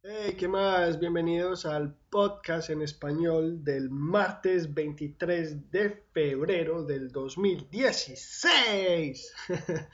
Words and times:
Hey, 0.00 0.36
¿qué 0.38 0.46
más? 0.46 1.00
Bienvenidos 1.00 1.66
al 1.66 1.92
podcast 2.08 2.70
en 2.70 2.82
español 2.82 3.64
del 3.64 3.90
martes 3.90 4.72
23 4.72 5.72
de 5.72 6.04
febrero 6.12 6.84
del 6.84 7.10
2016. 7.10 9.34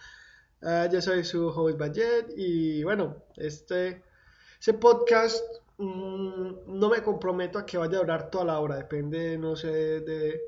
Ah, 0.67 0.89
yo 0.91 1.03
soy 1.03 1.25
su 1.25 1.49
host 1.49 1.79
Bayet 1.79 2.33
y 2.39 2.83
bueno, 2.85 3.23
este, 3.37 4.03
ese 4.59 4.73
podcast 4.73 5.45
mm, 5.77 6.79
no 6.79 6.89
me 6.89 7.03
comprometo 7.03 7.59
a 7.59 7.67
que 7.67 7.77
vaya 7.77 7.99
a 7.99 8.01
durar 8.01 8.31
toda 8.31 8.47
la 8.47 8.59
hora, 8.61 8.77
depende, 8.77 9.37
no 9.37 9.57
sé, 9.57 10.01
de 10.01 10.41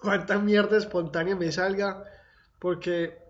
cuánta 0.00 0.38
mierda 0.38 0.78
espontánea 0.78 1.34
me 1.34 1.50
salga, 1.50 2.04
porque 2.60 3.21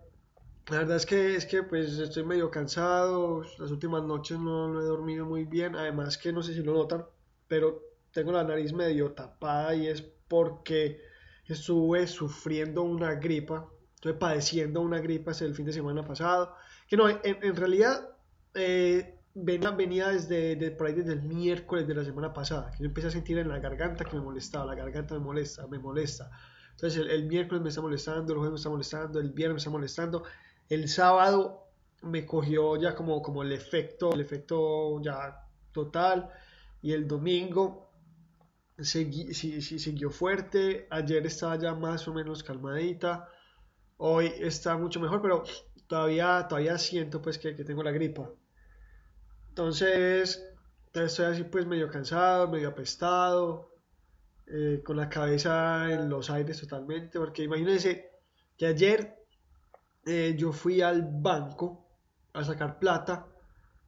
la 0.71 0.79
verdad 0.79 0.97
es 0.97 1.07
que, 1.07 1.37
es 1.37 1.47
que 1.47 1.63
pues 1.63 1.99
estoy 1.99 2.25
medio 2.25 2.51
cansado, 2.51 3.43
las 3.59 3.71
últimas 3.71 4.03
noches 4.05 4.39
no, 4.39 4.69
no 4.69 4.81
he 4.81 4.85
dormido 4.85 5.27
muy 5.27 5.45
bien, 5.45 5.75
además 5.75 6.19
que 6.19 6.33
no 6.33 6.43
sé 6.43 6.55
si 6.55 6.63
lo 6.63 6.73
notan, 6.75 7.05
pero 7.49 7.83
tengo 8.13 8.33
la 8.33 8.45
nariz 8.45 8.73
medio 8.73 9.13
tapada 9.13 9.75
y 9.75 9.89
es 9.89 10.03
porque 10.29 11.01
estuve 11.47 12.07
sufriendo 12.07 12.83
una 12.83 13.15
gripa, 13.15 13.69
estuve 13.95 14.15
padeciendo 14.15 14.81
una 14.81 15.01
gripa 15.01 15.33
desde 15.33 15.47
el 15.47 15.55
fin 15.55 15.67
de 15.67 15.73
semana 15.73 16.05
pasado, 16.05 16.55
que 16.89 16.97
no, 16.97 17.09
en, 17.09 17.21
en 17.25 17.57
realidad 17.57 18.09
eh, 18.55 19.19
venía, 19.35 19.71
venía 19.73 20.09
desde, 20.09 20.57
de, 20.57 20.71
por 20.71 20.87
ahí 20.87 20.95
desde 20.95 21.15
el 21.15 21.23
miércoles 21.23 21.87
de 21.89 21.95
la 21.95 22.05
semana 22.05 22.33
pasada, 22.33 22.71
que 22.71 22.79
yo 22.79 22.87
empecé 22.87 23.09
a 23.09 23.11
sentir 23.11 23.39
en 23.39 23.49
la 23.49 23.59
garganta 23.59 24.05
que 24.05 24.17
me 24.17 24.23
molestaba, 24.23 24.67
la 24.67 24.75
garganta 24.75 25.15
me 25.15 25.21
molesta, 25.21 25.67
me 25.67 25.79
molesta. 25.79 26.31
Entonces 26.73 27.01
el, 27.01 27.11
el 27.11 27.27
miércoles 27.27 27.63
me 27.63 27.69
está 27.69 27.81
molestando, 27.81 28.33
el 28.33 28.39
jueves 28.39 28.53
me 28.53 28.57
está 28.57 28.71
molestando, 28.71 29.21
el 29.21 29.31
viernes 29.31 29.55
me 29.55 29.59
está 29.59 29.71
molestando, 29.71 30.23
el 30.75 30.89
sábado 30.89 31.69
me 32.03 32.25
cogió 32.25 32.77
ya 32.77 32.95
como, 32.95 33.21
como 33.23 33.43
el 33.43 33.53
efecto, 33.53 34.15
el 34.15 34.21
efecto 34.21 35.01
ya 35.03 35.47
total, 35.73 36.31
y 36.81 36.93
el 36.93 37.07
domingo 37.07 37.91
siguió 38.79 40.11
fuerte, 40.11 40.87
ayer 40.91 41.27
estaba 41.27 41.57
ya 41.57 41.75
más 41.75 42.09
o 42.09 42.15
menos 42.15 42.43
calmadita, 42.43 43.29
hoy 43.99 44.33
está 44.39 44.77
mucho 44.77 44.99
mejor, 44.99 45.21
pero 45.21 45.45
todavía, 45.87 46.47
todavía 46.49 46.79
siento 46.79 47.21
pues 47.21 47.39
que, 47.39 47.55
que 47.55 47.65
tengo 47.65 47.83
la 47.83 47.93
gripa. 47.93 48.31
Entonces, 49.51 50.43
estoy 50.95 51.27
así 51.27 51.45
pues 51.45 51.67
medio 51.67 51.91
cansado, 51.91 52.49
medio 52.49 52.71
apestado, 52.71 53.75
eh, 54.47 54.83
con 54.85 54.97
la 54.97 55.09
cabeza 55.11 55.93
en 55.93 56.09
los 56.09 56.31
aires 56.31 56.61
totalmente, 56.61 57.19
porque 57.19 57.43
imagínense 57.43 58.11
que 58.57 58.67
ayer 58.67 59.22
eh, 60.05 60.35
yo 60.37 60.53
fui 60.53 60.81
al 60.81 61.09
banco 61.11 61.87
a 62.33 62.45
sacar 62.45 62.79
plata 62.79 63.27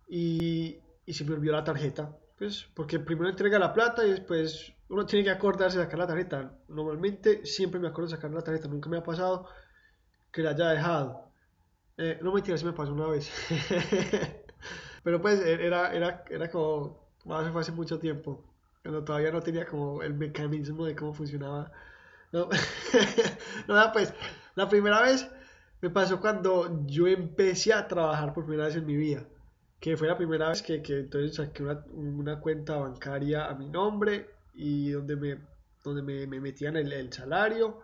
y, 0.08 0.78
se 1.06 1.24
me 1.24 1.34
olvidó 1.34 1.54
la 1.54 1.64
tarjeta, 1.64 2.16
pues 2.38 2.68
porque 2.74 3.00
primero 3.00 3.28
entrega 3.28 3.58
la 3.58 3.72
plata 3.72 4.06
y 4.06 4.10
después 4.10 4.72
uno 4.88 5.06
tiene 5.06 5.24
que 5.24 5.30
acordarse 5.30 5.78
de 5.78 5.84
sacar 5.84 5.98
la 5.98 6.06
tarjeta. 6.06 6.58
Normalmente 6.68 7.44
siempre 7.46 7.80
me 7.80 7.88
acuerdo 7.88 8.10
de 8.10 8.16
sacar 8.16 8.30
la 8.30 8.42
tarjeta, 8.42 8.68
nunca 8.68 8.88
me 8.88 8.98
ha 8.98 9.02
pasado 9.02 9.48
que 10.30 10.42
la 10.42 10.50
haya 10.50 10.68
dejado. 10.70 11.30
Eh, 11.96 12.18
no 12.22 12.32
me 12.32 12.40
entiendes, 12.40 12.60
se 12.60 12.66
me 12.66 12.72
pasó 12.72 12.92
una 12.92 13.06
vez. 13.06 13.30
Pero 15.04 15.20
pues 15.20 15.40
e-, 15.40 15.66
era, 15.66 15.92
era, 15.94 16.24
era 16.30 16.50
como, 16.50 17.08
fue 17.22 17.60
hace 17.60 17.72
mucho 17.72 17.98
tiempo, 17.98 18.44
cuando 18.82 19.04
todavía 19.04 19.30
no 19.30 19.40
tenía 19.40 19.66
como 19.66 20.02
el 20.02 20.14
mecanismo 20.14 20.84
de 20.86 20.94
cómo 20.94 21.12
funcionaba. 21.14 21.72
No, 22.32 22.48
no 23.68 23.92
pues 23.92 24.12
la 24.56 24.68
primera 24.68 25.00
vez 25.02 25.30
me 25.84 25.90
pasó 25.90 26.18
cuando 26.18 26.86
yo 26.86 27.06
empecé 27.06 27.74
a 27.74 27.86
trabajar 27.86 28.32
por 28.32 28.46
primera 28.46 28.68
vez 28.68 28.76
en 28.76 28.86
mi 28.86 28.96
vida, 28.96 29.22
que 29.78 29.98
fue 29.98 30.08
la 30.08 30.16
primera 30.16 30.48
vez 30.48 30.62
que, 30.62 30.80
que 30.80 31.00
entonces 31.00 31.34
saqué 31.36 31.62
una, 31.62 31.84
una, 31.92 32.40
cuenta 32.40 32.76
bancaria 32.76 33.44
a 33.50 33.54
mi 33.54 33.68
nombre 33.68 34.30
y 34.54 34.92
donde 34.92 35.14
me, 35.14 35.38
donde 35.82 36.00
me, 36.00 36.26
me 36.26 36.40
metían 36.40 36.76
el, 36.76 36.90
el 36.90 37.12
salario 37.12 37.82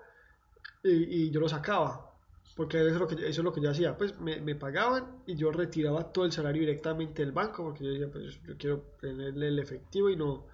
y, 0.82 1.30
yo 1.30 1.40
lo 1.40 1.48
sacaba 1.50 2.10
porque 2.56 2.78
eso 2.78 2.94
es 2.94 3.00
lo 3.00 3.06
que, 3.06 3.16
eso 3.16 3.42
es 3.42 3.44
lo 3.44 3.52
que 3.52 3.60
yo 3.60 3.70
hacía, 3.70 3.98
pues 3.98 4.18
me, 4.18 4.40
me, 4.40 4.54
pagaban 4.54 5.22
y 5.26 5.36
yo 5.36 5.52
retiraba 5.52 6.10
todo 6.10 6.24
el 6.24 6.32
salario 6.32 6.60
directamente 6.60 7.22
del 7.22 7.32
banco, 7.32 7.64
porque 7.64 7.84
yo 7.84 7.90
decía, 7.90 8.08
pues 8.10 8.40
yo 8.44 8.56
quiero 8.56 8.78
tenerle 8.98 9.48
el 9.48 9.58
efectivo 9.58 10.08
y 10.08 10.16
no, 10.16 10.46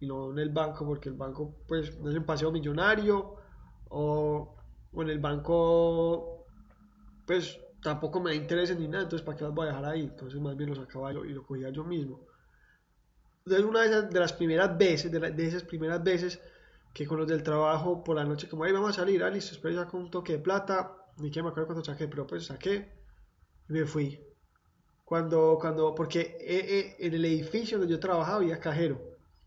y 0.00 0.08
no 0.08 0.32
en 0.32 0.40
el 0.40 0.50
banco, 0.50 0.84
porque 0.84 1.08
el 1.08 1.14
banco, 1.14 1.54
pues, 1.68 1.98
no 2.00 2.10
es 2.10 2.16
un 2.16 2.24
paseo 2.24 2.52
millonario, 2.52 3.36
o, 3.88 4.56
o 4.92 5.02
en 5.02 5.10
el 5.10 5.18
banco, 5.18 6.29
pues, 7.30 7.60
tampoco 7.80 8.18
me 8.18 8.36
da 8.36 8.74
ni 8.74 8.88
nada, 8.88 9.04
entonces, 9.04 9.22
¿para 9.22 9.38
qué 9.38 9.44
las 9.44 9.54
voy 9.54 9.68
a 9.68 9.70
dejar 9.70 9.84
ahí? 9.84 10.00
Entonces, 10.02 10.40
más 10.40 10.56
bien 10.56 10.70
lo 10.70 10.74
sacaba 10.74 11.12
yo 11.12 11.24
y 11.24 11.32
lo 11.32 11.46
cogía 11.46 11.70
yo 11.70 11.84
mismo. 11.84 12.26
Entonces, 13.44 13.64
una 13.64 13.82
de, 13.82 13.86
esas, 13.86 14.10
de 14.10 14.18
las 14.18 14.32
primeras 14.32 14.76
veces, 14.76 15.12
de, 15.12 15.20
la, 15.20 15.28
esas 15.28 15.62
primeras 15.62 16.02
veces, 16.02 16.40
que 16.92 17.06
con 17.06 17.18
los 17.18 17.28
del 17.28 17.44
trabajo 17.44 18.02
por 18.02 18.16
la 18.16 18.24
noche, 18.24 18.48
como 18.48 18.64
ahí 18.64 18.72
vamos 18.72 18.90
a 18.90 18.92
salir, 18.94 19.22
ah, 19.22 19.30
listo, 19.30 19.54
espera 19.54 19.76
ya 19.76 19.86
con 19.86 20.00
un 20.00 20.10
toque 20.10 20.32
de 20.32 20.38
plata, 20.40 20.92
ni 21.18 21.30
que 21.30 21.40
me 21.40 21.50
acuerdo 21.50 21.68
cuando 21.68 21.84
saqué, 21.84 22.08
pero 22.08 22.26
pues 22.26 22.46
saqué 22.46 22.90
y 23.68 23.72
me 23.74 23.84
fui. 23.86 24.20
Cuando, 25.04 25.56
cuando, 25.60 25.94
porque 25.94 26.36
eh, 26.40 26.66
eh, 26.78 26.96
en 26.98 27.14
el 27.14 27.24
edificio 27.26 27.78
donde 27.78 27.92
yo 27.92 28.00
trabajaba 28.00 28.38
había 28.38 28.58
cajero. 28.58 29.00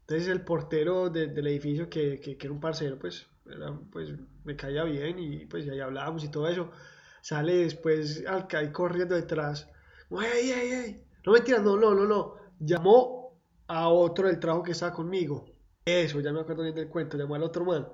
Entonces 0.07 0.29
el 0.29 0.45
portero 0.45 1.09
de, 1.09 1.27
del 1.27 1.47
edificio, 1.47 1.89
que, 1.89 2.21
que, 2.21 2.37
que, 2.37 2.47
era 2.47 2.53
un 2.53 2.61
parcero, 2.61 2.97
pues, 2.97 3.27
pues 3.91 4.13
me 4.45 4.55
caía 4.55 4.85
bien 4.85 5.19
y 5.19 5.45
pues 5.47 5.67
ahí 5.67 5.81
hablábamos 5.81 6.23
y 6.23 6.31
todo 6.31 6.47
eso. 6.47 6.71
Sale 7.23 7.53
después 7.55 8.23
al 8.27 8.47
caer 8.47 8.73
corriendo 8.73 9.15
detrás. 9.15 9.69
¡Ey, 10.11 10.51
ey, 10.51 10.71
ey! 10.71 11.05
No 11.25 11.31
mentira, 11.31 11.59
no, 11.59 11.77
no, 11.77 11.95
no, 11.95 12.05
no. 12.05 12.35
Llamó 12.59 13.39
a 13.67 13.87
otro 13.87 14.27
del 14.27 14.39
trabajo 14.39 14.63
que 14.63 14.73
estaba 14.73 14.93
conmigo. 14.93 15.45
Eso, 15.85 16.19
ya 16.19 16.33
me 16.33 16.41
acuerdo 16.41 16.63
bien 16.63 16.75
del 16.75 16.89
cuento. 16.89 17.17
Llamó 17.17 17.35
al 17.35 17.43
otro 17.43 17.63
man 17.63 17.87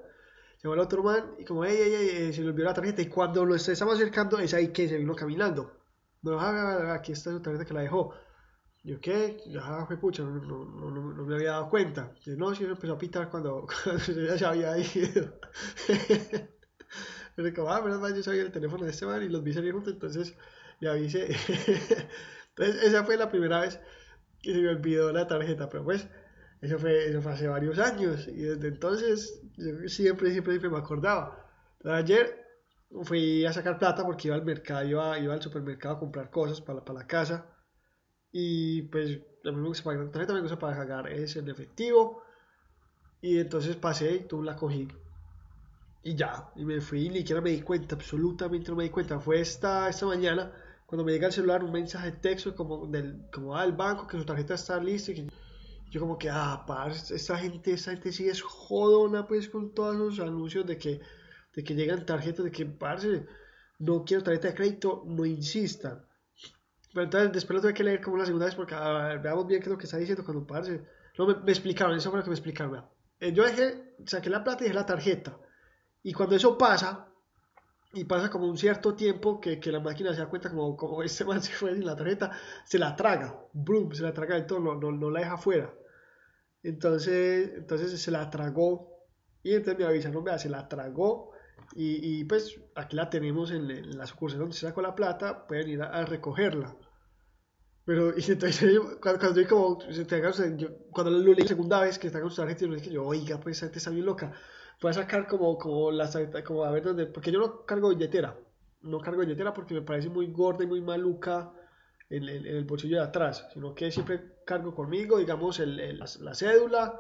llamó 0.61 0.73
al 0.73 0.79
otro 0.79 1.03
man 1.03 1.35
y 1.37 1.45
como, 1.45 1.63
ey, 1.63 1.77
ey, 1.77 1.93
ey, 1.93 2.33
se 2.33 2.41
le 2.41 2.49
olvidó 2.49 2.65
la 2.65 2.73
tarjeta. 2.73 3.01
Y 3.01 3.07
cuando 3.07 3.45
lo 3.45 3.55
estamos 3.55 3.95
acercando, 3.95 4.39
es 4.39 4.53
ahí 4.53 4.69
que 4.69 4.87
se 4.87 4.97
vino 4.97 5.15
caminando. 5.15 5.71
No, 6.21 6.39
ah, 6.39 6.93
aquí 6.93 7.11
está 7.13 7.31
su 7.31 7.41
tarjeta 7.41 7.65
que 7.65 7.73
la 7.73 7.81
dejó. 7.81 8.13
Yo, 8.83 8.99
¿qué? 8.99 9.41
Ya, 9.47 9.85
fue 9.85 9.97
pucha, 9.97 10.23
no, 10.23 10.31
no, 10.31 10.65
no, 10.65 11.13
no, 11.13 11.25
me 11.25 11.35
había 11.35 11.51
dado 11.51 11.69
cuenta. 11.69 12.13
Yo, 12.25 12.35
no, 12.35 12.53
sí, 12.55 12.63
me 12.63 12.71
empezó 12.71 12.93
a 12.93 12.97
pitar 12.97 13.29
cuando, 13.29 13.67
cuando 13.83 14.03
ya 14.21 14.37
se 14.37 14.45
había 14.45 14.77
ido. 14.77 15.39
Pero 17.39 17.55
como, 17.55 17.71
ah, 17.71 17.81
menos 17.81 18.01
mal, 18.01 18.13
yo 18.13 18.21
sabía 18.21 18.41
el 18.41 18.51
teléfono 18.51 18.83
de 18.83 18.91
este 18.91 19.05
man 19.05 19.23
y 19.23 19.29
los 19.29 19.41
vi 19.41 19.53
salir 19.53 19.71
juntos, 19.71 19.93
entonces 19.93 20.35
le 20.81 20.89
avisé. 20.89 21.27
entonces, 22.49 22.83
esa 22.83 23.05
fue 23.05 23.15
la 23.15 23.31
primera 23.31 23.61
vez 23.61 23.79
que 24.41 24.51
se 24.51 24.59
me 24.59 24.67
olvidó 24.67 25.13
la 25.13 25.25
tarjeta. 25.25 25.69
Pero 25.69 25.85
pues, 25.85 26.05
eso 26.59 26.77
fue, 26.77 27.05
eso 27.07 27.21
fue 27.21 27.31
hace 27.31 27.47
varios 27.47 27.79
años 27.79 28.27
y 28.27 28.41
desde 28.41 28.67
entonces 28.67 29.41
yo 29.55 29.87
siempre, 29.87 30.31
siempre, 30.31 30.51
siempre 30.51 30.69
me 30.69 30.79
acordaba. 30.79 31.49
Entonces, 31.77 32.03
ayer 32.03 32.45
fui 33.03 33.45
a 33.45 33.53
sacar 33.53 33.79
plata 33.79 34.03
porque 34.03 34.27
iba 34.27 34.35
al 34.35 34.43
mercado, 34.43 34.85
iba, 34.85 35.17
iba 35.17 35.33
al 35.33 35.41
supermercado 35.41 35.95
a 35.95 35.99
comprar 35.99 36.29
cosas 36.29 36.59
para, 36.59 36.83
para 36.83 36.99
la 36.99 37.07
casa 37.07 37.55
y 38.33 38.81
pues 38.81 39.17
a 39.45 39.51
mí 39.51 39.61
me 39.61 39.67
gusta 39.69 39.85
pagar 39.85 40.11
tarjeta, 40.11 40.33
me 40.33 40.41
gusta 40.41 40.59
pagar 40.59 41.07
es 41.07 41.37
en 41.37 41.47
efectivo 41.47 42.21
y 43.21 43.39
entonces 43.39 43.77
pasé 43.77 44.15
y 44.15 44.27
tú 44.27 44.43
la 44.43 44.57
cogí 44.57 44.89
y 46.03 46.15
ya, 46.15 46.49
y 46.55 46.65
me 46.65 46.81
fui 46.81 47.09
ni 47.09 47.19
siquiera 47.19 47.41
me 47.41 47.51
di 47.51 47.61
cuenta, 47.61 47.95
absolutamente 47.95 48.69
no 48.71 48.77
me 48.77 48.83
di 48.83 48.89
cuenta. 48.89 49.19
Fue 49.19 49.39
esta, 49.41 49.89
esta 49.89 50.05
mañana 50.05 50.51
cuando 50.85 51.03
me 51.03 51.11
llega 51.11 51.27
al 51.27 51.33
celular 51.33 51.63
un 51.63 51.71
mensaje 51.71 52.11
de 52.11 52.17
texto 52.17 52.55
como 52.55 52.87
del 52.87 53.25
como 53.31 53.55
al 53.55 53.73
banco 53.73 54.07
que 54.07 54.17
su 54.17 54.25
tarjeta 54.25 54.55
está 54.55 54.79
lista 54.79 55.11
y 55.11 55.15
que 55.15 55.27
yo 55.91 56.01
como 56.01 56.17
que, 56.17 56.29
ah, 56.29 56.63
parce, 56.67 57.15
esta 57.15 57.37
gente, 57.37 57.73
esta 57.73 57.91
gente 57.91 58.11
sí 58.11 58.27
es 58.27 58.41
jodona, 58.41 59.25
pues, 59.27 59.49
con 59.49 59.73
todos 59.73 59.95
los 59.95 60.19
anuncios 60.19 60.65
de 60.65 60.77
que, 60.77 61.01
de 61.55 61.63
que 61.63 61.73
llegan 61.73 62.05
tarjetas, 62.05 62.45
de 62.45 62.51
que, 62.51 62.65
parce, 62.65 63.25
no 63.79 64.03
quiero 64.05 64.23
tarjeta 64.23 64.49
de 64.49 64.53
crédito, 64.53 65.03
no 65.07 65.25
insistan. 65.25 66.05
Pero 66.93 67.03
entonces 67.05 67.31
después 67.31 67.55
lo 67.55 67.61
tuve 67.61 67.73
que 67.73 67.83
leer 67.83 68.01
como 68.01 68.17
la 68.17 68.25
segunda 68.25 68.45
vez 68.45 68.55
porque 68.55 68.75
ver, 68.75 69.19
veamos 69.19 69.47
bien 69.47 69.61
qué 69.61 69.65
es 69.65 69.71
lo 69.71 69.77
que 69.77 69.85
está 69.85 69.97
diciendo 69.97 70.23
cuando 70.23 70.45
parce. 70.45 70.81
No, 71.17 71.27
me, 71.27 71.35
me 71.35 71.51
explicaron, 71.51 71.95
eso 71.95 72.09
fue 72.09 72.19
lo 72.19 72.23
que 72.23 72.29
me 72.31 72.35
explicaron. 72.35 72.85
Eh, 73.19 73.33
yo 73.33 73.43
dejé, 73.43 73.95
saqué 74.05 74.29
la 74.29 74.43
plata 74.43 74.63
y 74.63 74.65
dejé 74.65 74.75
la 74.75 74.85
tarjeta. 74.85 75.37
Y 76.03 76.13
cuando 76.13 76.35
eso 76.35 76.57
pasa, 76.57 77.09
y 77.93 78.03
pasa 78.05 78.29
como 78.29 78.47
un 78.47 78.57
cierto 78.57 78.95
tiempo 78.95 79.41
que, 79.41 79.59
que 79.59 79.71
la 79.71 79.79
máquina 79.79 80.13
se 80.13 80.19
da 80.19 80.29
cuenta 80.29 80.49
como, 80.49 80.77
como 80.77 81.01
este 81.03 81.25
man 81.25 81.41
se 81.41 81.51
fue 81.53 81.73
sin 81.73 81.85
la 81.85 81.95
tarjeta, 81.95 82.31
se 82.65 82.77
la 82.77 82.95
traga, 82.95 83.35
boom, 83.53 83.93
se 83.93 84.03
la 84.03 84.13
traga 84.13 84.35
del 84.35 84.45
todo, 84.45 84.59
no, 84.59 84.75
no, 84.75 84.91
no 84.91 85.09
la 85.09 85.21
deja 85.21 85.33
afuera. 85.33 85.73
Entonces, 86.61 87.51
entonces 87.55 87.99
se 87.99 88.11
la 88.11 88.29
tragó 88.29 89.07
y 89.43 89.53
entonces 89.53 89.79
me 89.79 89.85
avisaron, 89.85 90.23
vea, 90.23 90.37
se 90.37 90.49
la 90.49 90.67
tragó 90.67 91.31
y, 91.73 92.19
y 92.19 92.23
pues 92.25 92.59
aquí 92.75 92.95
la 92.95 93.09
tenemos 93.09 93.51
en, 93.51 93.69
en, 93.71 93.97
la 93.97 94.05
sucursal 94.05 94.39
donde 94.39 94.55
se 94.55 94.67
sacó 94.67 94.81
la 94.81 94.95
plata, 94.95 95.47
pueden 95.47 95.69
ir 95.69 95.81
a, 95.81 95.87
a 95.87 96.05
recogerla. 96.05 96.75
Pero 97.85 98.13
y 98.15 98.23
entonces 98.31 98.79
cuando, 99.01 99.19
cuando 99.19 99.41
yo 99.41 99.47
como, 99.47 99.79
cuando 100.91 101.11
lo 101.11 101.19
leí 101.19 101.35
la 101.35 101.47
segunda 101.47 101.81
vez 101.81 101.97
que 101.97 102.07
está 102.07 102.21
con 102.21 102.29
su 102.29 102.37
tarjeta, 102.37 102.65
yo 102.65 102.75
dije, 102.75 102.97
oiga, 102.97 103.39
pues 103.39 103.57
esa 103.57 103.65
gente 103.67 103.79
está 103.79 103.89
bien 103.91 104.05
loca. 104.05 104.31
A 104.81 104.93
sacar 104.93 105.27
como, 105.27 105.57
como 105.57 105.91
la 105.91 106.09
como 106.45 106.63
a 106.63 106.71
ver 106.71 106.83
dónde, 106.83 107.05
porque 107.05 107.31
yo 107.31 107.39
no 107.39 107.65
cargo 107.65 107.89
billetera, 107.89 108.37
no 108.81 108.99
cargo 108.99 109.19
billetera 109.21 109.53
porque 109.53 109.73
me 109.73 109.81
parece 109.81 110.09
muy 110.09 110.27
gorda 110.31 110.63
y 110.63 110.67
muy 110.67 110.79
maluca 110.79 111.51
en, 112.09 112.23
el 112.23 112.63
bolsillo 112.65 112.97
de 112.97 113.03
atrás, 113.03 113.47
sino 113.53 113.75
que 113.75 113.91
siempre 113.91 114.37
cargo 114.45 114.73
conmigo, 114.73 115.19
digamos, 115.19 115.59
el, 115.59 115.99
la, 115.99 116.33
cédula, 116.33 116.99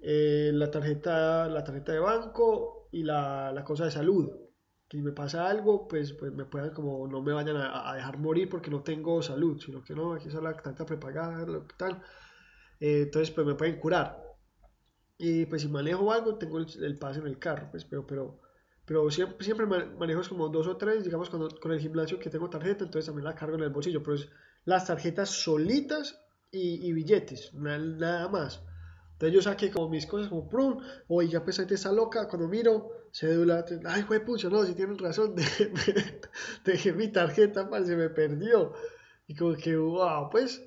eh, 0.00 0.50
la, 0.52 0.70
tarjeta, 0.70 1.48
la 1.48 1.64
tarjeta 1.64 1.92
de 1.92 2.00
banco 2.00 2.88
y 2.92 3.04
la, 3.04 3.52
la 3.52 3.64
cosa 3.64 3.84
de 3.84 3.90
salud. 3.90 4.30
Si 4.90 5.00
me 5.00 5.12
pasa 5.12 5.48
algo, 5.48 5.88
pues, 5.88 6.12
pues 6.12 6.32
me 6.32 6.44
puedan 6.44 6.70
como, 6.74 7.08
no 7.08 7.22
me 7.22 7.32
vayan 7.32 7.56
a, 7.56 7.94
dejar 7.94 8.18
morir 8.18 8.48
porque 8.48 8.70
no 8.70 8.82
tengo 8.82 9.22
salud, 9.22 9.60
sino 9.60 9.82
que 9.82 9.94
no, 9.94 10.14
aquí 10.14 10.28
está 10.28 10.40
la 10.40 10.52
tarjeta 10.54 10.84
prepagada, 10.84 11.46
que 11.46 11.74
tal. 11.76 12.02
Eh, 12.80 13.02
entonces, 13.02 13.30
pues 13.30 13.46
me 13.46 13.54
pueden 13.54 13.78
curar. 13.80 14.23
Y 15.18 15.46
pues 15.46 15.62
si 15.62 15.68
manejo 15.68 16.12
algo, 16.12 16.36
tengo 16.36 16.58
el, 16.58 16.98
pase 16.98 17.20
en 17.20 17.26
el 17.26 17.38
carro, 17.38 17.68
pues, 17.70 17.84
pero, 17.84 18.06
pero, 18.06 18.40
pero 18.84 19.10
siempre, 19.10 19.44
siempre 19.44 19.66
manejo 19.66 20.22
como 20.28 20.48
dos 20.48 20.66
o 20.66 20.76
tres, 20.76 21.04
digamos, 21.04 21.30
cuando, 21.30 21.48
con 21.60 21.72
el 21.72 21.80
gimnasio 21.80 22.18
que 22.18 22.30
tengo 22.30 22.50
tarjeta, 22.50 22.84
entonces 22.84 23.06
también 23.06 23.24
la 23.24 23.34
cargo 23.34 23.56
en 23.56 23.62
el 23.62 23.70
bolsillo, 23.70 24.02
pero 24.02 24.16
es 24.16 24.28
las 24.64 24.86
tarjetas 24.86 25.30
solitas 25.30 26.20
y, 26.50 26.92
billetes, 26.92 27.52
nada, 27.54 28.28
más. 28.28 28.62
Entonces 29.12 29.34
yo 29.34 29.42
saqué 29.42 29.70
como 29.70 29.88
mis 29.88 30.06
cosas, 30.06 30.28
como 30.28 30.48
prum, 30.48 30.80
oye, 31.08 31.28
ya 31.28 31.44
pues 31.44 31.58
está 31.58 31.92
loca, 31.92 32.28
cuando 32.28 32.48
miro, 32.48 33.08
cédula, 33.12 33.64
ay, 33.86 34.02
fue 34.02 34.20
pucho, 34.20 34.50
no, 34.50 34.64
si 34.64 34.74
tienen 34.74 34.98
razón, 34.98 35.34
dejé 36.64 36.92
mi 36.92 37.08
tarjeta, 37.08 37.68
se 37.84 37.96
me 37.96 38.08
perdió. 38.08 38.72
Y 39.26 39.34
como 39.34 39.54
que, 39.54 39.76
wow, 39.76 40.28
pues, 40.30 40.62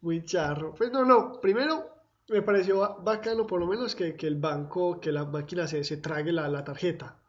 muy 0.00 0.24
charro. 0.24 0.74
Pues 0.74 0.90
no, 0.90 1.04
no, 1.04 1.40
primero 1.40 1.99
me 2.30 2.42
pareció 2.42 3.02
bacano 3.02 3.46
por 3.46 3.58
lo 3.60 3.66
menos 3.66 3.94
que, 3.96 4.14
que 4.14 4.28
el 4.28 4.36
banco, 4.36 5.00
que 5.00 5.10
la 5.10 5.24
máquina 5.24 5.66
se, 5.66 5.82
se 5.82 5.96
trague 5.96 6.32
la, 6.32 6.48
la, 6.48 6.62
tarjeta 6.62 7.20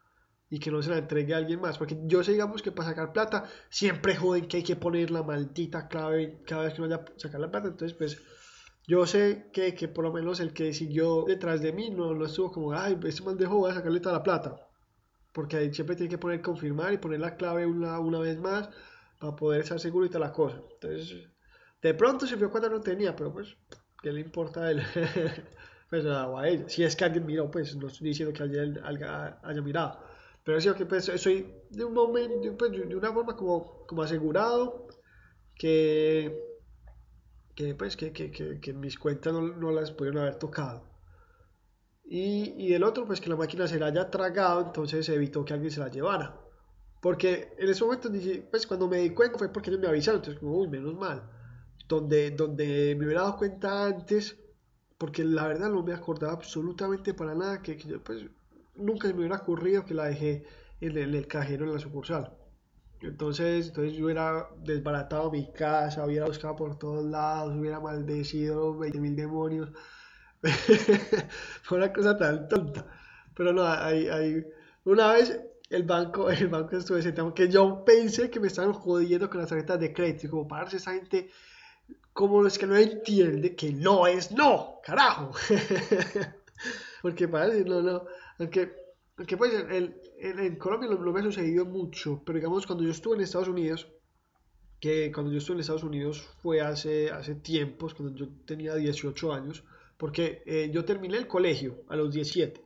y 0.48 0.60
que 0.60 0.70
no 0.70 0.80
se 0.80 0.90
la 0.90 0.98
entregue 0.98 1.34
a 1.34 1.38
alguien 1.38 1.60
más. 1.60 1.76
Porque 1.76 1.98
yo 2.04 2.22
sé, 2.22 2.32
digamos, 2.32 2.62
que 2.62 2.70
para 2.70 2.90
sacar 2.90 3.12
plata 3.12 3.44
siempre 3.68 4.14
joden 4.14 4.46
que 4.46 4.58
hay 4.58 4.62
que 4.62 4.76
poner 4.76 5.10
la 5.10 5.24
maldita 5.24 5.88
clave 5.88 6.42
cada 6.46 6.64
vez 6.64 6.74
que 6.74 6.82
uno 6.82 6.96
vaya 6.96 7.04
a 7.04 7.18
sacar 7.18 7.40
la 7.40 7.50
plata. 7.50 7.68
Entonces, 7.68 7.96
pues 7.98 8.22
yo 8.86 9.04
sé 9.06 9.50
que, 9.52 9.74
que 9.74 9.88
por 9.88 10.04
lo 10.04 10.12
menos 10.12 10.38
el 10.38 10.52
que 10.52 10.72
siguió 10.72 11.24
detrás 11.26 11.62
de 11.62 11.72
mí 11.72 11.90
no, 11.90 12.14
no 12.14 12.26
estuvo 12.26 12.52
como, 12.52 12.72
ay, 12.72 12.98
este 13.04 13.24
mal 13.24 13.36
dejó, 13.36 13.58
voy 13.58 13.72
a 13.72 13.74
sacarle 13.74 14.00
toda 14.00 14.16
la 14.16 14.22
plata. 14.22 14.68
Porque 15.32 15.56
ahí 15.56 15.74
siempre 15.74 15.96
tiene 15.96 16.10
que 16.10 16.18
poner 16.18 16.42
confirmar 16.42 16.92
y 16.92 16.98
poner 16.98 17.18
la 17.20 17.36
clave 17.36 17.66
una, 17.66 17.98
una 17.98 18.20
vez 18.20 18.38
más 18.38 18.68
para 19.18 19.34
poder 19.34 19.62
estar 19.62 19.80
seguro 19.80 20.06
y 20.06 20.10
toda 20.10 20.26
la 20.26 20.32
cosa. 20.32 20.60
Entonces, 20.74 21.28
de 21.80 21.94
pronto 21.94 22.24
se 22.26 22.36
vio 22.36 22.50
cuando 22.50 22.70
no 22.70 22.80
tenía, 22.80 23.16
pero 23.16 23.32
pues 23.32 23.56
¿Qué 24.02 24.12
le 24.12 24.20
importa 24.20 24.70
él? 24.70 24.82
pues 25.90 26.04
a, 26.06 26.24
a 26.24 26.48
ella. 26.48 26.68
Si 26.68 26.82
es 26.82 26.96
que 26.96 27.04
alguien 27.04 27.24
miró, 27.24 27.50
pues 27.50 27.76
no 27.76 27.86
estoy 27.86 28.08
diciendo 28.08 28.34
que 28.34 28.42
alguien 28.42 28.80
haya, 28.84 29.62
mirado. 29.62 30.00
Pero 30.44 30.58
es 30.58 30.66
que 30.72 30.86
pues 30.86 31.04
soy 31.04 31.54
de 31.70 31.84
un 31.84 31.94
momento, 31.94 32.56
pues, 32.58 32.72
de 32.72 32.96
una 32.96 33.12
forma 33.12 33.36
como, 33.36 33.86
como 33.86 34.02
asegurado 34.02 34.88
que, 35.54 36.36
que 37.54 37.76
pues 37.76 37.96
que, 37.96 38.12
que, 38.12 38.32
que, 38.32 38.72
mis 38.72 38.98
cuentas 38.98 39.32
no, 39.32 39.40
no, 39.42 39.70
las 39.70 39.92
pudieron 39.92 40.22
haber 40.22 40.36
tocado. 40.36 40.90
Y, 42.04 42.54
y 42.58 42.74
el 42.74 42.82
otro, 42.82 43.06
pues 43.06 43.20
que 43.20 43.30
la 43.30 43.36
máquina 43.36 43.68
se 43.68 43.78
la 43.78 43.86
haya 43.86 44.10
tragado, 44.10 44.62
entonces 44.66 45.08
evitó 45.08 45.44
que 45.44 45.54
alguien 45.54 45.70
se 45.70 45.80
la 45.80 45.88
llevara. 45.88 46.40
Porque 47.00 47.54
en 47.58 47.68
ese 47.68 47.84
momento, 47.84 48.10
pues 48.50 48.66
cuando 48.66 48.88
me 48.88 48.98
di 48.98 49.10
cuenta 49.10 49.38
fue 49.38 49.52
porque 49.52 49.70
ellos 49.70 49.80
me 49.80 49.88
avisaron, 49.88 50.20
entonces 50.20 50.40
como, 50.40 50.56
uy, 50.58 50.68
menos 50.68 50.94
mal 50.94 51.22
donde, 51.88 52.30
donde 52.30 52.94
me 52.98 53.06
hubiera 53.06 53.22
dado 53.22 53.36
cuenta 53.36 53.86
antes, 53.86 54.38
porque 54.98 55.24
la 55.24 55.48
verdad 55.48 55.70
no 55.70 55.82
me 55.82 55.92
acordaba 55.92 56.32
absolutamente 56.32 57.14
para 57.14 57.34
nada, 57.34 57.62
que, 57.62 57.74
pues, 58.04 58.26
nunca 58.76 59.08
me 59.08 59.14
hubiera 59.14 59.36
ocurrido 59.36 59.84
que 59.84 59.94
la 59.94 60.04
dejé 60.04 60.44
en 60.80 60.96
el, 60.96 61.26
cajero 61.26 61.64
en 61.64 61.72
la 61.72 61.78
sucursal. 61.78 62.32
Entonces, 63.00 63.68
entonces 63.68 63.94
yo 63.94 64.04
hubiera 64.04 64.48
desbaratado 64.58 65.30
mi 65.30 65.50
casa, 65.52 66.06
hubiera 66.06 66.26
buscado 66.26 66.54
por 66.56 66.78
todos 66.78 67.04
lados, 67.04 67.56
hubiera 67.56 67.80
maldecido 67.80 68.78
20 68.78 69.00
mil 69.00 69.16
demonios. 69.16 69.70
Fue 71.62 71.78
una 71.78 71.92
cosa 71.92 72.16
tan 72.16 72.48
tonta. 72.48 72.86
Pero 73.34 73.52
no, 73.52 73.64
hay, 73.64 74.08
hay... 74.08 74.46
una 74.84 75.12
vez 75.12 75.40
el 75.72 75.82
banco, 75.84 76.30
el 76.30 76.48
banco 76.48 76.76
estuvo 76.76 76.98
ese 76.98 77.12
tema 77.12 77.34
que 77.34 77.48
yo 77.48 77.84
pensé 77.84 78.30
que 78.30 78.38
me 78.38 78.48
estaban 78.48 78.72
jodiendo 78.72 79.28
con 79.28 79.40
las 79.40 79.48
tarjetas 79.48 79.80
de 79.80 79.92
crédito. 79.92 80.30
Como 80.30 80.46
para 80.46 80.68
esa 80.68 80.92
gente 80.92 81.30
como 82.12 82.46
es 82.46 82.58
que 82.58 82.66
no 82.66 82.76
entiende 82.76 83.56
que 83.56 83.72
no 83.72 84.06
es 84.06 84.32
no, 84.32 84.80
carajo. 84.84 85.32
Porque 87.02 87.26
parece, 87.28 87.64
no, 87.64 87.82
no, 87.82 88.04
aunque, 88.38 88.72
aunque 89.16 89.36
pues 89.36 89.52
el, 89.54 89.96
en 90.18 90.56
Colombia 90.56 90.88
no, 90.90 91.12
me 91.12 91.20
ha 91.20 91.24
sucedido 91.24 91.64
mucho, 91.64 92.22
pero 92.24 92.38
digamos 92.38 92.66
cuando 92.66 92.84
yo 92.84 92.90
estuve 92.90 93.16
en 93.16 93.22
Estados 93.22 93.48
Unidos, 93.48 93.88
que 94.78 95.10
cuando 95.12 95.32
yo 95.32 95.38
estuve 95.38 95.56
en 95.56 95.60
Estados 95.60 95.84
Unidos 95.84 96.20
fue 96.42 96.60
hace, 96.60 97.10
hace 97.10 97.34
tiempos, 97.36 97.94
cuando 97.94 98.16
yo 98.16 98.28
tenía 98.44 98.74
18 98.74 99.32
años, 99.32 99.64
porque 99.96 100.42
eh, 100.46 100.70
yo 100.72 100.84
terminé 100.84 101.16
el 101.16 101.26
colegio 101.26 101.84
a 101.88 101.96
los 101.96 102.12
17. 102.12 102.60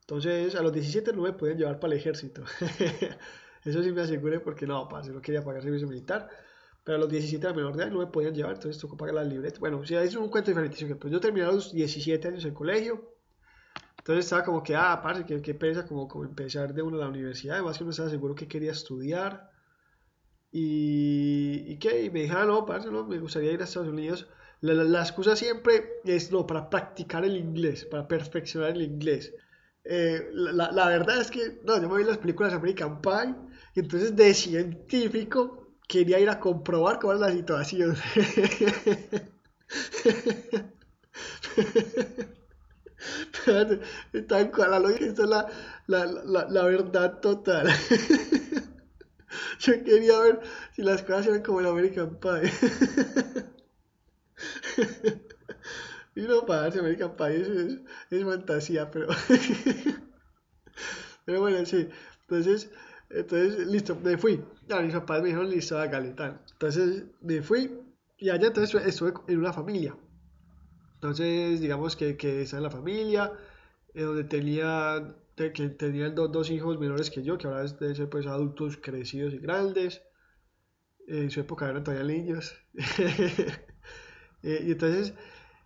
Entonces 0.00 0.54
a 0.54 0.62
los 0.62 0.72
17 0.72 1.12
no 1.12 1.22
me 1.22 1.32
podían 1.32 1.58
llevar 1.58 1.80
para 1.80 1.94
el 1.94 1.98
ejército. 1.98 2.44
Eso 3.64 3.82
sí 3.82 3.90
me 3.90 4.02
aseguré 4.02 4.38
porque 4.40 4.66
no, 4.66 4.88
parce, 4.88 5.10
no 5.10 5.20
quería 5.20 5.42
pagar 5.42 5.62
servicio 5.62 5.88
militar 5.88 6.28
pero 6.86 6.98
a 6.98 7.00
los 7.00 7.10
17 7.10 7.44
a 7.48 7.52
menor 7.52 7.76
de 7.76 7.82
edad 7.82 7.90
no 7.90 7.98
me 7.98 8.06
podían 8.06 8.32
llevar, 8.32 8.54
entonces 8.54 8.80
tocó 8.80 8.96
pagar 8.96 9.16
la 9.16 9.24
libreta. 9.24 9.58
Bueno, 9.58 9.84
si 9.84 9.96
es 9.96 10.14
un 10.14 10.28
cuento 10.28 10.52
diferente. 10.52 10.94
Pues 10.94 11.12
yo 11.12 11.18
terminé 11.18 11.44
a 11.44 11.50
los 11.50 11.72
17 11.72 12.28
años 12.28 12.44
en 12.44 12.54
colegio, 12.54 13.12
entonces 13.98 14.24
estaba 14.24 14.44
como 14.44 14.62
que, 14.62 14.76
ah, 14.76 14.92
aparte, 14.92 15.26
que, 15.26 15.42
que 15.42 15.54
pesa 15.54 15.84
como, 15.84 16.06
como 16.06 16.22
empezar 16.22 16.72
de 16.72 16.82
uno 16.82 16.98
a 16.98 17.00
la 17.00 17.08
universidad, 17.08 17.56
además 17.56 17.76
que 17.76 17.82
no 17.82 17.90
estaba 17.90 18.08
seguro 18.08 18.36
que 18.36 18.46
quería 18.46 18.70
estudiar. 18.70 19.50
Y, 20.52 21.64
y 21.66 21.76
que 21.80 22.04
y 22.04 22.10
me 22.10 22.22
dijeron, 22.22 22.44
ah, 22.44 22.46
no, 22.46 22.64
parce, 22.64 22.88
no, 22.88 23.04
me 23.04 23.18
gustaría 23.18 23.50
ir 23.50 23.60
a 23.62 23.64
Estados 23.64 23.88
Unidos. 23.88 24.28
La, 24.60 24.74
la, 24.74 25.00
excusa 25.00 25.34
siempre 25.34 25.94
es, 26.04 26.30
no, 26.30 26.46
para 26.46 26.70
practicar 26.70 27.24
el 27.24 27.36
inglés, 27.36 27.84
para 27.84 28.06
perfeccionar 28.06 28.70
el 28.70 28.82
inglés. 28.82 29.34
Eh, 29.82 30.28
la, 30.32 30.70
la, 30.70 30.86
verdad 30.86 31.20
es 31.20 31.32
que, 31.32 31.60
no, 31.64 31.82
yo 31.82 31.88
me 31.88 31.98
vi 31.98 32.04
las 32.04 32.18
películas 32.18 32.54
American 32.54 33.02
Pie, 33.02 33.34
y 33.74 33.80
entonces 33.80 34.14
de 34.14 34.32
científico 34.34 35.65
quería 35.86 36.18
ir 36.20 36.28
a 36.30 36.40
comprobar 36.40 36.98
cómo 36.98 37.12
era 37.14 37.28
la 37.28 37.32
situación. 37.32 37.96
Tal 44.26 44.50
cual, 44.50 44.70
la 44.70 44.78
lógica, 44.80 45.04
es 45.06 45.18
la, 45.18 45.46
la, 45.86 46.04
la, 46.06 46.46
la 46.48 46.64
verdad 46.64 47.20
total. 47.20 47.68
Yo 49.60 49.84
quería 49.84 50.18
ver 50.20 50.40
si 50.74 50.82
las 50.82 51.02
cosas 51.02 51.26
eran 51.26 51.42
como 51.42 51.60
en 51.60 51.66
American 51.66 52.18
Pie. 52.20 52.50
y 56.14 56.22
no, 56.22 56.44
para 56.46 56.66
American 56.66 57.16
Pie 57.16 57.40
es, 57.40 57.48
es 58.10 58.24
fantasía, 58.24 58.90
pero. 58.90 59.08
pero 61.24 61.40
bueno, 61.40 61.64
sí. 61.66 61.88
Entonces, 62.22 62.70
entonces, 63.10 63.66
listo, 63.66 63.96
me 63.96 64.16
fui. 64.16 64.42
Ya 64.68 64.80
mis 64.80 64.94
papás 64.94 65.22
me 65.22 65.28
dijeron, 65.28 65.48
listo, 65.48 65.78
hágale, 65.78 66.12
tal. 66.12 66.40
Entonces, 66.52 67.04
me 67.20 67.40
fui 67.42 67.70
y 68.18 68.30
allá 68.30 68.48
entonces 68.48 68.86
estuve 68.86 69.12
en 69.28 69.38
una 69.38 69.52
familia. 69.52 69.96
Entonces, 70.94 71.60
digamos 71.60 71.96
que, 71.96 72.16
que 72.16 72.42
esa 72.42 72.56
es 72.56 72.62
la 72.62 72.70
familia, 72.70 73.32
eh, 73.94 74.02
donde 74.02 74.24
tenía, 74.24 75.14
que 75.36 75.50
tenían 75.50 76.14
dos 76.14 76.50
hijos 76.50 76.78
menores 76.78 77.10
que 77.10 77.22
yo, 77.22 77.36
que 77.38 77.46
ahora 77.46 77.64
deben 77.64 77.94
ser 77.94 78.08
pues 78.08 78.26
adultos 78.26 78.78
crecidos 78.78 79.34
y 79.34 79.38
grandes. 79.38 80.02
en 81.06 81.30
su 81.30 81.40
época 81.40 81.68
eran 81.68 81.84
todavía 81.84 82.06
niños. 82.06 82.54
Eh, 84.42 84.64
y 84.66 84.72
entonces, 84.72 85.12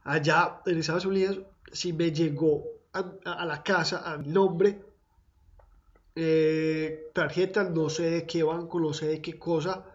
allá 0.05 0.63
en 0.65 0.79
Estados 0.79 1.05
Unidos, 1.05 1.41
si 1.71 1.93
me 1.93 2.13
llegó 2.13 2.65
a, 2.95 3.13
a 3.25 3.45
la 3.45 3.63
casa 3.63 4.11
a 4.11 4.17
mi 4.17 4.29
nombre 4.29 4.81
eh, 6.15 7.11
tarjeta, 7.15 7.65
no 7.65 7.89
sé 7.89 8.11
de 8.11 8.27
qué 8.27 8.43
banco, 8.43 8.81
no 8.81 8.93
sé 8.93 9.07
de 9.07 9.23
qué 9.23 9.39
cosa, 9.39 9.87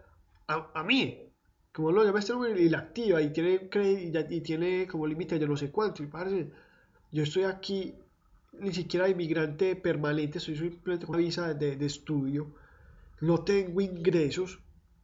a, 0.48 0.82
mí, 0.84 1.32
como 1.72 1.92
lo 1.92 2.04
llama 2.04 2.20
este 2.20 2.32
número 2.32 2.58
y 2.58 2.68
la 2.68 2.78
activa 2.78 3.20
y 3.20 3.32
tiene 3.32 3.68
y 4.30 4.40
tiene 4.40 4.86
como 4.86 5.06
límite 5.06 5.38
yo 5.38 5.48
no 5.48 5.56
sé 5.56 5.70
cuánto, 5.70 6.02
y 6.02 6.06
parece, 6.06 6.50
yo 7.10 7.22
estoy 7.22 7.44
aquí 7.44 7.94
ni 8.60 8.72
siquiera 8.72 9.08
inmigrante 9.08 9.76
permanente, 9.76 10.40
soy 10.40 10.56
simplemente 10.56 11.06
con 11.06 11.16
una 11.16 11.24
visa 11.24 11.52
de, 11.52 11.84
estudio, 11.84 12.54
no 13.20 13.44
tengo 13.44 13.80
ingresos, 13.80 14.60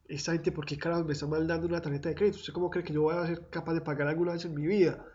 esta 0.07 0.33
gente, 0.33 0.51
¿por 0.51 0.65
qué 0.65 0.77
carajo 0.77 1.03
me 1.03 1.13
está 1.13 1.27
mal 1.27 1.47
dando 1.47 1.67
una 1.67 1.81
tarjeta 1.81 2.09
de 2.09 2.15
crédito? 2.15 2.37
¿Usted 2.37 2.53
cómo 2.53 2.69
cree 2.69 2.83
que 2.83 2.93
yo 2.93 3.03
voy 3.03 3.15
a 3.15 3.25
ser 3.27 3.49
capaz 3.49 3.73
de 3.73 3.81
pagar 3.81 4.07
alguna 4.07 4.33
vez 4.33 4.45
en 4.45 4.53
mi 4.53 4.65
vida? 4.65 5.05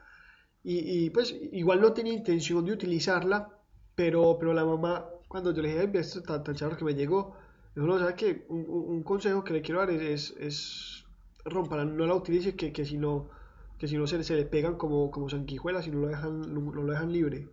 Y, 0.65 1.07
y 1.07 1.11
pues 1.11 1.35
igual 1.53 1.81
no 1.81 1.93
tenía 1.93 2.13
intención 2.13 2.65
de 2.65 2.73
utilizarla, 2.73 3.49
pero, 3.95 4.37
pero 4.39 4.55
la 4.55 4.65
mamá 4.65 5.09
cuando 5.29 5.53
yo 5.53 5.63
le 5.63 5.69
dije, 5.69 5.99
esto 5.99 6.23
tan, 6.23 6.43
tan 6.43 6.77
que 6.77 6.85
me 6.85 6.95
llegó, 6.95 7.37
dijo, 7.75 7.87
no, 7.87 7.99
¿sabes 7.99 8.15
qué? 8.15 8.47
Un, 8.49 8.65
un, 8.69 9.03
consejo 9.03 9.45
que 9.45 9.53
le 9.53 9.63
quiero 9.63 9.81
dar 9.81 9.91
es, 9.91 10.35
es, 10.39 11.05
rompa, 11.45 11.85
no 11.85 12.07
la 12.07 12.15
utilice, 12.15 12.57
que, 12.57 12.73
que 12.73 12.85
si 12.85 12.97
no, 12.97 13.29
que 13.79 13.87
si 13.87 13.97
no 13.97 14.07
se, 14.07 14.23
se 14.25 14.35
le 14.35 14.47
pegan 14.47 14.77
como, 14.77 15.11
como 15.11 15.29
sanguijuelas 15.29 15.87
y 15.87 15.91
no 15.91 16.01
lo 16.01 16.09
dejan, 16.09 16.41
no, 16.53 16.73
lo 16.73 16.91
dejan 16.91 17.13
libre. 17.13 17.49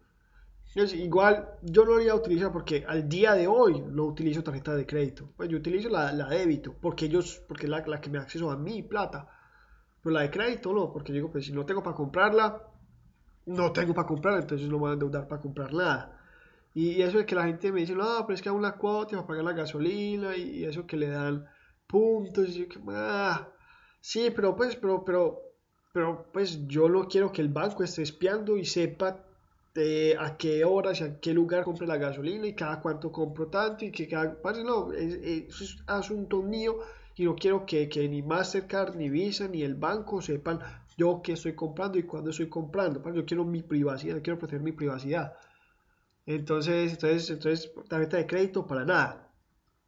igual 0.93 1.49
yo 1.61 1.85
no 1.85 1.95
lo 1.95 2.01
iba 2.01 2.13
a 2.13 2.17
utilizar 2.17 2.51
porque 2.51 2.85
al 2.87 3.09
día 3.09 3.33
de 3.33 3.47
hoy 3.47 3.81
no 3.81 4.05
utilizo 4.05 4.41
tarjeta 4.41 4.73
de 4.73 4.85
crédito. 4.85 5.29
Pues 5.35 5.49
yo 5.49 5.57
utilizo 5.57 5.89
la, 5.89 6.13
la 6.13 6.29
débito 6.29 6.73
porque 6.81 7.05
ellos, 7.05 7.41
porque 7.47 7.65
es 7.65 7.69
la, 7.69 7.85
la, 7.85 7.99
que 7.99 8.09
me 8.09 8.19
acceso 8.19 8.49
a 8.51 8.57
mi 8.57 8.83
plata. 8.83 9.27
Pero 10.01 10.13
la 10.13 10.21
de 10.21 10.31
crédito 10.31 10.73
no, 10.73 10.93
porque 10.93 11.11
digo, 11.11 11.29
pues 11.31 11.45
si 11.45 11.51
no 11.51 11.65
tengo 11.65 11.83
para 11.83 11.95
comprarla, 11.95 12.61
no 13.47 13.71
tengo 13.71 13.93
para 13.93 14.07
comprarla, 14.07 14.41
entonces 14.41 14.67
no 14.67 14.75
me 14.75 14.81
voy 14.81 14.89
a 14.91 14.93
endeudar 14.93 15.27
para 15.27 15.41
comprar 15.41 15.73
nada. 15.73 16.14
Y, 16.75 17.01
eso 17.01 17.17
de 17.17 17.25
que 17.25 17.35
la 17.35 17.45
gente 17.45 17.71
me 17.71 17.79
dice, 17.79 17.95
no, 17.95 18.25
pero 18.27 18.35
es 18.35 18.41
que 18.41 18.49
aún 18.49 18.61
la 18.61 18.75
cuota 18.75 19.15
para 19.15 19.27
pagar 19.27 19.45
la 19.45 19.53
gasolina 19.53 20.35
y, 20.35 20.65
eso 20.65 20.85
que 20.85 20.97
le 20.97 21.07
dan 21.07 21.47
puntos. 21.87 22.49
Y 22.49 22.59
yo 22.59 22.69
que, 22.69 22.79
ah, 22.89 23.49
sí, 24.01 24.29
pero 24.35 24.55
pues, 24.55 24.75
pero, 24.75 25.03
pero, 25.05 25.41
pero 25.93 26.27
pues 26.33 26.67
yo 26.67 26.89
no 26.89 27.07
quiero 27.07 27.31
que 27.31 27.41
el 27.41 27.49
banco 27.49 27.83
esté 27.83 28.03
espiando 28.03 28.57
y 28.57 28.65
sepa 28.65 29.23
de 29.73 30.17
a 30.19 30.37
qué 30.37 30.65
horas 30.65 31.01
y 31.01 31.05
a 31.05 31.19
qué 31.19 31.33
lugar 31.33 31.63
compre 31.63 31.87
la 31.87 31.97
gasolina 31.97 32.45
y 32.47 32.55
cada 32.55 32.81
cuánto 32.81 33.11
compro 33.11 33.47
tanto 33.47 33.85
y 33.85 33.91
que 33.91 34.07
cada... 34.07 34.37
no, 34.63 34.93
es, 34.93 35.13
es 35.15 35.77
asunto 35.87 36.41
mío 36.41 36.79
y 37.15 37.23
no 37.23 37.35
quiero 37.35 37.65
que, 37.65 37.87
que, 37.87 38.07
ni 38.09 38.21
Mastercard, 38.21 38.95
ni 38.95 39.09
Visa, 39.09 39.47
ni 39.47 39.63
el 39.63 39.75
banco 39.75 40.21
sepan 40.21 40.59
yo 40.97 41.21
qué 41.23 41.33
estoy 41.33 41.53
comprando 41.55 41.97
y 41.97 42.03
cuándo 42.03 42.31
estoy 42.31 42.49
comprando. 42.49 43.01
Yo 43.13 43.25
quiero 43.25 43.45
mi 43.45 43.61
privacidad, 43.61 44.21
quiero 44.21 44.37
proteger 44.39 44.61
mi 44.61 44.73
privacidad. 44.73 45.33
Entonces, 46.25 46.93
entonces, 46.93 47.29
entonces 47.29 47.71
tarjeta 47.87 48.17
de 48.17 48.27
crédito 48.27 48.65
para 48.65 48.85
nada. 48.85 49.31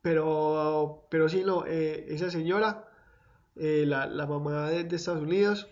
Pero, 0.02 1.08
pero 1.10 1.28
sí, 1.30 1.44
no, 1.44 1.66
eh, 1.66 2.06
esa 2.10 2.30
señora, 2.32 2.88
eh, 3.60 3.86
la, 3.88 4.28
mamá 4.28 4.70
de, 4.70 4.96
Estados 4.96 5.24
Unidos, 5.24 5.68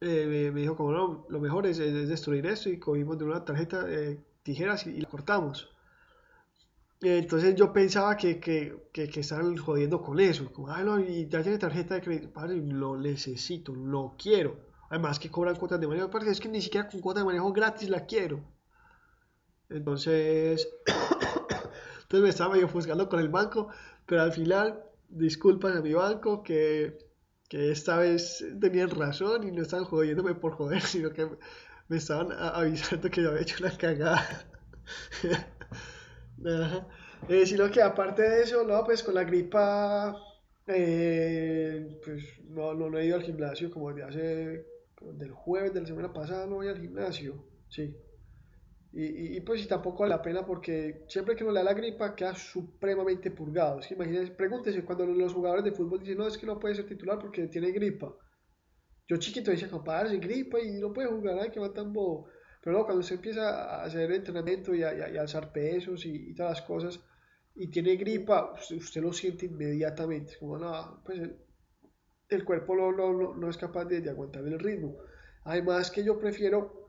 eh, 0.00 0.50
me, 0.52 0.60
dijo 0.60 0.76
como 0.76 0.92
no, 0.92 1.26
lo 1.28 1.40
mejor 1.40 1.66
es, 1.66 1.78
destruir 1.78 2.46
esto 2.46 2.68
y 2.68 2.78
cogimos 2.78 3.18
de 3.18 3.24
una 3.24 3.44
tarjeta 3.44 3.84
eh, 3.88 4.20
tijeras 4.42 4.86
y, 4.86 5.00
la 5.00 5.08
cortamos. 5.08 5.68
Entonces 7.00 7.54
yo 7.54 7.72
pensaba 7.72 8.16
que, 8.16 8.40
que, 8.40 8.90
que, 8.92 9.20
estaban 9.20 9.56
jodiendo 9.56 10.02
con 10.02 10.18
eso, 10.18 10.52
como, 10.52 10.68
ah, 10.68 10.82
no, 10.82 10.98
y 10.98 11.28
ya 11.28 11.42
tiene 11.42 11.58
tarjeta 11.58 11.94
de 11.94 12.00
crédito, 12.00 12.32
padre, 12.32 12.56
lo 12.56 12.96
necesito, 12.96 13.72
lo 13.72 14.16
quiero. 14.18 14.58
Además 14.90 15.20
que 15.20 15.30
cobran 15.30 15.54
cuotas 15.54 15.80
de 15.80 15.86
manejo, 15.86 16.10
porque 16.10 16.30
es 16.30 16.40
que 16.40 16.48
ni 16.48 16.60
siquiera 16.60 16.88
con 16.88 17.00
cuotas 17.00 17.22
de 17.22 17.26
manejo 17.26 17.52
gratis 17.52 17.88
la 17.88 18.04
quiero. 18.06 18.40
Entonces, 19.70 20.68
entonces 22.02 22.22
me 22.22 22.28
estaba 22.28 22.56
yo 22.58 22.68
buscando 22.68 23.08
con 23.08 23.20
el 23.20 23.28
banco, 23.28 23.68
pero 24.06 24.22
al 24.22 24.32
final, 24.32 24.82
disculpas 25.08 25.76
a 25.76 25.82
mi 25.82 25.94
banco 25.94 26.42
que 26.42 27.08
que 27.48 27.70
esta 27.70 27.98
vez 27.98 28.44
tenían 28.60 28.90
razón 28.90 29.46
y 29.48 29.52
no 29.52 29.62
estaban 29.62 29.86
jodiéndome 29.86 30.34
por 30.34 30.52
joder, 30.52 30.80
sino 30.82 31.12
que 31.12 31.28
me 31.88 31.96
estaban 31.96 32.30
avisando 32.32 33.10
que 33.10 33.22
yo 33.22 33.30
había 33.30 33.42
hecho 33.42 33.56
una 33.60 33.76
cagada. 33.76 34.46
eh, 37.28 37.46
sino 37.46 37.70
que 37.70 37.82
aparte 37.82 38.22
de 38.22 38.42
eso, 38.42 38.64
no, 38.64 38.84
pues 38.84 39.02
con 39.02 39.14
la 39.14 39.24
gripa, 39.24 40.14
eh, 40.66 41.98
pues 42.04 42.22
no, 42.44 42.74
no, 42.74 42.90
no, 42.90 42.98
he 42.98 43.06
ido 43.06 43.16
al 43.16 43.22
gimnasio 43.22 43.70
como 43.70 43.92
desde 43.92 44.08
hace, 44.08 44.66
del 45.00 45.32
jueves 45.32 45.72
de 45.72 45.80
la 45.80 45.86
semana 45.86 46.12
pasada 46.12 46.46
no 46.46 46.56
voy 46.56 46.68
al 46.68 46.80
gimnasio, 46.80 47.42
sí. 47.68 47.96
Y, 48.92 49.36
y, 49.36 49.40
pues 49.42 49.62
y 49.62 49.68
tampoco 49.68 50.02
vale 50.02 50.14
la 50.14 50.22
pena 50.22 50.46
porque 50.46 51.04
siempre 51.08 51.36
que 51.36 51.44
uno 51.44 51.52
le 51.52 51.60
da 51.60 51.64
la 51.64 51.74
gripa 51.74 52.14
queda 52.14 52.34
supremamente 52.34 53.30
purgado. 53.30 53.80
Es 53.80 53.86
que 53.86 53.94
imagínense, 53.94 54.32
pregúntese 54.32 54.84
cuando 54.84 55.04
los 55.06 55.32
jugadores 55.32 55.64
de 55.64 55.72
fútbol 55.72 56.00
dicen, 56.00 56.18
no, 56.18 56.26
es 56.26 56.38
que 56.38 56.46
no 56.46 56.58
puede 56.58 56.74
ser 56.74 56.86
titular 56.86 57.18
porque 57.18 57.46
tiene 57.48 57.70
gripa. 57.70 58.14
Yo 59.06 59.16
chiquito 59.16 59.50
decía, 59.50 59.70
compadre, 59.70 60.18
gripa 60.18 60.60
y 60.60 60.72
no 60.72 60.92
puede 60.92 61.08
jugar, 61.08 61.38
ay, 61.40 61.50
que 61.50 61.60
va 61.60 61.72
tan 61.72 61.92
bobo. 61.92 62.28
Pero 62.62 62.78
no, 62.78 62.84
cuando 62.84 63.00
usted 63.00 63.16
empieza 63.16 63.48
a 63.48 63.84
hacer 63.84 64.10
entrenamiento 64.12 64.74
y 64.74 64.82
a, 64.82 64.90
alzar 65.20 65.52
pesos 65.52 66.04
y, 66.04 66.34
todas 66.34 66.58
las 66.58 66.62
cosas 66.66 67.00
y 67.54 67.70
tiene 67.70 67.96
gripa, 67.96 68.54
usted, 68.54 69.02
lo 69.02 69.12
siente 69.12 69.46
inmediatamente. 69.46 70.36
Como, 70.38 70.58
no, 70.58 71.02
pues 71.04 71.20
el, 72.28 72.44
cuerpo 72.44 72.74
no, 72.74 72.92
no, 72.92 73.34
no, 73.34 73.50
es 73.50 73.56
capaz 73.56 73.84
de, 73.86 74.00
de 74.00 74.10
aguantar 74.10 74.44
el 74.44 74.58
ritmo. 74.58 74.96
Además 75.44 75.90
que 75.90 76.04
yo 76.04 76.18
prefiero 76.18 76.87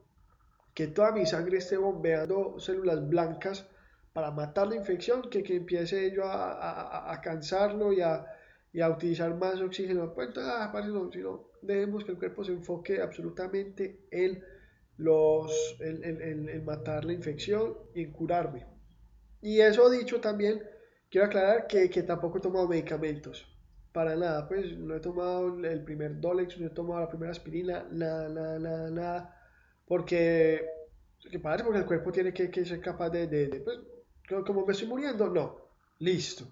que 0.73 0.88
toda 0.88 1.11
mi 1.11 1.25
sangre 1.25 1.57
esté 1.57 1.77
bombeando 1.77 2.59
células 2.59 3.07
blancas 3.07 3.67
para 4.13 4.31
matar 4.31 4.67
la 4.67 4.75
infección, 4.75 5.29
que, 5.29 5.43
que 5.43 5.55
empiece 5.55 6.11
yo 6.11 6.25
a, 6.25 7.11
a, 7.11 7.21
cansarlo 7.21 7.93
y 7.93 8.01
a, 8.01 8.25
y 8.73 8.81
a, 8.81 8.89
utilizar 8.89 9.35
más 9.35 9.61
oxígeno. 9.61 10.13
Pues 10.13 10.29
ah, 10.38 10.71
no, 10.88 11.11
sino 11.11 11.51
dejemos 11.61 12.03
que 12.03 12.11
el 12.11 12.17
cuerpo 12.17 12.43
se 12.43 12.53
enfoque 12.53 13.01
absolutamente 13.01 14.07
en, 14.11 14.43
los, 14.97 15.77
en, 15.79 16.65
matar 16.65 17.05
la 17.05 17.13
infección 17.13 17.77
y 17.93 18.03
en 18.03 18.11
curarme. 18.11 18.65
Y 19.41 19.59
eso 19.61 19.89
dicho 19.89 20.19
también, 20.19 20.61
quiero 21.09 21.27
aclarar 21.27 21.67
que, 21.67 21.89
que 21.89 22.03
tampoco 22.03 22.39
he 22.39 22.41
tomado 22.41 22.67
medicamentos. 22.67 23.45
Para 23.93 24.15
nada, 24.15 24.47
pues 24.47 24.77
no 24.77 24.95
he 24.95 24.99
tomado 24.99 25.47
el 25.65 25.83
primer 25.83 26.19
Dolex, 26.19 26.59
no 26.59 26.67
he 26.67 26.71
tomado 26.71 27.01
la 27.01 27.09
primera 27.09 27.31
aspirina, 27.31 27.88
nada, 27.91 28.29
nada, 28.29 28.89
nada 28.89 29.38
porque, 29.89 30.69
¿qué 31.31 31.39
pasa? 31.39 31.63
Porque 31.63 31.79
el 31.79 31.86
cuerpo 31.86 32.12
tiene 32.12 32.31
que, 32.31 32.51
que 32.51 32.63
ser 32.63 32.79
capaz 32.79 33.10
de, 33.10 33.25
de, 33.25 33.60
pues, 33.60 33.79
como 34.46 34.63
me 34.63 34.72
estoy 34.72 34.88
muriendo, 34.88 35.27
no, 35.29 35.58
listo. 35.98 36.46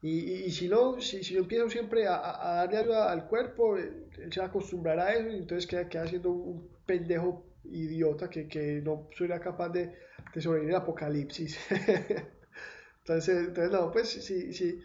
Y, 0.00 0.46
y, 0.46 0.50
si 0.50 0.66
no, 0.68 0.98
si, 0.98 1.22
si, 1.22 1.34
yo 1.34 1.40
empiezo 1.40 1.68
siempre 1.68 2.06
a, 2.06 2.52
a 2.52 2.56
darle 2.64 2.78
ayuda 2.78 3.12
al 3.12 3.28
cuerpo, 3.28 3.76
él, 3.76 4.06
se 4.30 4.40
va 4.40 4.46
a 4.46 4.48
acostumbrar 4.48 4.98
a 4.98 5.12
eso 5.12 5.28
y 5.28 5.36
entonces 5.36 5.66
queda, 5.66 5.88
queda 5.90 6.06
siendo 6.06 6.30
un 6.30 6.66
pendejo 6.86 7.44
idiota 7.64 8.30
que, 8.30 8.48
que 8.48 8.80
no 8.82 9.08
sería 9.16 9.40
capaz 9.40 9.68
de, 9.68 9.94
de 10.34 10.40
sobrevivir 10.40 10.74
al 10.74 10.82
apocalipsis. 10.82 11.58
entonces, 13.00 13.48
entonces, 13.48 13.70
no, 13.70 13.92
pues 13.92 14.08
si, 14.08 14.54
si, 14.54 14.80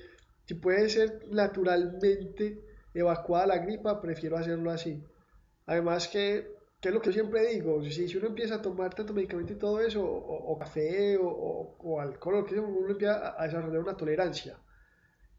si 0.46 0.54
puede 0.56 0.90
ser 0.90 1.28
naturalmente 1.32 2.60
evacuada 2.94 3.48
la 3.48 3.58
gripa, 3.60 4.02
prefiero 4.02 4.36
hacerlo 4.38 4.70
así. 4.70 5.02
Además 5.66 6.10
que 6.10 6.59
que 6.80 6.90
es 6.90 6.94
lo 6.94 7.02
que 7.02 7.10
yo 7.10 7.14
siempre 7.14 7.46
digo, 7.48 7.84
si, 7.84 8.08
si 8.08 8.18
uno 8.18 8.28
empieza 8.28 8.56
a 8.56 8.62
tomar 8.62 8.94
tanto 8.94 9.14
medicamento 9.14 9.52
y 9.52 9.58
todo 9.58 9.82
eso, 9.82 10.02
o, 10.04 10.58
café, 10.58 11.18
o, 11.20 12.00
alcohol, 12.00 12.46
que 12.46 12.58
uno 12.58 12.90
empieza 12.90 13.36
a, 13.38 13.46
desarrollar 13.46 13.82
una 13.82 13.98
tolerancia. 13.98 14.58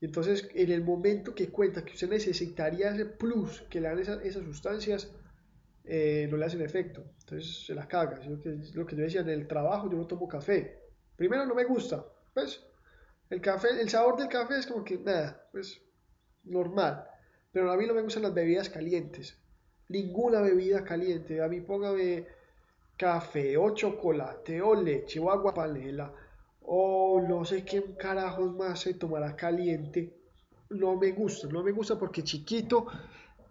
Y 0.00 0.06
entonces, 0.06 0.48
en 0.54 0.70
el 0.70 0.84
momento 0.84 1.34
que 1.34 1.50
cuenta 1.50 1.84
que 1.84 1.92
usted 1.92 2.10
necesitaría 2.10 2.90
ese 2.90 3.06
plus 3.06 3.62
que 3.70 3.80
le 3.80 3.88
dan 3.88 3.98
esas, 3.98 4.44
sustancias, 4.44 5.12
eh, 5.84 6.28
no 6.30 6.36
le 6.36 6.44
hacen 6.44 6.60
efecto. 6.60 7.04
Entonces, 7.20 7.66
se 7.66 7.74
las 7.74 7.86
caga. 7.86 8.18
Lo 8.26 8.40
que, 8.40 8.58
lo 8.74 8.86
que 8.86 8.96
yo 8.96 9.02
decía, 9.02 9.20
en 9.22 9.28
el 9.30 9.46
trabajo 9.46 9.90
yo 9.90 9.96
no 9.96 10.06
tomo 10.06 10.28
café. 10.28 10.78
Primero, 11.16 11.46
no 11.46 11.54
me 11.54 11.64
gusta. 11.64 12.04
Pues, 12.34 12.62
el 13.30 13.40
café, 13.40 13.68
el 13.80 13.88
sabor 13.88 14.16
del 14.18 14.28
café 14.28 14.58
es 14.58 14.66
como 14.66 14.84
que, 14.84 14.98
nada, 14.98 15.48
pues, 15.52 15.82
normal. 16.44 17.06
Pero 17.52 17.70
a 17.70 17.76
mí 17.76 17.86
no 17.86 17.94
me 17.94 18.02
gustan 18.02 18.22
las 18.22 18.34
bebidas 18.34 18.68
calientes 18.68 19.39
ninguna 19.90 20.40
bebida 20.40 20.82
caliente. 20.82 21.42
A 21.42 21.48
mí 21.48 21.60
póngame 21.60 22.26
café 22.96 23.56
o 23.58 23.74
chocolate 23.74 24.62
o 24.62 24.74
leche 24.74 25.20
o 25.20 25.30
agua 25.30 25.52
panela 25.52 26.12
o 26.62 27.20
no 27.20 27.44
sé 27.44 27.64
qué 27.64 27.82
carajos 27.96 28.54
más 28.56 28.80
se 28.80 28.94
tomará 28.94 29.36
caliente. 29.36 30.16
No 30.70 30.96
me 30.96 31.10
gusta, 31.12 31.48
no 31.48 31.62
me 31.62 31.72
gusta 31.72 31.98
porque 31.98 32.22
chiquito 32.22 32.86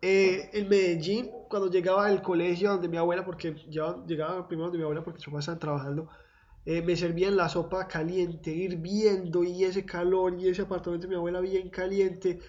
eh, 0.02 0.50
en 0.54 0.70
Medellín, 0.70 1.30
cuando 1.50 1.70
llegaba 1.70 2.06
al 2.06 2.22
colegio 2.22 2.70
donde 2.70 2.88
mi 2.88 2.96
abuela, 2.96 3.26
porque 3.26 3.54
yo 3.70 4.06
llegaba 4.06 4.48
primero 4.48 4.68
donde 4.68 4.78
mi 4.78 4.84
abuela 4.86 5.04
porque 5.04 5.20
sus 5.20 5.26
papás 5.26 5.44
estaban 5.44 5.60
trabajando, 5.60 6.10
eh, 6.66 6.82
me 6.82 6.96
servían 6.96 7.36
la 7.36 7.50
sopa 7.50 7.86
caliente, 7.88 8.52
hirviendo 8.52 9.44
y 9.44 9.66
ese 9.66 9.86
calor 9.86 10.40
y 10.40 10.48
ese 10.48 10.62
apartamento 10.62 11.08
de 11.08 11.10
mi 11.10 11.16
abuela 11.16 11.42
bien 11.42 11.70
caliente, 11.70 12.40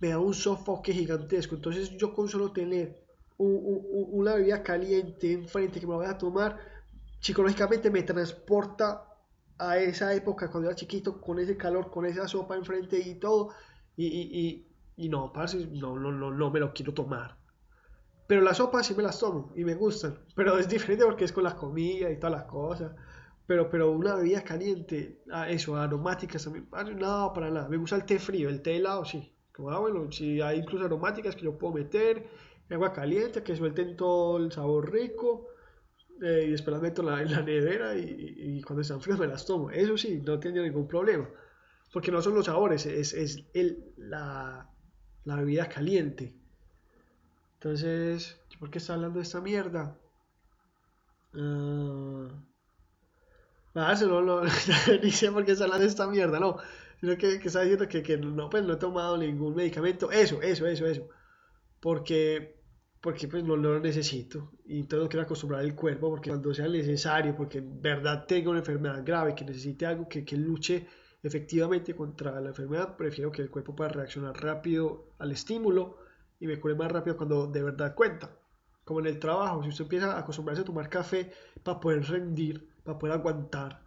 me 0.00 0.08
da 0.08 0.18
un 0.18 0.34
sofoque 0.34 0.92
gigantesco. 0.92 1.54
Entonces 1.54 1.96
yo 1.96 2.12
con 2.12 2.28
solo 2.28 2.50
tener 2.50 3.05
una 3.38 4.34
bebida 4.34 4.62
caliente 4.62 5.32
enfrente 5.32 5.80
que 5.80 5.86
me 5.86 5.94
voy 5.94 6.06
a 6.06 6.16
tomar, 6.16 6.58
psicológicamente 7.20 7.90
me 7.90 8.02
transporta 8.02 9.06
a 9.58 9.78
esa 9.78 10.14
época 10.14 10.50
cuando 10.50 10.68
era 10.68 10.76
chiquito, 10.76 11.20
con 11.20 11.38
ese 11.38 11.56
calor, 11.56 11.90
con 11.90 12.06
esa 12.06 12.28
sopa 12.28 12.56
enfrente 12.56 12.98
y 12.98 13.14
todo, 13.16 13.50
y, 13.96 14.06
y, 14.06 14.66
y, 14.96 15.08
no, 15.08 15.32
parce, 15.32 15.66
no, 15.66 15.98
no, 15.98 16.12
no, 16.12 16.30
no 16.30 16.50
me 16.50 16.60
lo 16.60 16.72
quiero 16.72 16.92
tomar. 16.94 17.36
Pero 18.26 18.42
las 18.42 18.56
sopas 18.56 18.86
sí 18.86 18.94
me 18.94 19.02
las 19.02 19.18
tomo 19.18 19.52
y 19.54 19.64
me 19.64 19.74
gustan, 19.74 20.18
pero 20.34 20.58
es 20.58 20.68
diferente 20.68 21.04
porque 21.04 21.24
es 21.24 21.32
con 21.32 21.44
la 21.44 21.54
comida 21.56 22.10
y 22.10 22.18
todas 22.18 22.32
las 22.32 22.44
cosas. 22.44 22.92
Pero, 23.46 23.70
pero 23.70 23.92
una 23.92 24.16
bebida 24.16 24.42
caliente, 24.42 25.22
ah, 25.30 25.48
eso, 25.48 25.76
aromáticas 25.76 26.42
también, 26.42 26.68
no, 26.96 27.32
para 27.32 27.50
nada. 27.50 27.68
Me 27.68 27.76
gusta 27.76 27.94
el 27.94 28.04
té 28.04 28.18
frío, 28.18 28.48
el 28.48 28.60
té 28.60 28.76
helado, 28.76 29.04
sí. 29.04 29.32
Como, 29.52 29.70
ah, 29.70 29.78
bueno, 29.78 30.10
si 30.10 30.40
hay 30.40 30.58
incluso 30.58 30.84
aromáticas 30.84 31.36
que 31.36 31.44
yo 31.44 31.56
puedo 31.56 31.74
meter, 31.74 32.26
agua 32.74 32.92
caliente, 32.92 33.42
que 33.42 33.56
suelten 33.56 33.96
todo 33.96 34.38
el 34.38 34.52
sabor 34.52 34.92
rico. 34.92 35.48
Eh, 36.22 36.44
y 36.48 36.50
después 36.52 36.72
las 36.72 36.82
meto 36.82 37.02
en 37.02 37.08
la, 37.08 37.22
en 37.22 37.30
la 37.30 37.42
nevera 37.42 37.94
y, 37.94 38.62
cuando 38.62 38.80
están 38.80 39.00
frías 39.00 39.18
me 39.18 39.26
las 39.26 39.44
tomo. 39.44 39.70
Eso 39.70 39.96
sí, 39.98 40.22
no 40.24 40.38
tiene 40.40 40.62
ningún 40.62 40.88
problema. 40.88 41.28
Porque 41.92 42.10
no 42.10 42.22
son 42.22 42.34
los 42.34 42.46
sabores, 42.46 42.86
es, 42.86 43.12
es 43.12 43.44
el, 43.54 43.92
la, 43.96 44.68
la, 45.24 45.36
bebida 45.36 45.68
caliente. 45.68 46.34
Entonces, 47.54 48.40
¿por 48.58 48.70
qué 48.70 48.78
está 48.78 48.94
hablando 48.94 49.18
de 49.18 49.22
esta 49.22 49.40
mierda? 49.40 49.96
Uh, 51.34 52.28
no, 53.74 54.22
no, 54.22 54.42
ni 55.02 55.10
sé 55.10 55.30
por 55.30 55.44
qué 55.44 55.52
está 55.52 55.64
hablando 55.64 55.84
de 55.84 55.90
esta 55.90 56.06
mierda, 56.06 56.40
no. 56.40 56.56
Sino 57.00 57.16
que, 57.16 57.38
que 57.38 57.48
está 57.48 57.60
diciendo 57.60 57.86
que, 57.88 58.02
que 58.02 58.16
no, 58.16 58.48
pues 58.48 58.64
no 58.64 58.74
he 58.74 58.76
tomado 58.76 59.18
ningún 59.18 59.54
medicamento. 59.54 60.10
Eso, 60.10 60.40
eso, 60.42 60.66
eso, 60.66 60.86
eso. 60.86 61.08
Porque, 61.86 62.56
porque 63.00 63.28
pues 63.28 63.44
no, 63.44 63.54
lo 63.54 63.78
necesito. 63.78 64.50
Y 64.64 64.80
entonces 64.80 65.04
no 65.04 65.08
quiero 65.08 65.22
acostumbrar 65.22 65.62
el 65.62 65.76
cuerpo 65.76 66.10
porque 66.10 66.30
cuando 66.30 66.52
sea 66.52 66.66
necesario, 66.66 67.36
porque 67.36 67.58
en 67.58 67.80
verdad 67.80 68.26
tengo 68.26 68.50
una 68.50 68.58
enfermedad 68.58 69.04
grave, 69.04 69.36
que 69.36 69.44
necesite 69.44 69.86
algo 69.86 70.08
que, 70.08 70.24
que 70.24 70.36
luche 70.36 70.84
efectivamente 71.22 71.94
contra 71.94 72.40
la 72.40 72.48
enfermedad, 72.48 72.96
prefiero 72.96 73.30
que 73.30 73.42
el 73.42 73.52
cuerpo 73.52 73.76
pueda 73.76 73.90
reaccionar 73.90 74.34
rápido 74.42 75.12
al 75.20 75.30
estímulo 75.30 75.98
y 76.40 76.48
me 76.48 76.58
cure 76.58 76.74
más 76.74 76.90
rápido 76.90 77.16
cuando 77.16 77.46
de 77.46 77.62
verdad 77.62 77.94
cuenta. 77.94 78.36
Como 78.82 78.98
en 78.98 79.06
el 79.06 79.20
trabajo, 79.20 79.62
si 79.62 79.68
usted 79.68 79.84
empieza 79.84 80.16
a 80.16 80.18
acostumbrarse 80.18 80.62
a 80.62 80.64
tomar 80.64 80.88
café 80.88 81.30
para 81.62 81.78
poder 81.78 82.02
rendir, 82.02 82.68
para 82.82 82.98
poder 82.98 83.14
aguantar, 83.14 83.80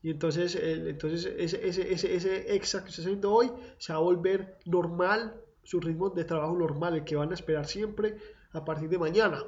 y 0.00 0.10
entonces, 0.10 0.54
entonces 0.54 1.26
ese, 1.36 1.66
ese, 1.66 1.92
ese, 1.92 2.14
ese 2.14 2.54
extra 2.54 2.84
que 2.84 2.90
usted 2.90 3.00
está 3.00 3.10
haciendo 3.10 3.32
hoy 3.32 3.50
se 3.78 3.92
va 3.92 3.98
a 3.98 4.02
volver 4.02 4.58
normal, 4.64 5.41
su 5.62 5.80
ritmo 5.80 6.10
de 6.10 6.24
trabajo 6.24 6.56
normal, 6.56 6.94
el 6.94 7.04
que 7.04 7.16
van 7.16 7.30
a 7.30 7.34
esperar 7.34 7.66
siempre 7.66 8.16
a 8.52 8.64
partir 8.64 8.88
de 8.88 8.98
mañana. 8.98 9.42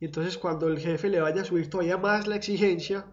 Y 0.00 0.06
entonces 0.06 0.38
cuando 0.38 0.68
el 0.68 0.78
jefe 0.78 1.08
le 1.08 1.20
vaya 1.20 1.42
a 1.42 1.44
subir 1.44 1.70
todavía 1.70 1.96
más 1.96 2.26
la 2.26 2.36
exigencia, 2.36 3.06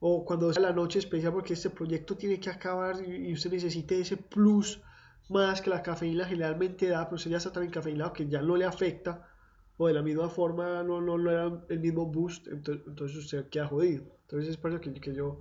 o 0.00 0.24
cuando 0.24 0.52
sea 0.52 0.62
la 0.62 0.72
noche 0.72 1.00
especial 1.00 1.32
porque 1.32 1.54
este 1.54 1.70
proyecto 1.70 2.16
tiene 2.16 2.38
que 2.38 2.50
acabar 2.50 2.96
y, 3.04 3.32
usted 3.32 3.50
necesite 3.50 4.00
ese 4.00 4.16
plus 4.16 4.80
más 5.28 5.60
que 5.60 5.70
la 5.70 5.82
cafeína 5.82 6.24
generalmente 6.24 6.88
da, 6.88 7.04
pero 7.04 7.16
usted 7.16 7.32
ya 7.32 7.36
está 7.38 7.52
tan 7.52 7.64
encafeinado 7.64 8.12
que 8.12 8.28
ya 8.28 8.40
no 8.40 8.56
le 8.56 8.64
afecta, 8.64 9.28
o 9.76 9.86
de 9.86 9.94
la 9.94 10.02
misma 10.02 10.28
forma 10.28 10.82
no, 10.82 11.00
no, 11.00 11.18
le 11.18 11.32
da 11.32 11.64
el 11.68 11.80
mismo 11.80 12.06
boost, 12.06 12.48
entonces, 12.48 12.86
entonces 12.86 13.16
usted 13.18 13.48
queda 13.48 13.66
jodido. 13.66 14.04
Entonces 14.22 14.50
es 14.50 14.56
por 14.56 14.70
eso 14.70 14.80
que, 14.80 14.92
que 14.94 15.14
yo 15.14 15.40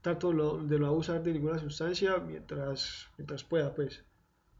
trato 0.00 0.32
de 0.32 0.78
no 0.78 0.86
abusar 0.86 1.22
de 1.22 1.32
ninguna 1.32 1.58
sustancia 1.58 2.18
mientras, 2.18 3.08
mientras 3.16 3.44
pueda, 3.44 3.74
pues. 3.74 4.04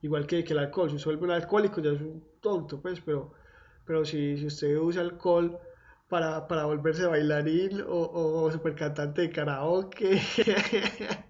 Igual 0.03 0.27
que, 0.27 0.45
que 0.45 0.53
el 0.53 0.61
alcohol, 0.61 0.91
si 0.91 0.97
usted 0.97 1.11
vuelve 1.11 1.25
un 1.27 1.31
alcohólico 1.33 1.81
ya 1.81 1.91
es 1.91 2.01
un 2.01 2.23
tonto, 2.41 2.81
pues, 2.81 3.01
pero, 3.01 3.33
pero 3.85 4.05
si, 4.05 4.37
si 4.39 4.47
usted 4.47 4.77
usa 4.79 5.03
alcohol 5.03 5.59
para, 6.09 6.47
para 6.49 6.65
volverse 6.67 7.07
bailarín 7.07 7.83
o, 7.83 8.43
o, 8.43 8.51
super 8.51 8.75
cantante 8.75 9.23
de 9.23 9.31
karaoke, 9.31 10.21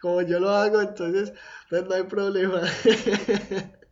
como 0.00 0.22
yo 0.22 0.40
lo 0.40 0.50
hago, 0.50 0.80
entonces 0.80 1.32
pues, 1.70 1.84
no 1.86 1.94
hay 1.94 2.02
problema. 2.04 2.60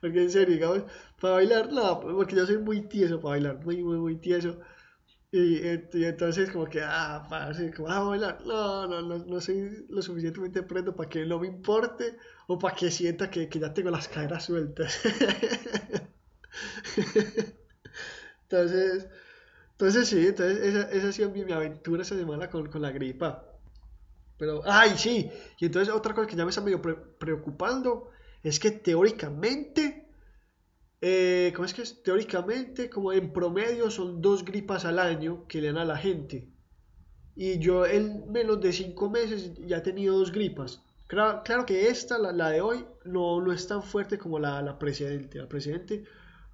porque 0.00 0.22
en 0.22 0.30
serio, 0.30 0.54
digamos, 0.54 0.82
para 1.20 1.34
bailar, 1.34 1.72
no, 1.72 2.00
porque 2.00 2.36
yo 2.36 2.46
soy 2.46 2.58
muy 2.58 2.82
tieso 2.82 3.20
para 3.20 3.30
bailar, 3.32 3.64
muy, 3.64 3.82
muy, 3.82 3.98
muy 3.98 4.16
tieso. 4.16 4.58
Y, 5.32 5.64
y, 5.64 6.04
entonces 6.04 6.50
como 6.50 6.66
que, 6.66 6.82
ah, 6.82 7.24
parce, 7.30 7.72
como, 7.72 7.88
ah, 7.88 8.00
bailar, 8.00 8.40
no, 8.44 8.88
no, 8.88 9.00
no, 9.00 9.18
no 9.18 9.40
soy 9.40 9.86
lo 9.88 10.02
suficientemente 10.02 10.62
prendo 10.64 10.96
para 10.96 11.08
que 11.08 11.24
no 11.24 11.38
me 11.38 11.46
importe 11.46 12.16
o 12.48 12.58
para 12.58 12.74
que 12.74 12.90
sienta 12.90 13.30
que, 13.30 13.48
que 13.48 13.60
ya 13.60 13.72
tengo 13.72 13.90
las 13.90 14.08
caderas 14.08 14.44
sueltas. 14.46 14.98
entonces, 18.42 19.08
entonces 19.72 20.08
sí, 20.08 20.26
entonces 20.26 20.58
esa, 20.66 20.90
esa 20.90 21.08
ha 21.08 21.12
sido 21.12 21.30
mi, 21.30 21.44
mi 21.44 21.52
aventura 21.52 22.02
esa 22.02 22.16
semana 22.16 22.50
con, 22.50 22.68
con, 22.68 22.82
la 22.82 22.90
gripa. 22.90 23.44
Pero, 24.36 24.62
ay, 24.64 24.94
sí, 24.96 25.30
y 25.60 25.66
entonces 25.66 25.94
otra 25.94 26.14
cosa 26.14 26.26
que 26.26 26.36
ya 26.36 26.44
me 26.44 26.50
está 26.50 26.60
medio 26.62 26.82
preocupando 27.18 28.10
es 28.42 28.58
que 28.58 28.72
teóricamente 28.72 30.09
eh, 31.00 31.52
¿cómo 31.54 31.64
es 31.66 31.74
que? 31.74 31.82
Teóricamente, 32.04 32.90
como 32.90 33.12
en 33.12 33.32
promedio 33.32 33.90
son 33.90 34.20
dos 34.20 34.44
gripas 34.44 34.84
al 34.84 34.98
año 34.98 35.46
que 35.48 35.60
le 35.60 35.68
dan 35.68 35.78
a 35.78 35.84
la 35.84 35.96
gente. 35.96 36.48
Y 37.36 37.58
yo 37.58 37.86
en 37.86 38.30
menos 38.30 38.60
de 38.60 38.72
cinco 38.72 39.08
meses 39.10 39.52
ya 39.66 39.78
he 39.78 39.80
tenido 39.80 40.18
dos 40.18 40.32
gripas. 40.32 40.82
Claro, 41.06 41.42
claro 41.44 41.66
que 41.66 41.88
esta, 41.88 42.18
la, 42.18 42.32
la, 42.32 42.50
de 42.50 42.60
hoy, 42.60 42.84
no, 43.04 43.40
no 43.40 43.52
es 43.52 43.66
tan 43.66 43.82
fuerte 43.82 44.18
como 44.18 44.38
la, 44.38 44.62
la 44.62 44.78
precedente. 44.78 45.38
La 45.38 45.48
precedente 45.48 46.04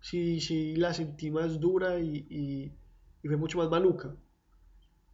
sí, 0.00 0.40
sí 0.40 0.76
la 0.76 0.94
sentí 0.94 1.30
más 1.30 1.60
dura 1.60 1.98
y, 1.98 2.26
y, 2.30 2.72
y 3.22 3.28
fue 3.28 3.36
mucho 3.36 3.58
más 3.58 3.68
maluca. 3.68 4.14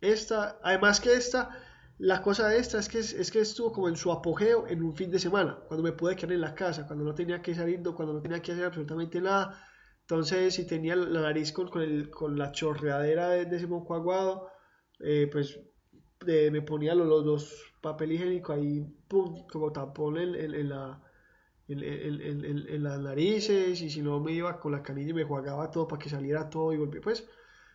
Esta, 0.00 0.58
además 0.62 1.00
que 1.00 1.14
esta, 1.14 1.50
la 1.98 2.22
cosa 2.22 2.48
de 2.48 2.58
esta 2.58 2.78
es 2.78 2.88
que, 2.88 2.98
es 2.98 3.30
que 3.30 3.40
estuvo 3.40 3.72
como 3.72 3.88
en 3.88 3.96
su 3.96 4.10
apogeo 4.10 4.66
en 4.66 4.82
un 4.82 4.94
fin 4.94 5.10
de 5.10 5.18
semana, 5.18 5.58
cuando 5.68 5.82
me 5.84 5.92
pude 5.92 6.16
quedar 6.16 6.32
en 6.32 6.40
la 6.40 6.54
casa, 6.54 6.86
cuando 6.86 7.04
no 7.04 7.14
tenía 7.14 7.40
que 7.42 7.54
salir, 7.54 7.82
cuando 7.82 8.14
no 8.14 8.20
tenía 8.20 8.40
que 8.40 8.52
hacer 8.52 8.64
absolutamente 8.64 9.20
nada. 9.20 9.58
Entonces, 10.00 10.54
si 10.54 10.66
tenía 10.66 10.96
la 10.96 11.20
nariz 11.20 11.52
con, 11.52 12.36
la 12.36 12.52
chorreadera 12.52 13.30
de, 13.30 13.56
ese 13.56 13.66
moco 13.66 13.94
aguado, 13.94 14.48
eh, 15.00 15.28
pues 15.30 15.60
me 16.26 16.62
ponía 16.62 16.94
los, 16.94 17.06
los, 17.06 17.24
dos 17.24 17.72
papel 17.80 18.12
higiénico 18.12 18.52
ahí, 18.52 18.84
pum, 19.08 19.46
como 19.48 19.72
tampón 19.72 20.16
en, 20.18 20.68
la, 20.68 21.02
en, 21.68 22.82
las 22.82 23.00
narices, 23.00 23.80
y 23.80 23.90
si 23.90 24.02
no 24.02 24.20
me 24.20 24.32
iba 24.32 24.58
con 24.58 24.72
la 24.72 24.82
canilla 24.82 25.10
y 25.10 25.14
me 25.14 25.24
jugaba 25.24 25.70
todo 25.70 25.88
para 25.88 26.02
que 26.02 26.08
saliera 26.08 26.48
todo 26.48 26.72
y 26.72 26.78
volví. 26.78 27.00
Pues 27.00 27.28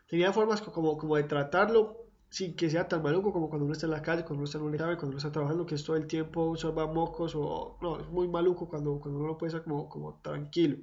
tenía 0.07 0.33
formas 0.33 0.61
como 0.61 1.15
de 1.15 1.23
tratarlo, 1.23 2.06
sin 2.29 2.55
que 2.55 2.69
sea 2.69 2.87
tan 2.87 3.01
maluco 3.01 3.31
como 3.31 3.49
cuando 3.49 3.65
uno 3.65 3.73
está 3.73 3.85
en 3.85 3.91
la 3.93 4.01
calle, 4.01 4.23
cuando 4.23 4.39
uno 4.39 4.45
está 4.45 4.57
en 4.57 4.65
un 4.65 4.73
examen, 4.73 4.95
cuando 4.97 5.11
uno 5.11 5.17
está 5.17 5.31
trabajando, 5.31 5.65
que 5.65 5.75
es 5.75 5.83
todo 5.83 5.95
el 5.95 6.07
tiempo 6.07 6.55
sorba 6.57 6.87
mocos 6.87 7.33
o 7.35 7.77
no, 7.81 7.99
es 7.99 8.07
muy 8.09 8.27
maluco 8.27 8.67
cuando, 8.67 8.99
cuando 8.99 9.19
uno 9.19 9.37
puede 9.37 9.49
estar 9.49 9.63
como, 9.63 9.87
como 9.89 10.19
tranquilo. 10.21 10.77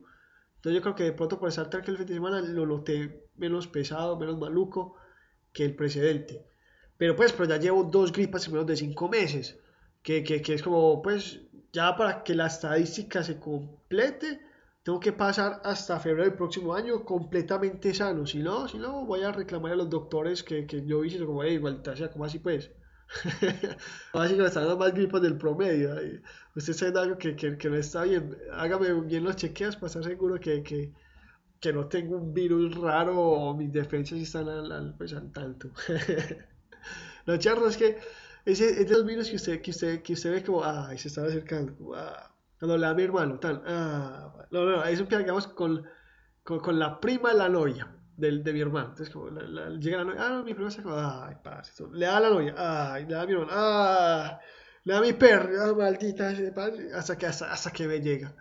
Entonces 0.56 0.74
yo 0.74 0.82
creo 0.82 0.94
que 0.94 1.04
de 1.04 1.12
pronto 1.12 1.38
por 1.38 1.48
estar 1.48 1.68
tranquilo 1.68 1.92
el 1.94 1.98
fin 1.98 2.06
de 2.06 2.14
semana 2.14 2.40
lo 2.40 2.66
noté 2.66 3.28
menos 3.36 3.66
pesado, 3.66 4.18
menos 4.18 4.38
maluco 4.38 4.96
que 5.52 5.64
el 5.64 5.76
precedente. 5.76 6.46
Pero 6.96 7.16
pues, 7.16 7.32
pero 7.32 7.48
ya 7.48 7.58
llevo 7.58 7.84
dos 7.84 8.12
gripas 8.12 8.46
en 8.46 8.52
menos 8.54 8.66
de 8.66 8.76
cinco 8.76 9.08
meses, 9.08 9.58
que, 10.02 10.22
que, 10.24 10.40
que 10.40 10.54
es 10.54 10.62
como, 10.62 11.02
pues, 11.02 11.40
ya 11.72 11.96
para 11.96 12.22
que 12.22 12.34
la 12.34 12.46
estadística 12.46 13.22
se 13.22 13.38
complete, 13.38 14.40
tengo 14.84 15.00
que 15.00 15.12
pasar 15.12 15.62
hasta 15.64 15.98
febrero 15.98 16.24
del 16.28 16.34
próximo 16.34 16.74
año 16.74 17.04
completamente 17.04 17.94
sano. 17.94 18.26
Si 18.26 18.42
no, 18.42 18.68
si 18.68 18.78
no, 18.78 19.06
voy 19.06 19.22
a 19.22 19.32
reclamar 19.32 19.72
a 19.72 19.76
los 19.76 19.88
doctores 19.88 20.42
que, 20.42 20.66
que 20.66 20.84
yo 20.84 21.02
hice 21.04 21.24
como, 21.24 21.42
hey, 21.42 21.54
igual, 21.54 21.82
sea, 21.96 22.10
como 22.10 22.26
así 22.26 22.38
pues. 22.38 22.70
así 24.12 24.34
que 24.34 24.42
me 24.42 24.46
están 24.46 24.64
dando 24.64 24.78
más 24.78 24.92
gripas 24.92 25.22
del 25.22 25.38
promedio. 25.38 25.94
Usted 26.54 26.72
está 26.72 27.00
algo 27.00 27.16
que, 27.16 27.34
que, 27.34 27.56
que, 27.56 27.70
no 27.70 27.76
está 27.76 28.04
bien. 28.04 28.36
Hágame 28.52 28.92
bien 29.02 29.24
los 29.24 29.36
chequeos 29.36 29.76
para 29.76 29.86
estar 29.86 30.04
seguro 30.04 30.38
que, 30.38 30.62
que, 30.62 30.92
que 31.60 31.72
no 31.72 31.88
tengo 31.88 32.18
un 32.18 32.34
virus 32.34 32.76
raro 32.76 33.18
o 33.18 33.56
mis 33.56 33.72
defensas 33.72 34.18
están 34.18 34.48
al, 34.50 34.70
al, 34.70 34.94
pues, 34.98 35.14
al 35.14 35.32
tanto. 35.32 35.70
Lo 37.26 37.38
charro 37.38 37.68
es 37.68 37.78
que 37.78 37.96
ese, 38.44 38.68
es 38.82 38.86
de 38.86 38.94
los 38.94 39.06
virus 39.06 39.30
que 39.30 39.36
usted, 39.36 39.62
que 39.62 39.70
usted, 39.70 40.02
que 40.02 40.12
usted 40.12 40.30
ve 40.30 40.44
como, 40.44 40.62
ay, 40.62 40.98
se 40.98 41.08
estaba 41.08 41.28
acercando. 41.28 41.74
Cuando 42.58 42.76
le 42.76 42.86
da 42.86 42.90
a 42.90 42.94
mi 42.94 43.02
hermano, 43.02 43.38
tal. 43.38 43.62
Ah, 43.66 44.32
no, 44.50 44.64
no, 44.64 44.84
eso 44.84 45.02
empieza, 45.02 45.22
digamos, 45.22 45.48
con, 45.48 45.84
con, 46.42 46.60
con, 46.60 46.78
la 46.78 47.00
prima 47.00 47.30
de 47.30 47.38
la 47.38 47.48
novia 47.48 47.94
de, 48.16 48.38
de 48.38 48.52
mi 48.52 48.60
hermano. 48.60 48.90
Entonces, 48.90 49.12
como 49.12 49.28
llega 49.30 49.98
la 49.98 50.04
novia, 50.04 50.20
ah, 50.24 50.28
no, 50.30 50.44
mi 50.44 50.54
prima 50.54 50.70
se 50.70 50.80
acaba, 50.80 51.26
ay, 51.26 51.36
pasa, 51.42 51.84
le 51.92 52.06
da 52.06 52.16
a 52.16 52.20
la 52.20 52.30
novia, 52.30 52.54
ay, 52.56 53.06
le 53.06 53.14
da 53.14 53.22
a 53.22 53.26
mi 53.26 53.32
hermano, 53.32 53.50
ah, 53.52 54.40
le 54.84 54.92
da 54.92 54.98
a 54.98 55.02
mi 55.02 55.12
perro, 55.12 55.50
ah, 55.62 55.74
maldita, 55.74 56.32
hasta 56.94 57.18
que, 57.18 57.26
hasta, 57.26 57.52
hasta 57.52 57.70
que 57.72 57.88
me 57.88 58.00
llega. 58.00 58.34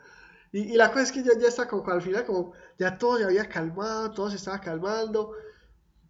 Y, 0.52 0.74
y, 0.74 0.78
la 0.78 0.90
cosa 0.90 1.04
es 1.04 1.12
que 1.12 1.24
ya, 1.24 1.32
ya 1.40 1.48
está 1.48 1.68
como, 1.68 1.90
al 1.90 2.02
final, 2.02 2.26
como, 2.26 2.54
ya 2.78 2.98
todo 2.98 3.18
se 3.18 3.26
había 3.26 3.50
calmado, 3.50 4.12
todo 4.12 4.30
se 4.30 4.36
estaba 4.38 4.62
calmando. 4.62 5.34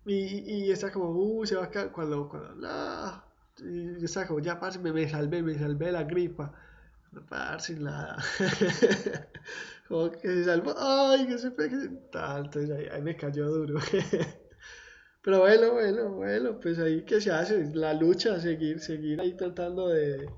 Y, 0.05 0.65
y, 0.65 0.71
está 0.71 0.91
como, 0.91 1.11
uh, 1.11 1.45
se 1.45 1.55
va 1.55 1.63
a 1.65 1.91
cuando, 1.91 2.27
cuando, 2.29 2.67
ah, 2.67 3.25
y 3.59 4.03
está 4.03 4.27
como, 4.27 4.39
ya, 4.41 4.59
parce, 4.59 4.79
me, 4.79 4.91
me 4.91 5.07
salvé, 5.09 5.41
me 5.41 5.57
salvé 5.57 5.91
la 5.91 6.03
gripa 6.03 6.53
sin 7.59 7.83
nada. 7.83 8.17
Como 9.87 10.11
que 10.11 10.27
se 10.27 10.45
salvó, 10.45 10.73
ay, 10.77 11.27
que 11.27 11.37
se 11.37 11.51
pegue. 11.51 11.89
Tanto, 12.11 12.59
ahí, 12.59 12.87
ahí 12.91 13.01
me 13.01 13.15
cayó 13.15 13.47
duro. 13.47 13.79
Pero 15.21 15.39
bueno, 15.39 15.73
bueno, 15.73 16.09
bueno, 16.15 16.59
pues 16.59 16.79
ahí 16.79 17.05
que 17.05 17.21
se 17.21 17.31
hace, 17.31 17.73
la 17.73 17.93
lucha, 17.93 18.39
seguir, 18.41 18.79
seguir 18.79 19.21
ahí 19.21 19.37
tratando 19.37 19.87
de, 19.87 20.29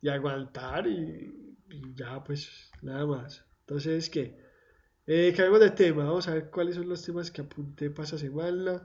de 0.00 0.10
aguantar 0.10 0.86
y, 0.86 1.58
y, 1.68 1.94
ya, 1.94 2.24
pues 2.24 2.70
nada 2.80 3.04
más. 3.04 3.44
Entonces, 3.60 4.08
¿qué? 4.08 4.38
Eh, 5.06 5.34
caemos 5.36 5.60
de 5.60 5.70
tema, 5.70 6.04
vamos 6.04 6.28
a 6.28 6.34
ver 6.34 6.50
cuáles 6.50 6.76
son 6.76 6.88
los 6.88 7.04
temas 7.04 7.30
que 7.30 7.42
apunté 7.42 7.90
para 7.90 8.04
esa 8.06 8.16
semana. 8.16 8.82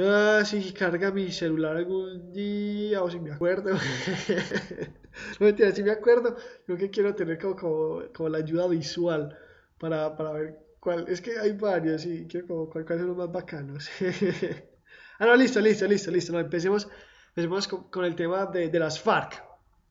Ah, 0.00 0.44
si 0.44 0.72
carga 0.72 1.10
mi 1.10 1.32
celular 1.32 1.76
algún 1.76 2.32
día 2.32 3.02
o 3.02 3.10
si 3.10 3.18
me 3.18 3.32
acuerdo. 3.32 3.70
no 5.40 5.46
mentira, 5.46 5.72
si 5.72 5.82
me 5.82 5.90
acuerdo. 5.90 6.36
Yo 6.68 6.76
que 6.76 6.88
quiero 6.88 7.14
tener 7.16 7.38
como, 7.38 8.02
como, 8.14 8.28
la 8.28 8.38
ayuda 8.38 8.68
visual 8.68 9.36
para, 9.78 10.16
para, 10.16 10.32
ver 10.32 10.58
cuál. 10.78 11.06
Es 11.08 11.20
que 11.20 11.36
hay 11.38 11.52
varios 11.52 12.06
y 12.06 12.26
quiero 12.28 12.46
como 12.46 12.70
cuáles 12.70 13.00
son 13.00 13.08
los 13.08 13.16
más 13.16 13.32
bacanos. 13.32 13.88
ah, 15.18 15.26
no, 15.26 15.34
listo, 15.34 15.60
listo, 15.60 15.86
listo, 15.86 16.12
listo. 16.12 16.32
No, 16.32 16.38
empecemos, 16.38 16.88
empecemos 17.30 17.66
con, 17.66 18.04
el 18.04 18.14
tema 18.14 18.46
de, 18.46 18.68
de, 18.68 18.78
las 18.78 19.00
FARC. 19.00 19.42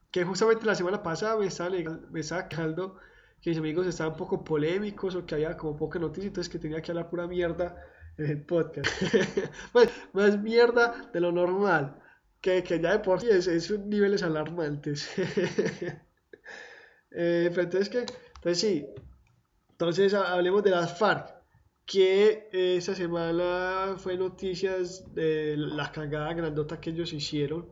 Que 0.10 0.24
justamente 0.24 0.66
la 0.66 0.76
semana 0.76 1.04
pasada 1.04 1.38
me 1.38 1.48
estaba, 1.48 1.70
me 2.12 2.20
estaba 2.22 2.48
quejando 2.48 2.98
que 3.42 3.50
mis 3.50 3.60
amigos 3.60 3.86
estaban 3.86 4.14
un 4.14 4.18
poco 4.18 4.44
polémicos 4.44 5.16
o 5.16 5.26
que 5.26 5.36
había 5.36 5.58
como 5.58 5.76
poca 5.76 6.00
noticia, 6.00 6.28
entonces 6.28 6.52
que 6.52 6.60
tenía 6.60 6.82
que 6.82 6.92
hablar 6.92 7.10
pura 7.10 7.28
mierda 7.28 7.76
en 8.18 8.26
el 8.26 8.42
podcast. 8.42 8.92
pues, 9.74 9.90
más 10.14 10.40
mierda 10.42 11.10
de 11.14 11.20
lo 11.20 11.32
normal, 11.32 12.02
que, 12.42 12.64
que 12.64 12.80
ya 12.80 12.92
de 12.94 13.00
por 13.00 13.22
sí 13.22 13.28
es, 13.30 13.48
es 13.48 13.72
niveles 13.72 14.24
alarmantes. 14.24 15.10
eh, 17.12 17.50
pero 17.50 17.62
entonces, 17.62 17.90
¿qué? 17.90 18.06
Entonces 18.36 18.60
sí, 18.60 18.86
entonces 19.72 20.14
hablemos 20.14 20.64
de 20.64 20.72
las 20.72 20.98
FARC, 20.98 21.36
que 21.86 22.50
esa 22.52 22.96
semana 22.96 23.96
fue 23.98 24.18
noticias 24.18 25.14
de 25.14 25.56
la 25.56 25.92
cagada 25.92 26.34
grandota 26.34 26.80
que 26.80 26.90
ellos 26.90 27.14
hicieron. 27.14 27.70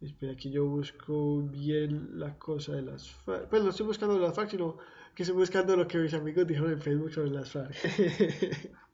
Espera, 0.00 0.32
aquí 0.32 0.50
yo 0.50 0.66
busco 0.66 1.42
bien 1.42 2.18
la 2.18 2.36
cosa 2.38 2.72
de 2.72 2.82
las 2.82 3.08
FARC. 3.10 3.48
Pues 3.48 3.62
no 3.62 3.70
estoy 3.70 3.86
buscando 3.86 4.18
las 4.18 4.34
FARC, 4.34 4.50
sino 4.50 4.78
que 5.14 5.22
estoy 5.22 5.38
buscando 5.38 5.76
lo 5.76 5.86
que 5.86 5.98
mis 5.98 6.12
amigos 6.12 6.46
dijeron 6.46 6.72
en 6.72 6.80
Facebook 6.80 7.12
sobre 7.12 7.30
las 7.30 7.50
FARC. 7.50 7.74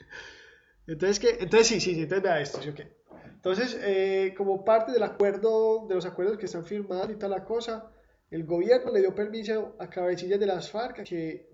entonces, 0.89 1.21
¿qué? 1.21 1.37
Entonces 1.41 1.69
sí, 1.69 1.81
sí, 1.81 1.95
sí, 1.95 2.03
entonces 2.03 2.23
vea 2.23 2.41
esto, 2.41 2.63
¿sí 2.63 2.73
Entonces, 3.25 3.79
eh, 3.83 4.35
como 4.37 4.65
parte 4.65 4.91
del 4.93 5.03
acuerdo, 5.03 5.87
de 5.87 5.95
los 5.95 6.07
acuerdos 6.07 6.39
que 6.39 6.47
están 6.47 6.65
firmados 6.65 7.11
y 7.11 7.17
tal 7.17 7.31
la 7.31 7.45
cosa, 7.45 7.93
el 8.31 8.45
gobierno 8.45 8.91
le 8.91 9.01
dio 9.01 9.15
permiso 9.15 9.77
a 9.79 9.89
cabecillas 9.89 10.41
de 10.41 10.47
las 10.47 10.71
FARC 10.71 11.05
que 11.05 11.51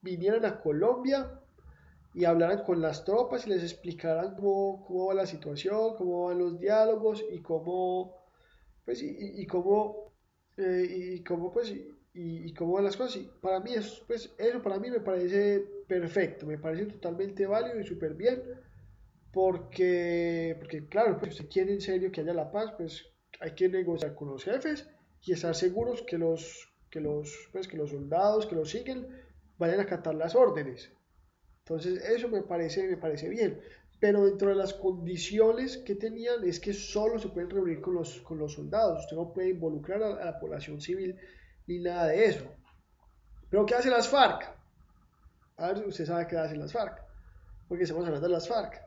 vinieran 0.00 0.44
a 0.44 0.60
Colombia 0.60 1.40
y 2.14 2.24
hablaran 2.24 2.64
con 2.64 2.80
las 2.80 3.04
tropas 3.04 3.46
y 3.46 3.50
les 3.50 3.62
explicaran 3.62 4.34
cómo, 4.34 4.84
cómo 4.86 5.06
va 5.06 5.14
la 5.14 5.26
situación, 5.26 5.94
cómo 5.96 6.26
van 6.26 6.38
los 6.38 6.58
diálogos 6.58 7.24
y 7.30 7.40
cómo, 7.40 8.26
pues, 8.84 9.02
y, 9.02 9.40
y 9.40 9.46
cómo, 9.46 10.12
eh, 10.56 11.14
y 11.16 11.22
cómo, 11.22 11.52
pues, 11.52 11.70
y, 11.70 11.88
y, 12.14 12.52
cómo 12.54 12.74
van 12.74 12.84
las 12.84 12.96
cosas. 12.96 13.22
Y 13.22 13.30
para 13.40 13.60
mí, 13.60 13.74
eso, 13.74 14.04
pues, 14.06 14.34
eso 14.38 14.62
para 14.62 14.78
mí 14.78 14.90
me 14.90 15.00
parece 15.00 15.64
perfecto, 15.86 16.46
me 16.46 16.58
parece 16.58 16.86
totalmente 16.86 17.46
válido 17.46 17.80
y 17.80 17.84
súper 17.84 18.14
bien, 18.14 18.42
porque, 19.32 20.56
porque 20.58 20.86
claro, 20.88 21.18
pues, 21.18 21.36
si 21.36 21.44
quiere 21.46 21.72
en 21.72 21.80
serio 21.80 22.12
que 22.12 22.20
haya 22.20 22.34
la 22.34 22.50
paz, 22.50 22.72
pues 22.76 23.06
hay 23.40 23.52
que 23.52 23.68
negociar 23.68 24.14
con 24.14 24.28
los 24.28 24.44
jefes 24.44 24.88
y 25.22 25.32
estar 25.32 25.54
seguros 25.54 26.02
que 26.02 26.18
los, 26.18 26.72
que 26.90 27.00
los, 27.00 27.48
pues, 27.52 27.68
que 27.68 27.76
los 27.76 27.90
soldados 27.90 28.46
que 28.46 28.54
los 28.54 28.70
siguen 28.70 29.08
vayan 29.58 29.80
a 29.80 29.84
acatar 29.84 30.14
las 30.14 30.34
órdenes. 30.34 30.92
Entonces, 31.64 32.02
eso 32.04 32.28
me 32.28 32.42
parece, 32.42 32.88
me 32.88 32.96
parece 32.96 33.28
bien. 33.28 33.60
Pero 34.00 34.26
dentro 34.26 34.48
de 34.48 34.56
las 34.56 34.74
condiciones 34.74 35.78
que 35.78 35.94
tenían 35.94 36.42
es 36.44 36.58
que 36.58 36.72
solo 36.72 37.20
se 37.20 37.28
pueden 37.28 37.50
reunir 37.50 37.80
con 37.80 37.94
los, 37.94 38.20
con 38.22 38.36
los 38.36 38.54
soldados. 38.54 39.04
Usted 39.04 39.16
no 39.16 39.32
puede 39.32 39.50
involucrar 39.50 40.02
a, 40.02 40.24
la 40.24 40.40
población 40.40 40.80
civil 40.80 41.16
ni 41.66 41.78
nada 41.78 42.06
de 42.08 42.24
eso. 42.26 42.44
Pero 43.50 43.66
¿qué 43.66 43.74
hacen 43.74 43.92
las 43.92 44.08
FARC? 44.08 44.48
A 45.58 45.68
ver, 45.68 45.86
usted 45.86 46.06
sabe 46.06 46.26
qué 46.26 46.36
hacen 46.36 46.58
las 46.58 46.72
FARC. 46.72 47.02
Porque 47.68 47.84
estamos 47.84 48.06
hablando 48.06 48.26
de 48.26 48.32
las 48.32 48.48
FARC. 48.48 48.80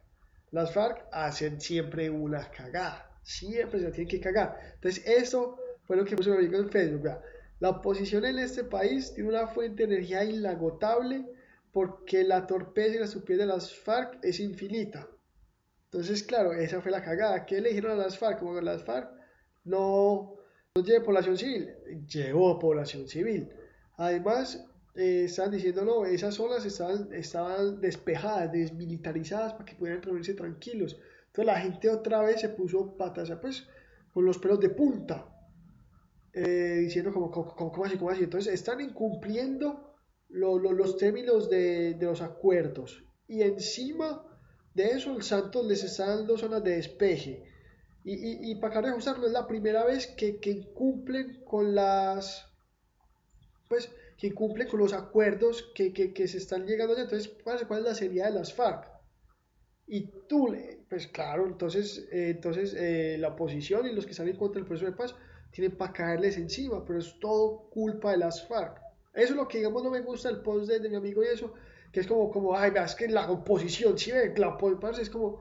Las 0.52 0.74
FARC 0.74 1.08
hacen 1.12 1.62
siempre 1.62 2.10
una 2.10 2.50
cagada. 2.52 3.10
Siempre 3.24 3.80
se 3.80 3.86
la 3.86 3.92
tienen 3.92 4.10
que 4.10 4.20
cagar. 4.20 4.58
Entonces, 4.76 5.06
eso 5.06 5.58
fue 5.84 5.98
lo 5.98 6.06
que 6.06 6.16
puse 6.16 6.32
en 6.32 6.70
Facebook. 6.70 7.10
La 7.60 7.70
oposición 7.70 8.26
en 8.26 8.40
este 8.40 8.64
país 8.64 9.14
tiene 9.14 9.30
una 9.30 9.48
fuente 9.48 9.86
de 9.86 9.96
energía 9.96 10.24
inagotable 10.24 11.26
porque 11.72 12.24
la 12.24 12.48
torpeza 12.48 12.96
y 12.96 13.00
la 13.00 13.06
estupidez 13.06 13.40
de 13.40 13.46
las 13.48 13.74
FARC 13.74 14.24
es 14.24 14.40
infinita. 14.40 15.08
Entonces, 15.86 16.24
claro, 16.24 16.54
esa 16.54 16.82
fue 16.82 16.92
la 16.92 17.04
cagada. 17.04 17.46
¿Qué 17.46 17.62
le 17.62 17.70
dijeron 17.70 17.92
a 17.92 18.04
las 18.04 18.18
FARC? 18.18 18.40
Como 18.40 18.60
las 18.62 18.84
FARC 18.84 19.10
no, 19.66 20.36
no 20.78 20.84
lleve 20.84 21.06
población 21.06 21.38
civil, 21.38 21.74
llevó 22.06 22.60
población 22.60 23.08
civil. 23.08 23.50
Además, 23.96 24.66
eh, 24.94 25.24
están 25.24 25.52
diciendo, 25.52 25.86
no, 25.86 26.06
esas 26.06 26.36
zonas 26.36 26.66
estaban, 26.66 27.14
estaban 27.14 27.80
despejadas, 27.80 28.52
desmilitarizadas 28.52 29.54
para 29.54 29.64
que 29.64 29.76
pudieran 29.76 30.02
reunirse 30.02 30.34
tranquilos. 30.34 31.00
Entonces 31.28 31.46
la 31.46 31.62
gente 31.62 31.90
otra 31.90 32.22
vez 32.22 32.42
se 32.42 32.50
puso 32.50 32.98
patas, 32.98 33.32
pues, 33.42 33.66
con 34.14 34.26
los 34.26 34.38
pelos 34.38 34.60
de 34.60 34.70
punta, 34.70 35.26
eh, 36.34 36.80
diciendo 36.82 37.14
como, 37.14 37.32
como, 37.32 37.56
como, 37.56 37.86
así, 37.86 37.98
como 37.98 38.10
así. 38.10 38.24
Entonces 38.24 38.54
están 38.54 38.82
incumpliendo 38.82 39.96
los 40.28 40.98
términos 40.98 41.50
de, 41.50 41.98
los 42.02 42.22
acuerdos. 42.22 43.02
Y 43.30 43.44
encima 43.44 44.28
de 44.74 44.88
eso, 44.88 45.16
el 45.16 45.24
Santos 45.24 45.66
les 45.66 45.86
está 45.86 46.18
dando 46.18 46.38
zonas 46.38 46.66
de 46.66 46.72
despeje. 46.72 47.46
Y, 48.08 48.52
y, 48.52 48.54
de 48.54 48.68
ajustar, 48.68 49.18
no 49.18 49.26
es 49.26 49.32
la 49.32 49.48
primera 49.48 49.84
vez 49.84 50.06
que, 50.06 50.40
que 50.40 50.72
cumplen 50.74 51.44
con 51.44 51.74
las. 51.74 52.46
Pues, 53.68 53.90
que 54.16 54.32
cumplen 54.32 54.68
con 54.68 54.80
los 54.80 54.94
acuerdos 54.94 55.72
que, 55.74 55.92
se 56.28 56.38
están 56.38 56.68
llegando 56.68 56.94
allá. 56.94 57.04
Entonces, 57.04 57.34
¿cuál, 57.44 57.80
es 57.80 57.84
la 57.84 57.96
seriedad 57.96 58.28
de 58.28 58.40
las 58.40 58.54
FARC? 58.54 58.88
Y 59.88 60.08
tú, 60.28 60.56
pues 60.88 61.08
claro, 61.08 61.48
entonces, 61.48 62.08
eh, 62.12 62.30
entonces 62.30 62.76
eh, 62.76 63.18
la 63.20 63.30
oposición 63.30 63.88
y 63.88 63.94
los 63.94 64.06
que 64.06 64.12
están 64.12 64.28
en 64.28 64.38
contra 64.38 64.60
del 64.60 64.68
proceso 64.68 64.90
de 64.90 64.96
paz 64.96 65.16
tienen 65.52 65.76
para 65.76 65.92
caerles 65.92 66.38
encima, 66.38 66.86
pero 66.86 67.00
es 67.00 67.20
todo 67.20 67.70
culpa 67.72 68.12
de 68.12 68.18
las 68.18 68.48
FARC. 68.48 68.82
Eso 69.16 69.34
es 69.34 69.36
lo 69.36 69.48
que, 69.48 69.60
digamos, 69.60 69.84
no 69.84 69.90
me 69.90 70.02
gusta 70.02 70.30
el 70.30 70.42
post 70.42 70.70
de, 70.70 70.90
mi 70.90 70.96
amigo 70.96 71.24
y 71.24 71.28
eso, 71.28 71.54
que 71.92 72.02
es 72.02 72.08
como, 72.08 72.30
como 72.30 72.56
ay, 72.56 72.72
es 72.84 72.94
que 72.94 73.08
la 73.08 73.32
oposición, 73.32 73.98
si 73.98 74.12
ve, 74.12 74.32
la 74.38 74.50
oposición, 74.50 75.02
es 75.02 75.10
como, 75.10 75.40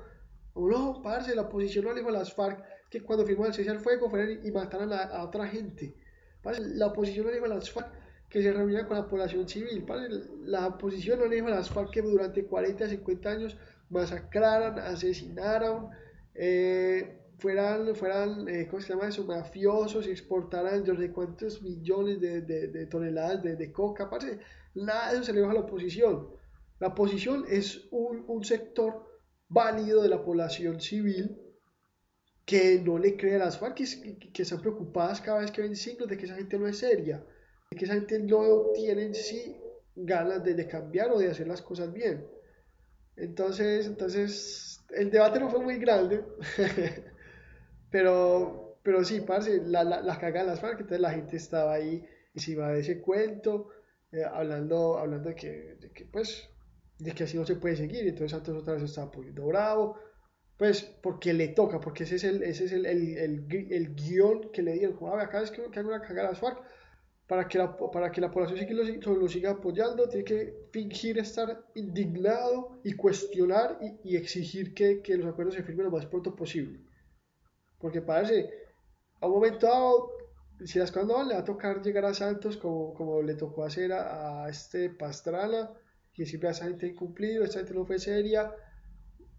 no, 0.55 1.01
parce, 1.03 1.35
la 1.35 1.43
oposición 1.43 1.85
no 1.85 1.93
le 1.93 2.01
dijo 2.01 2.11
a 2.11 2.13
las 2.13 2.33
FARC 2.33 2.63
que 2.91 3.03
cuando 3.03 3.27
firmó 3.27 3.47
el 3.47 3.55
cese 3.55 3.71
al 3.71 3.81
fuego 3.81 4.09
fueran 4.09 4.41
y 4.45 4.51
mataran 4.51 4.93
a, 4.93 5.25
otra 5.25 5.49
gente. 5.49 5.95
la 6.45 6.87
oposición 6.87 7.27
no 7.27 7.31
le 7.31 7.37
dijo 7.37 7.47
a 7.47 7.57
las 7.57 7.71
FARC 7.71 7.89
que 8.29 8.43
se 8.43 8.53
reunieran 8.53 8.87
con 8.87 8.97
la 8.97 9.07
población 9.07 9.49
civil. 9.49 9.85
la 10.45 10.67
oposición 10.67 11.21
no 11.21 11.27
le 11.27 11.37
dijo 11.37 11.49
a 11.49 11.51
las 11.51 11.71
FARC 11.71 11.91
que 11.91 12.03
durante 12.03 12.45
40, 12.45 12.89
50 12.89 13.31
años 13.31 13.57
masacraran, 13.91 14.79
asesinaran, 14.79 15.91
eh, 16.35 17.21
fueran, 17.39 17.95
fueran 17.95 18.49
eh, 18.49 18.67
¿cómo 18.69 18.83
se 18.83 18.93
llama 18.93 19.09
eso? 19.09 19.25
Mafiosos 19.25 20.07
exportaran 20.07 20.85
yo 20.85 20.97
sé 20.97 21.11
cuántos 21.13 21.63
millones 21.63 22.21
de, 22.21 22.41
de, 22.43 22.87
toneladas 22.87 23.43
de, 23.43 23.57
de, 23.57 23.73
coca. 23.73 24.09
Parce, 24.11 24.39
nada 24.75 25.11
de 25.11 25.17
eso 25.17 25.25
se 25.25 25.33
le 25.33 25.41
baja 25.41 25.53
a 25.53 25.55
la 25.55 25.61
oposición. 25.61 26.29
La 26.81 26.89
oposición 26.89 27.45
es 27.49 27.87
un, 27.91 28.25
un, 28.27 28.45
sector 28.45 29.14
válido 29.49 30.03
de 30.03 30.09
la 30.09 30.23
población 30.23 30.81
civil 30.81 31.41
que 32.45 32.81
no 32.81 32.99
le 32.99 33.17
cree 33.17 33.37
a 33.37 33.39
las 33.39 33.59
FARC, 33.59 33.77
que, 34.33 34.43
están 34.43 34.61
preocupadas 34.61 35.21
cada 35.21 35.41
vez 35.41 35.51
que 35.51 35.63
ven 35.63 35.77
signos 35.77 36.09
de 36.09 36.17
que 36.17 36.27
esa 36.27 36.37
gente 36.37 36.59
no 36.59 36.67
es 36.67 36.79
seria, 36.79 37.25
de 37.71 37.77
que 37.77 37.85
esa 37.85 37.95
gente 37.95 38.19
no 38.19 38.71
tiene 38.75 39.05
en 39.05 39.15
sí 39.15 39.57
ganas 39.97 40.45
de, 40.45 40.67
cambiar 40.69 41.11
o 41.11 41.19
de 41.19 41.31
hacer 41.31 41.49
las 41.49 41.63
cosas 41.63 41.93
bien. 41.93 42.27
Entonces, 43.17 43.87
entonces, 43.87 44.85
el 44.91 45.11
debate 45.11 45.41
no 45.41 45.49
fue 45.49 45.61
muy 45.61 45.79
grande. 45.79 46.25
Pero, 47.91 48.81
pero 48.83 49.05
sí, 49.05 49.21
parce, 49.21 49.63
la, 49.67 49.85
la, 49.85 50.01
las 50.01 50.19
cagan 50.19 50.49
las 50.49 50.59
FARC, 50.59 50.81
entonces 50.81 51.01
la 51.01 51.13
gente 51.13 51.37
estaba 51.37 51.75
ahí 51.75 52.05
encima 52.35 52.71
de 52.71 52.81
ese 52.81 53.01
cuento, 53.01 53.69
eh, 54.11 54.25
hablando, 54.25 54.99
hablando 54.99 55.29
de 55.29 55.37
que, 55.37 55.77
de 55.81 55.93
que, 55.93 56.05
pues, 56.05 56.51
de 57.05 57.13
que 57.13 57.25
así 57.25 57.37
no 57.37 57.45
se 57.45 57.57
puede 57.57 57.77
seguir, 57.77 58.07
entonces 58.07 58.31
Santos 58.31 58.57
otra 58.57 58.75
vez 58.75 58.83
estaba 58.83 59.11
poniendo 59.11 59.47
bravo, 59.47 59.97
pues, 60.57 60.83
porque 61.03 61.33
le 61.33 61.49
toca, 61.49 61.81
porque 61.81 62.05
ese 62.05 62.17
es 62.17 62.25
el, 62.25 62.43
ese 62.43 62.65
es 62.65 62.73
el, 62.73 62.87
el, 62.87 63.19
el, 63.19 63.73
el 63.73 63.95
guion 63.95 64.51
que 64.53 64.63
le 64.63 64.73
dieron, 64.73 64.97
como, 64.97 65.13
a 65.13 65.17
ver, 65.17 65.29
cada 65.29 65.41
vez 65.43 65.51
que, 65.51 65.71
que 65.71 65.79
haga 65.79 65.89
una 65.89 66.01
cagada 66.01 66.31
las 66.31 66.39
FARC, 66.39 66.63
para 67.27 67.49
que 67.49 67.59
la, 67.59 67.77
para 67.77 68.11
que 68.11 68.21
la 68.21 68.31
población 68.31 68.59
lo, 68.77 69.15
lo, 69.15 69.29
siga 69.29 69.53
apoyando, 69.53 70.09
tiene 70.09 70.25
que 70.25 70.69
fingir 70.73 71.19
estar 71.19 71.67
indignado 71.75 72.81
y 72.85 72.95
cuestionar 72.95 73.79
y, 73.81 74.13
y 74.13 74.17
exigir 74.17 74.75
que, 74.75 75.03
que, 75.03 75.17
los 75.17 75.27
acuerdos 75.27 75.55
se 75.55 75.63
firmen 75.63 75.87
lo 75.87 75.93
más 75.93 76.07
pronto 76.07 76.35
posible. 76.37 76.81
Porque 77.79 78.03
parece, 78.03 78.51
a 79.21 79.27
un 79.27 79.33
momento 79.33 79.67
dado, 79.67 80.11
si 80.65 80.79
las 80.79 80.93
cosas 80.93 81.09
no 81.09 81.25
le 81.25 81.35
va 81.35 81.41
a 81.41 81.45
tocar 81.45 81.83
llegar 81.83 82.05
a 82.05 82.15
Santos 82.15 82.57
como, 82.57 82.95
como 82.95 83.23
le 83.23 83.35
tocó 83.35 83.65
hacer 83.65 83.93
a, 83.93 84.49
este 84.49 84.91
Pastrana, 84.91 85.71
decirle 86.17 86.49
a 86.49 86.53
esa 86.53 86.65
gente 86.65 86.87
incumplido, 86.87 87.45
esa 87.45 87.61
gente 87.61 87.75
no 87.75 87.85
fue 87.85 87.99
seria. 87.99 88.53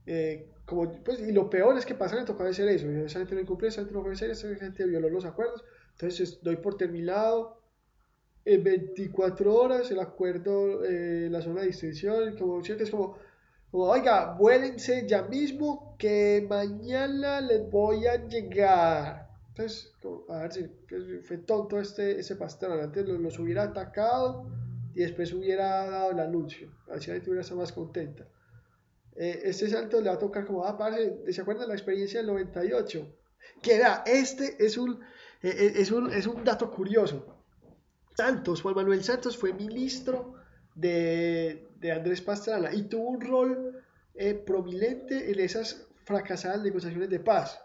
Eh, 0.05 0.51
como, 0.65 0.91
pues, 1.03 1.19
y 1.19 1.31
lo 1.31 1.49
peor 1.49 1.77
es 1.77 1.85
que 1.85 1.95
Pastrana 1.95 2.23
le 2.23 2.27
tocó 2.27 2.43
hacer 2.43 2.67
eso, 2.69 2.89
esa 2.89 3.19
gente 3.19 3.35
no 3.35 3.41
incumplió, 3.41 3.69
esa 3.69 3.81
gente 3.81 3.93
no 3.93 4.03
fue 4.03 4.15
seria, 4.15 4.33
esa 4.33 4.53
gente 4.55 4.85
violó 4.85 5.09
los 5.09 5.25
acuerdos. 5.25 5.63
Entonces 5.91 6.39
doy 6.41 6.57
por 6.57 6.77
terminado 6.77 7.61
en 8.43 8.63
24 8.63 9.55
horas 9.55 9.89
el 9.91 9.99
acuerdo, 9.99 10.83
eh, 10.83 11.27
la 11.31 11.41
zona 11.41 11.61
de 11.61 11.67
distinción, 11.67 12.35
como 12.37 12.61
es 12.61 12.91
como 12.91 13.17
oiga, 13.71 14.33
vuélense 14.33 15.05
ya 15.07 15.23
mismo 15.23 15.95
que 15.97 16.45
mañana 16.47 17.41
les 17.41 17.69
voy 17.69 18.07
a 18.07 18.27
llegar. 18.27 19.27
Entonces, 19.49 19.93
a 20.29 20.39
ver 20.39 20.51
si 20.51 20.63
pues, 20.87 21.03
fue 21.25 21.37
tonto 21.39 21.79
este, 21.79 22.19
ese 22.19 22.35
pastor, 22.35 22.79
antes 22.79 23.07
los, 23.07 23.39
hubiera 23.39 23.63
atacado 23.63 24.45
y 24.95 25.01
después 25.01 25.33
hubiera 25.33 25.85
dado 25.89 26.11
el 26.11 26.19
anuncio, 26.19 26.71
así 26.89 27.11
la 27.11 27.17
estado 27.17 27.59
más 27.59 27.73
contenta. 27.73 28.25
Eh, 29.17 29.41
este 29.43 29.69
salto 29.69 29.99
le 29.99 30.07
va 30.07 30.15
a 30.15 30.19
tocar 30.19 30.45
como, 30.45 30.65
ah, 30.65 30.77
parce, 30.77 31.31
¿se 31.31 31.41
acuerdan 31.41 31.67
la 31.67 31.75
experiencia 31.75 32.21
del 32.21 32.27
98? 32.27 33.05
Que 33.61 33.75
era, 33.75 34.03
este 34.05 34.55
es 34.65 34.77
un, 34.77 35.01
eh, 35.43 35.49
eh, 35.49 35.73
es 35.75 35.91
un, 35.91 36.11
es 36.11 36.25
un 36.27 36.45
dato 36.45 36.71
curioso. 36.71 37.43
Santos, 38.15 38.61
Juan 38.61 38.75
Manuel 38.75 39.03
Santos 39.03 39.35
fue 39.35 39.53
ministro 39.53 40.35
de, 40.75 41.67
de 41.77 41.91
Andrés 41.91 42.21
Pastrana 42.21 42.73
y 42.73 42.83
tuvo 42.83 43.09
un 43.09 43.21
rol 43.21 43.83
prominente 44.45 45.29
en 45.29 45.41
esas 45.41 45.87
fracasadas 46.05 46.63
negociaciones 46.63 47.09
de 47.09 47.19
paz. 47.19 47.59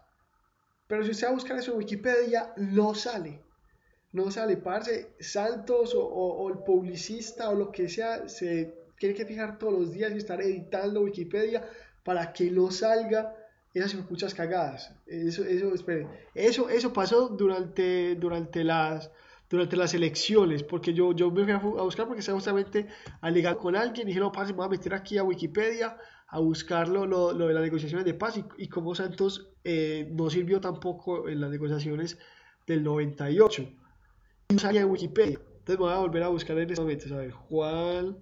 Pero 0.88 1.04
si 1.04 1.12
usted 1.12 1.28
va 1.28 1.30
a 1.30 1.34
buscar 1.34 1.56
eso 1.56 1.70
en 1.70 1.78
Wikipedia, 1.78 2.52
no 2.56 2.92
sale. 2.96 3.40
No 4.12 4.30
sale, 4.30 4.56
parce. 4.56 5.12
Santos 5.20 5.94
o, 5.94 6.48
el 6.50 6.58
publicista 6.64 7.50
o 7.50 7.54
lo 7.54 7.70
que 7.70 7.88
sea 7.88 8.28
se 8.28 8.74
tiene 8.98 9.14
que 9.14 9.24
fijar 9.24 9.58
todos 9.58 9.72
los 9.72 9.92
días 9.92 10.12
y 10.12 10.18
estar 10.18 10.40
editando 10.42 11.02
Wikipedia 11.02 11.64
para 12.04 12.32
que 12.32 12.50
no 12.50 12.70
salga 12.70 13.34
esas 13.72 13.94
muchas 14.10 14.34
cagadas. 14.34 14.92
Eso, 15.06 15.44
eso, 15.44 15.72
espere. 15.74 16.06
Eso, 16.34 16.68
eso 16.68 16.92
pasó 16.92 17.28
durante, 17.28 18.16
durante 18.16 18.64
las 18.64 19.10
durante 19.48 19.76
las 19.76 19.92
elecciones, 19.94 20.62
porque 20.62 20.94
yo, 20.94 21.12
yo 21.12 21.28
me 21.32 21.42
fui 21.58 21.72
a, 21.76 21.82
buscar 21.82 22.06
porque 22.06 22.20
estaba 22.20 22.36
justamente 22.38 22.86
alegando 23.20 23.58
con 23.58 23.74
alguien 23.74 24.06
y 24.06 24.10
dije, 24.10 24.20
no, 24.20 24.30
parce, 24.30 24.52
me 24.52 24.58
voy 24.58 24.66
a 24.66 24.68
meter 24.68 24.94
aquí 24.94 25.18
a 25.18 25.24
Wikipedia 25.24 25.96
a 26.28 26.38
buscar 26.38 26.86
lo, 26.86 27.04
lo, 27.04 27.34
de 27.34 27.52
las 27.52 27.62
negociaciones 27.62 28.04
de 28.04 28.14
paz 28.14 28.36
y, 28.36 28.44
y 28.58 28.68
cómo 28.68 28.94
Santos 28.94 29.50
eh, 29.64 30.08
no 30.12 30.30
sirvió 30.30 30.60
tampoco 30.60 31.28
en 31.28 31.40
las 31.40 31.50
negociaciones 31.50 32.16
del 32.64 32.84
98. 32.84 33.79
No 34.50 34.58
salía 34.58 34.80
en 34.80 34.90
Wikipedia. 34.90 35.38
Entonces 35.38 35.78
me 35.78 35.84
voy 35.84 35.92
a 35.92 35.98
volver 35.98 36.22
a 36.24 36.28
buscar 36.28 36.58
en 36.58 36.70
este 36.70 36.80
momento. 36.80 37.14
A 37.14 37.18
ver, 37.18 37.30
Juan 37.30 38.18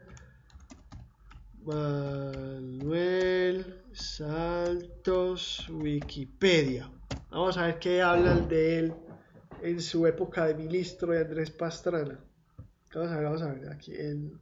Manuel 1.63 3.83
Santos 3.93 5.67
Wikipedia. 5.71 6.91
Vamos 7.31 7.57
a 7.57 7.67
ver 7.67 7.79
qué 7.79 8.03
hablan 8.03 8.47
de 8.47 8.79
él 8.79 8.95
en 9.63 9.81
su 9.81 10.07
época 10.07 10.47
de 10.47 10.55
ministro 10.55 11.13
de 11.13 11.21
Andrés 11.21 11.51
Pastrana. 11.51 12.21
Vamos 12.95 13.11
a 13.11 13.17
ver, 13.17 13.25
vamos 13.25 13.43
a 13.43 13.53
ver. 13.53 13.71
Aquí 13.71 13.95
en 13.95 14.39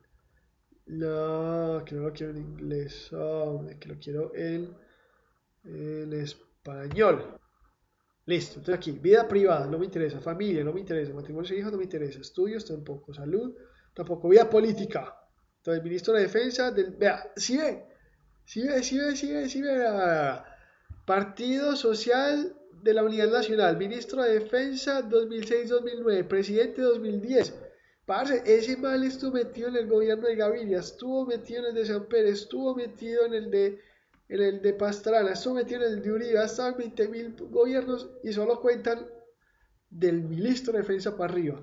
no, 0.87 1.85
que 1.85 1.95
no 1.95 2.03
lo 2.03 2.13
quiero 2.13 2.33
en 2.33 2.39
inglés, 2.39 3.11
que 3.81 3.89
lo 3.89 3.99
quiero 3.99 4.35
en, 4.35 4.77
en 5.65 6.13
español. 6.13 7.36
Listo, 8.27 8.59
entonces 8.59 8.75
aquí, 8.75 8.91
vida 8.91 9.27
privada, 9.29 9.67
no 9.67 9.79
me 9.79 9.85
interesa, 9.85 10.21
familia, 10.21 10.65
no 10.65 10.73
me 10.73 10.81
interesa, 10.81 11.13
matrimonio 11.15 11.55
y 11.55 11.61
hijos, 11.61 11.73
no 11.73 11.79
me 11.79 11.85
interesa, 11.85 12.21
estudios 12.21 12.65
tampoco, 12.65 13.15
salud, 13.15 13.55
tampoco, 13.95 14.29
vida 14.29 14.51
política. 14.51 15.17
Entonces, 15.59 15.83
ministro 15.83 16.15
de 16.15 16.23
defensa, 16.23 16.71
del, 16.71 16.91
vea, 16.91 17.33
si 17.37 17.57
ve, 17.57 17.87
si 18.45 18.67
ve, 18.67 18.83
si 18.83 18.99
ve, 18.99 19.17
si 19.17 19.33
ve, 19.33 19.49
si 19.49 19.63
ve, 19.63 19.85
Partido 21.05 21.77
Social 21.77 22.57
de 22.83 22.95
la 22.95 23.05
Unidad 23.05 23.31
Nacional, 23.31 23.77
ministro 23.77 24.23
de 24.23 24.41
Defensa 24.41 25.09
2006-2009, 25.09 26.27
presidente 26.27 26.83
2010 26.83 27.55
Parce, 28.07 28.41
ese 28.47 28.77
mal 28.77 29.03
estuvo 29.03 29.33
metido 29.33 29.69
en 29.69 29.75
el 29.75 29.89
gobierno 29.89 30.29
de 30.29 30.37
Gaviria, 30.37 30.79
estuvo 30.79 31.27
metido 31.27 31.63
en 31.63 31.67
el 31.71 31.75
de 31.75 31.87
San 31.87 32.07
Pérez, 32.07 32.35
estuvo 32.35 32.73
metido 32.77 33.27
en 33.27 33.35
el 33.35 33.51
de, 33.51 33.81
en 34.29 34.43
el 34.43 34.63
de 34.63 34.73
Pastrana, 34.73 35.33
metido 35.55 35.85
en 35.85 35.93
el 35.93 36.03
de 36.03 36.13
Uribe, 36.13 36.39
ha 36.39 36.45
estado 36.45 36.71
en 36.71 36.79
20 36.79 37.09
mil 37.09 37.37
gobiernos 37.51 38.11
y 38.23 38.33
solo 38.33 38.61
cuentan 38.61 39.07
del 39.89 40.23
ministro 40.23 40.73
de 40.73 40.81
defensa 40.81 41.17
para 41.17 41.33
arriba. 41.33 41.61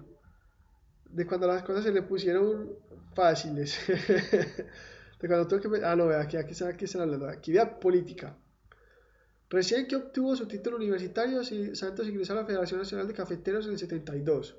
De 1.06 1.26
cuando 1.26 1.48
las 1.48 1.64
cosas 1.64 1.84
se 1.84 1.92
le 1.92 2.02
pusieron 2.02 2.74
fáciles. 3.14 3.78
de 3.88 5.28
cuando 5.28 5.48
tuvo 5.48 5.60
que... 5.60 5.86
Ah, 5.86 5.96
no, 5.96 6.10
aquí, 6.10 6.38
aquí, 6.38 6.64
aquí 6.64 6.86
están 6.86 7.02
hablando. 7.02 7.28
Actividad 7.28 7.80
política. 7.80 8.38
Recién 9.50 9.86
que 9.86 9.96
obtuvo 9.96 10.36
su 10.36 10.48
título 10.48 10.78
universitario, 10.78 11.44
Santos 11.44 12.08
ingresó 12.08 12.34
a 12.34 12.38
la 12.38 12.46
Federación 12.46 12.80
Nacional 12.80 13.08
de 13.08 13.14
Cafeteros 13.14 13.66
en 13.66 13.74
el 13.74 13.78
72 13.78 14.56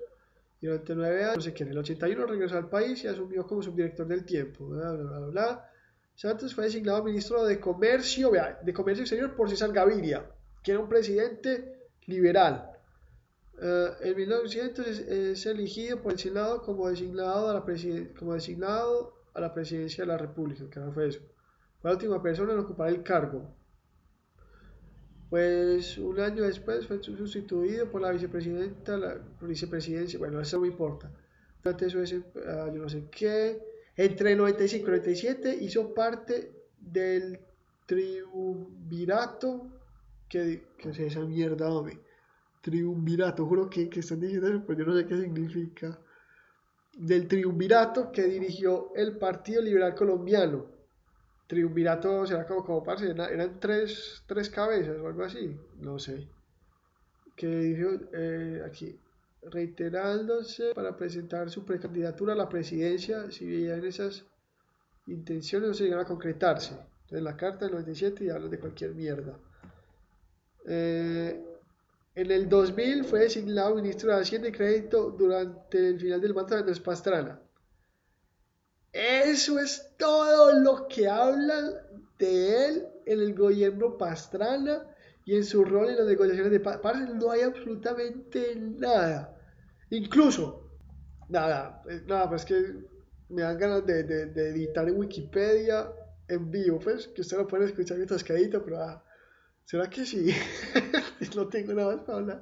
durante 0.67 0.95
nueve 0.95 1.25
años, 1.25 1.37
no 1.37 1.43
sé 1.43 1.55
qué, 1.55 1.65
en 1.65 1.71
el 1.71 1.79
81 1.79 2.27
regresó 2.27 2.57
al 2.57 2.69
país 2.69 3.03
y 3.05 3.09
asumió 3.09 3.47
como 3.47 3.63
subdirector 3.63 4.07
del 4.07 4.25
tiempo. 4.25 4.67
Bla, 4.67 4.93
bla, 4.93 5.19
bla, 5.27 5.71
Santos 6.15 6.55
fue 6.55 6.65
designado 6.65 7.03
ministro 7.03 7.45
de 7.45 7.59
Comercio, 7.61 8.31
de 8.63 8.73
Comercio 8.73 9.03
Exterior 9.03 9.35
por 9.35 9.51
César 9.51 9.73
Gaviria, 9.73 10.25
que 10.63 10.73
era 10.73 10.81
un 10.81 10.89
presidente 10.89 11.89
liberal. 12.07 12.71
Uh, 13.57 14.03
en 14.03 14.17
1900 14.17 14.87
es, 14.87 15.47
elegido 15.47 16.03
por 16.03 16.13
el 16.13 16.19
Senado 16.19 16.63
como 16.63 16.89
designado, 16.89 17.51
a 17.51 17.55
la 17.55 17.65
como 18.19 18.35
designado 18.35 19.15
a 19.33 19.41
la 19.41 19.53
presidencia 19.53 20.05
de 20.05 20.09
la 20.09 20.19
República, 20.19 20.69
que 20.71 20.81
no 20.81 20.93
fue 20.93 21.09
eso. 21.09 21.21
Fue 21.81 21.91
la 21.91 21.97
última 21.97 22.23
persona 22.23 22.53
en 22.53 22.61
ocupar 22.61 22.89
el 22.89 23.03
cargo 23.03 23.55
pues 25.35 25.99
un 25.99 26.21
año 26.21 26.45
después 26.45 26.87
fue 26.87 27.03
sustituido 27.03 27.91
por 27.91 28.01
la 28.01 28.13
vicepresidenta, 28.13 28.97
la 28.97 29.19
vicepresidencia, 29.41 30.17
bueno, 30.17 30.41
eso 30.41 30.61
no 30.61 30.65
importa. 30.65 31.11
Eso 31.65 32.01
es, 32.03 32.15
ah, 32.47 32.71
yo 32.73 32.81
no 32.81 32.89
sé 32.89 33.09
qué. 33.11 33.61
Entre 33.97 34.33
el 34.33 34.39
95 34.39 34.85
y 34.85 34.87
97 34.87 35.59
hizo 35.61 35.95
parte 35.95 36.53
del 36.79 37.41
triunvirato, 37.87 39.71
que, 40.29 40.69
que 40.79 40.91
es 40.91 40.99
esa 40.99 41.21
mierda, 41.21 41.71
hombre. 41.71 42.01
Triunvirato, 42.61 43.47
juro 43.47 43.69
que, 43.69 43.89
que 43.89 44.01
están 44.01 44.21
diciendo 44.21 44.49
eso, 44.49 44.65
pero 44.67 44.81
yo 44.81 44.87
no 44.87 44.97
sé 44.97 45.07
qué 45.07 45.17
significa. 45.17 45.99
Del 46.97 47.29
triunvirato 47.29 48.11
que 48.11 48.25
dirigió 48.25 48.93
el 48.95 49.19
Partido 49.19 49.61
Liberal 49.63 49.95
Colombiano 49.95 50.75
triunvirato 51.47 52.27
será 52.27 52.47
como, 52.47 52.65
como 52.65 52.83
parce, 52.83 53.11
eran, 53.11 53.61
tres, 53.61 54.23
tres, 54.27 54.49
cabezas 54.51 54.99
o 54.99 55.07
algo 55.09 55.25
así, 55.25 55.57
no 55.79 55.99
sé. 55.99 56.29
Que 57.37 57.47
dijo 57.47 57.91
eh, 58.13 58.63
aquí, 58.67 58.99
reiterándose 59.51 60.75
para 60.75 60.97
presentar 60.97 61.51
su 61.51 61.65
precandidatura 61.65 62.33
a 62.33 62.37
la 62.37 62.49
presidencia, 62.49 63.31
si 63.31 63.47
bien 63.47 63.85
esas 63.85 64.25
intenciones 65.07 65.69
no 65.69 65.75
se 65.75 65.85
llegan 65.85 66.01
a 66.01 66.05
concretarse. 66.05 66.75
Entonces 67.03 67.23
la 67.23 67.37
carta 67.37 67.67
del 67.67 67.75
97 67.75 68.25
y 68.25 68.31
habla 68.31 68.49
de 68.49 68.59
cualquier 68.59 68.95
mierda. 68.95 69.39
Eh, 70.67 71.45
en 72.15 72.31
el 72.31 72.49
2000 72.49 73.05
fue 73.05 73.21
designado 73.21 73.75
ministro 73.75 74.15
de 74.15 74.23
Hacienda 74.23 74.49
y 74.49 74.53
Crédito 74.53 75.11
durante 75.11 75.89
el 75.89 76.01
final 76.01 76.21
del 76.21 76.35
mandato 76.35 76.55
de 76.55 76.61
Andrés 76.61 76.81
Pastrana. 76.81 77.41
Eso 78.93 79.59
es 79.59 79.91
todo 79.99 80.59
lo 80.61 80.87
que 80.87 81.09
hablan 81.09 81.75
de 82.19 82.67
él 82.67 82.87
en 83.05 83.21
el 83.21 83.35
gobierno 83.35 83.99
Pastrana 83.99 84.94
y 85.25 85.37
en 85.37 85.45
su 85.45 85.65
rol 85.65 85.91
en 85.91 85.97
las 85.97 86.07
negociaciones 86.07 86.53
de 86.53 86.61
paz. 86.61 86.81
no 87.15 87.31
hay 87.31 87.43
absolutamente 87.43 88.57
nada. 88.57 89.37
Incluso, 89.91 90.71
nada, 91.29 91.83
eh, 91.89 92.03
nada, 92.07 92.29
pues 92.29 92.45
que 92.45 92.75
me 93.29 93.43
dan 93.43 93.59
ganas 93.59 93.87
de, 93.87 94.01
editar 94.01 94.89
en 94.89 94.97
Wikipedia 94.97 95.91
en 96.29 96.51
vivo, 96.51 96.79
pues, 96.79 97.09
que 97.09 97.21
usted 97.21 97.37
lo 97.37 97.47
puede 97.47 97.67
escuchar 97.67 97.97
mientras 97.97 98.25
quedito, 98.25 98.63
pero 98.65 98.83
ah, 98.83 99.05
¿será 99.65 99.89
que 99.89 100.05
sí? 100.05 100.31
no 101.37 101.49
tengo 101.49 101.73
nada 101.75 101.97
más 101.97 102.05
para 102.05 102.19
hablar. 102.19 102.41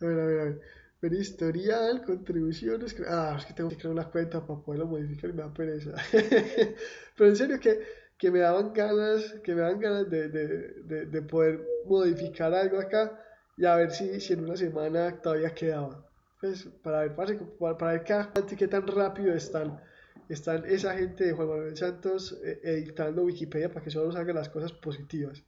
A 0.00 0.04
ver, 0.04 0.20
a 0.20 0.26
ver, 0.26 0.40
a 0.40 0.44
ver 0.44 1.12
historial, 1.12 2.02
contribuciones. 2.04 2.96
Ah, 3.06 3.36
es 3.38 3.46
que 3.46 3.54
tengo 3.54 3.70
que 3.70 3.76
crear 3.76 3.92
una 3.92 4.10
cuenta 4.10 4.46
para 4.46 4.60
poderlo 4.60 4.86
modificar 4.86 5.30
y 5.30 5.32
me 5.34 5.42
da 5.42 5.52
pereza. 5.52 5.92
Pero 7.16 7.30
en 7.30 7.36
serio 7.36 7.60
que, 7.60 7.80
que 8.18 8.30
me 8.30 8.40
daban 8.40 8.72
ganas, 8.72 9.34
que 9.42 9.54
me 9.54 9.62
dan 9.62 9.80
ganas 9.80 10.10
de, 10.10 10.28
de, 10.28 11.06
de, 11.06 11.22
poder 11.22 11.66
modificar 11.86 12.54
algo 12.54 12.78
acá 12.78 13.20
y 13.56 13.64
a 13.66 13.76
ver 13.76 13.90
si, 13.90 14.20
si 14.20 14.32
en 14.32 14.44
una 14.44 14.56
semana 14.56 15.20
todavía 15.20 15.54
quedaba. 15.54 16.06
Pues 16.40 16.64
para 16.82 17.00
ver, 17.00 17.14
para, 17.16 17.78
para 17.78 17.92
ver 17.92 18.04
qué, 18.56 18.68
tan 18.68 18.86
rápido 18.86 19.34
están 19.34 19.80
están 20.28 20.64
esa 20.64 20.94
gente 20.94 21.24
de 21.24 21.32
Juan 21.32 21.48
Manuel 21.48 21.76
Santos 21.76 22.38
eh, 22.44 22.60
editando 22.62 23.24
Wikipedia 23.24 23.68
para 23.68 23.82
que 23.84 23.90
solo 23.90 24.12
salgan 24.12 24.36
las 24.36 24.48
cosas 24.48 24.72
positivas. 24.72 25.44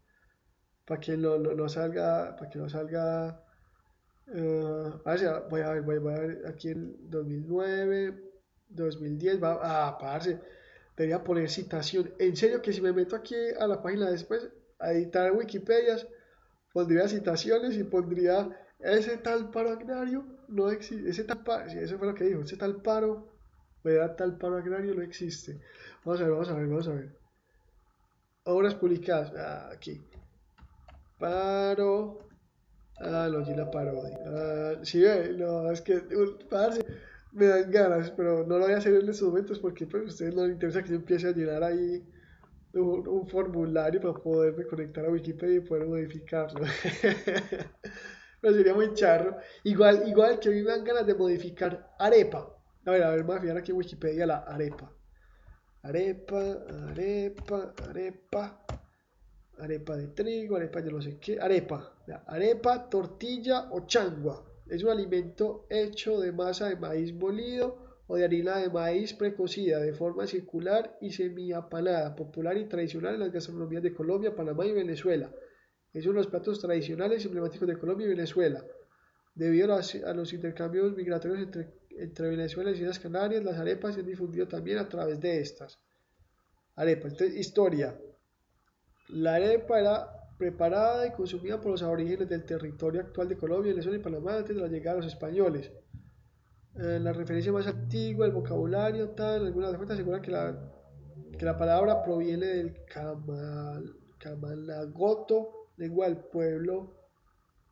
Para 0.85 1.01
que 1.01 1.17
no, 1.17 1.39
no, 1.39 1.53
no 1.55 1.69
salga, 1.69 2.37
para 2.37 2.51
que 2.51 2.59
no 2.59 2.69
salga 2.69 3.43
Uh, 4.29 4.91
voy 5.51 5.61
a 5.61 5.71
ver, 5.71 5.83
voy 5.83 6.15
a 6.15 6.19
ver 6.19 6.43
aquí 6.49 6.71
en 6.71 7.11
2009, 7.11 8.21
2010, 8.71 9.41
va, 9.41 9.61
ah, 9.63 9.99
parce, 9.99 10.41
debería 10.97 11.23
poner 11.23 11.51
citación. 11.51 12.13
En 12.19 12.37
serio 12.37 12.63
que 12.63 12.73
si 12.73 12.81
me 12.81 12.93
meto 12.93 13.17
aquí 13.17 13.35
a 13.59 13.67
la 13.67 13.83
página 13.83 14.11
después, 14.11 14.49
a 14.79 14.93
editar 14.93 15.33
Wikipedia, 15.33 15.97
pondría 16.73 17.09
citaciones 17.09 17.77
y 17.77 17.85
pondría 17.85 18.49
ese 18.79 19.17
tal 19.19 19.51
paro 19.51 19.71
agrario 19.71 20.27
no 20.49 20.71
existe, 20.71 21.09
ese 21.09 21.25
tal 21.25 21.43
paro, 21.43 21.67
eso 21.71 21.99
fue 21.99 22.07
lo 22.07 22.15
que 22.15 22.25
dijo, 22.25 22.43
ese 22.43 22.57
tal 22.57 22.83
paro, 22.83 23.33
tal 24.17 24.37
paro 24.39 24.57
agrario 24.57 24.95
no 24.95 25.03
existe. 25.03 25.61
Vamos 26.05 26.21
a 26.21 26.25
ver, 26.25 26.33
vamos 26.33 26.49
a 26.49 26.55
ver, 26.55 26.67
vamos 26.67 26.89
a 26.89 26.93
ver. 26.93 27.19
Obras 28.45 28.75
publicadas, 28.75 29.33
ah, 29.37 29.71
aquí. 29.73 30.01
Paro 31.19 32.27
Ah, 32.99 33.29
no, 33.31 33.41
la 33.41 33.71
parodia. 33.71 34.19
Ah, 34.27 34.73
sí, 34.83 35.05
no, 35.37 35.71
es 35.71 35.83
que, 35.83 36.03
me 37.37 37.47
dan 37.47 37.71
ganas, 37.71 38.11
pero 38.13 38.47
no 38.47 38.59
lo 38.59 38.65
voy 38.65 38.73
a 38.73 38.79
hacer 38.79 38.95
en 38.95 39.09
estos 39.09 39.29
momentos 39.29 39.59
porque 39.59 39.87
pues, 39.87 40.03
a 40.03 40.07
ustedes 40.07 40.35
no 40.35 40.43
les 40.45 40.55
interesa 40.55 40.83
que 40.83 40.89
yo 40.91 40.97
empiece 40.97 41.29
a 41.29 41.33
llenar 41.33 41.63
ahí 41.63 42.03
un, 42.73 43.27
formulario 43.29 44.01
para 44.01 44.15
poderme 44.15 44.67
conectar 44.67 45.05
a 45.05 45.11
Wikipedia 45.11 45.57
y 45.57 45.61
poder 45.61 45.87
modificarlo. 45.87 46.61
pero 48.41 48.55
sería 48.55 48.75
muy 48.75 48.93
charro. 48.95 49.37
Igual, 49.65 50.09
igual 50.09 50.39
que 50.41 50.49
a 50.49 50.53
mí 50.53 50.63
me 50.63 50.71
dan 50.71 50.85
ganas 50.85 51.07
de 51.07 51.15
modificar 51.15 51.95
arepa. 51.99 52.55
A 52.87 52.91
ver, 52.91 53.03
a 53.03 53.11
ver, 53.11 53.25
voy 53.25 53.37
a 53.37 53.41
fijar 53.41 53.57
aquí 53.59 53.73
en 53.73 53.79
Wikipedia 53.79 54.27
la 54.27 54.39
arepa. 54.39 54.91
Arepa, 55.83 56.41
arepa, 56.89 57.75
arepa. 57.89 58.65
arepa 59.59 59.97
de 59.97 60.09
trigo, 60.09 60.57
arepa 60.57 60.81
de 60.81 60.91
no 60.91 61.03
sé 61.03 61.19
qué, 61.19 61.39
arepa, 61.41 61.99
arepa, 62.27 62.89
tortilla 62.89 63.69
o 63.73 63.87
changua. 63.87 64.43
Es 64.69 64.83
un 64.83 64.91
alimento 64.91 65.67
hecho 65.71 66.21
de 66.21 66.33
masa 66.33 66.69
de 66.69 66.77
maíz 66.77 67.13
molido 67.15 67.87
o 68.09 68.17
de 68.17 68.25
harina 68.25 68.59
de 68.59 68.71
maíz 68.71 69.15
precocida 69.15 69.81
de 69.81 69.93
forma 69.93 70.27
circular 70.27 70.97
y 71.01 71.11
semiapanada, 71.13 72.15
popular 72.15 72.57
y 72.57 72.67
tradicional 72.67 73.15
en 73.15 73.21
las 73.21 73.33
gastronomías 73.33 73.83
de 73.83 73.95
Colombia, 73.95 74.35
Panamá 74.35 74.67
y 74.67 74.73
Venezuela. 74.73 75.31
Es 75.93 76.05
uno 76.05 76.15
de 76.15 76.19
los 76.21 76.27
platos 76.27 76.61
tradicionales 76.61 77.23
y 77.23 77.27
emblemáticos 77.27 77.69
de 77.69 77.79
Colombia 77.79 78.07
y 78.07 78.11
Venezuela. 78.11 78.65
Debido 79.35 79.75
a, 79.75 80.15
los 80.15 80.33
intercambios 80.33 80.97
migratorios 80.97 81.41
entre, 81.41 81.73
entre 81.91 82.29
Venezuela 82.29 82.71
y 82.71 82.81
las 82.81 82.99
Canarias, 82.99 83.45
las 83.45 83.59
arepas 83.59 83.95
se 83.95 84.01
han 84.01 84.07
difundido 84.07 84.47
también 84.49 84.79
a 84.79 84.89
través 84.89 85.21
de 85.21 85.41
estas. 85.41 85.79
Arepa, 86.75 87.09
entonces, 87.09 87.37
historia. 87.37 87.99
La 89.09 89.37
arepa 89.37 89.81
era 89.81 90.16
preparada 90.39 91.07
y 91.07 91.13
consumida 91.13 91.61
por 91.61 91.73
los 91.73 91.83
aborígenes 91.83 92.29
del 92.29 92.45
territorio 92.45 93.01
actual 93.01 93.29
de 93.29 93.37
Colombia, 93.37 93.73
Venezuela 93.73 93.99
y 93.99 94.03
Panamá 94.03 94.37
antes 94.37 94.55
de 94.55 94.63
la 94.63 94.69
llegada 94.69 94.97
de 94.97 95.03
los 95.03 95.13
españoles. 95.13 95.71
Eh, 96.77 96.99
la 97.01 97.13
referencia 97.13 97.53
más 97.53 97.67
antigua, 97.67 98.27
el 98.27 98.33
vocabulario, 98.33 99.11
tal, 99.11 99.47
algunas 99.47 99.75
fuentes 99.77 99.95
aseguran 99.95 100.21
que 100.21 100.31
la, 100.31 100.73
que 101.39 101.45
la 101.45 101.57
palabra 101.57 102.03
proviene 102.03 102.47
del 102.47 102.85
camal, 102.85 103.97
camalagoto, 104.19 105.71
lengua 105.77 106.07
del 106.07 106.19
pueblo 106.19 106.95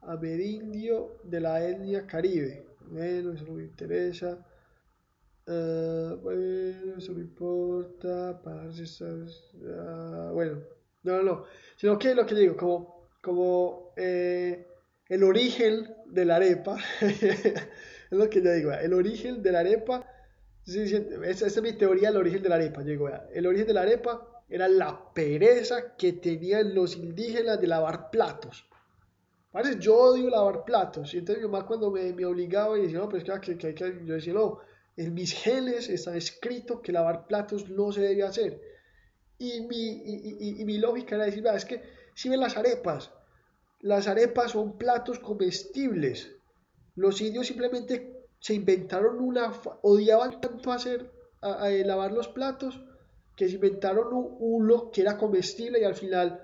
amerindio 0.01 1.19
de 1.25 1.41
la 1.41 1.67
etnia 1.67 2.07
caribe. 2.07 2.67
Bueno, 2.91 3.33
eso 3.33 3.45
no 3.47 3.55
me 3.55 3.65
interesa. 3.65 4.47
Uh, 5.47 6.17
bueno, 6.23 6.97
eso 6.97 7.13
no 7.13 7.21
importa. 7.21 8.41
Uh, 8.43 10.33
bueno, 10.33 10.63
no, 11.03 11.17
no, 11.17 11.23
no. 11.23 11.45
Sino 11.77 11.99
que 11.99 12.15
lo 12.15 12.25
que 12.27 12.35
digo, 12.35 12.57
como, 12.57 13.09
como 13.21 13.93
eh, 13.97 14.67
el 15.09 15.23
origen 15.23 15.95
de 16.07 16.25
la 16.25 16.37
arepa, 16.37 16.79
es 17.01 17.69
lo 18.11 18.29
que 18.31 18.43
yo 18.43 18.53
digo, 18.53 18.73
el 18.73 18.93
origen 18.93 19.43
de 19.43 19.53
la 19.53 19.61
arepa, 19.61 20.07
esa, 20.67 21.47
es 21.47 21.63
mi 21.63 21.73
teoría 21.75 22.09
del 22.09 22.19
origen 22.19 22.43
de 22.43 22.49
la 22.49 22.55
arepa. 22.55 22.81
Yo 22.83 22.89
digo, 22.89 23.11
el 23.33 23.47
origen 23.47 23.67
de 23.67 23.75
la 23.75 23.83
arepa 23.83 24.43
era 24.49 24.69
la 24.69 25.13
pereza 25.13 25.97
que 25.97 26.15
tenían 26.15 26.75
los 26.75 26.97
indígenas 26.97 27.61
de 27.61 27.67
lavar 27.67 28.11
platos. 28.11 28.67
Parece, 29.51 29.79
yo 29.79 29.97
odio 29.97 30.31
lavar 30.31 30.65
platos. 30.65 31.13
Y 31.15 31.19
entonces 31.19 31.45
mi 31.45 31.51
mamá 31.51 31.67
cuando 31.67 31.91
me, 31.91 32.13
me 32.13 32.25
obligaba 32.25 32.79
y 32.79 32.83
decía, 32.83 32.99
no, 32.99 33.09
pues 33.09 33.25
que, 33.25 33.57
que, 33.59 33.75
que, 33.75 34.03
yo 34.05 34.15
decía, 34.15 34.33
no, 34.33 34.59
en 34.97 35.13
mis 35.15 35.33
genes 35.33 35.89
está 35.89 36.17
escrito 36.17 36.81
que 36.81 36.93
lavar 36.93 37.27
platos 37.27 37.69
no 37.69 37.93
se 37.93 38.01
debe 38.01 38.23
hacer. 38.23 38.61
Y 39.39 39.61
mi, 39.63 40.03
y, 40.59 40.65
mi 40.65 40.79
lógica 40.79 41.17
era 41.17 41.25
decir, 41.25 41.47
es 41.47 41.65
que 41.65 41.83
si 42.15 42.29
ven 42.29 42.41
las 42.41 42.57
arepas, 42.57 43.11
las 43.81 44.07
arepas 44.07 44.53
son 44.53 44.79
platos 44.79 45.19
comestibles. 45.19 46.31
Los 46.95 47.21
indios 47.21 47.47
simplemente 47.47 48.29
se 48.39 48.55
inventaron 48.55 49.21
una, 49.21 49.53
odiaban 49.83 50.41
tanto 50.41 50.73
hacer, 50.73 51.11
a, 51.41 51.69
lavar 51.69 52.13
los 52.13 52.29
platos, 52.29 52.81
que 53.37 53.49
se 53.49 53.57
inventaron 53.57 54.09
un 54.11 54.91
que 54.93 55.01
era 55.01 55.19
comestible 55.19 55.81
y 55.81 55.85
al 55.85 55.95
final, 55.95 56.41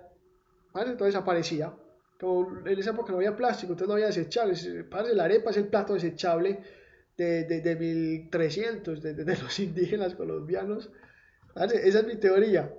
entonces 0.75 1.15
aparecía. 1.15 1.73
En 2.21 2.79
esa 2.79 2.91
época 2.91 3.13
no 3.13 3.19
había 3.19 3.37
plástico, 3.37 3.73
entonces 3.73 3.89
no 3.89 3.95
había 3.95 4.07
desechables. 4.07 4.69
la 5.15 5.25
arepa 5.25 5.51
es 5.51 5.57
el 5.57 5.69
plato 5.69 5.95
desechable 5.95 6.61
de, 7.17 7.45
de, 7.45 7.61
de 7.61 7.77
1300, 7.77 9.01
de, 9.01 9.15
de, 9.15 9.37
los 9.39 9.59
indígenas 9.59 10.15
colombianos. 10.15 10.91
Esa 11.57 12.01
es 12.01 12.07
mi 12.07 12.17
teoría. 12.17 12.75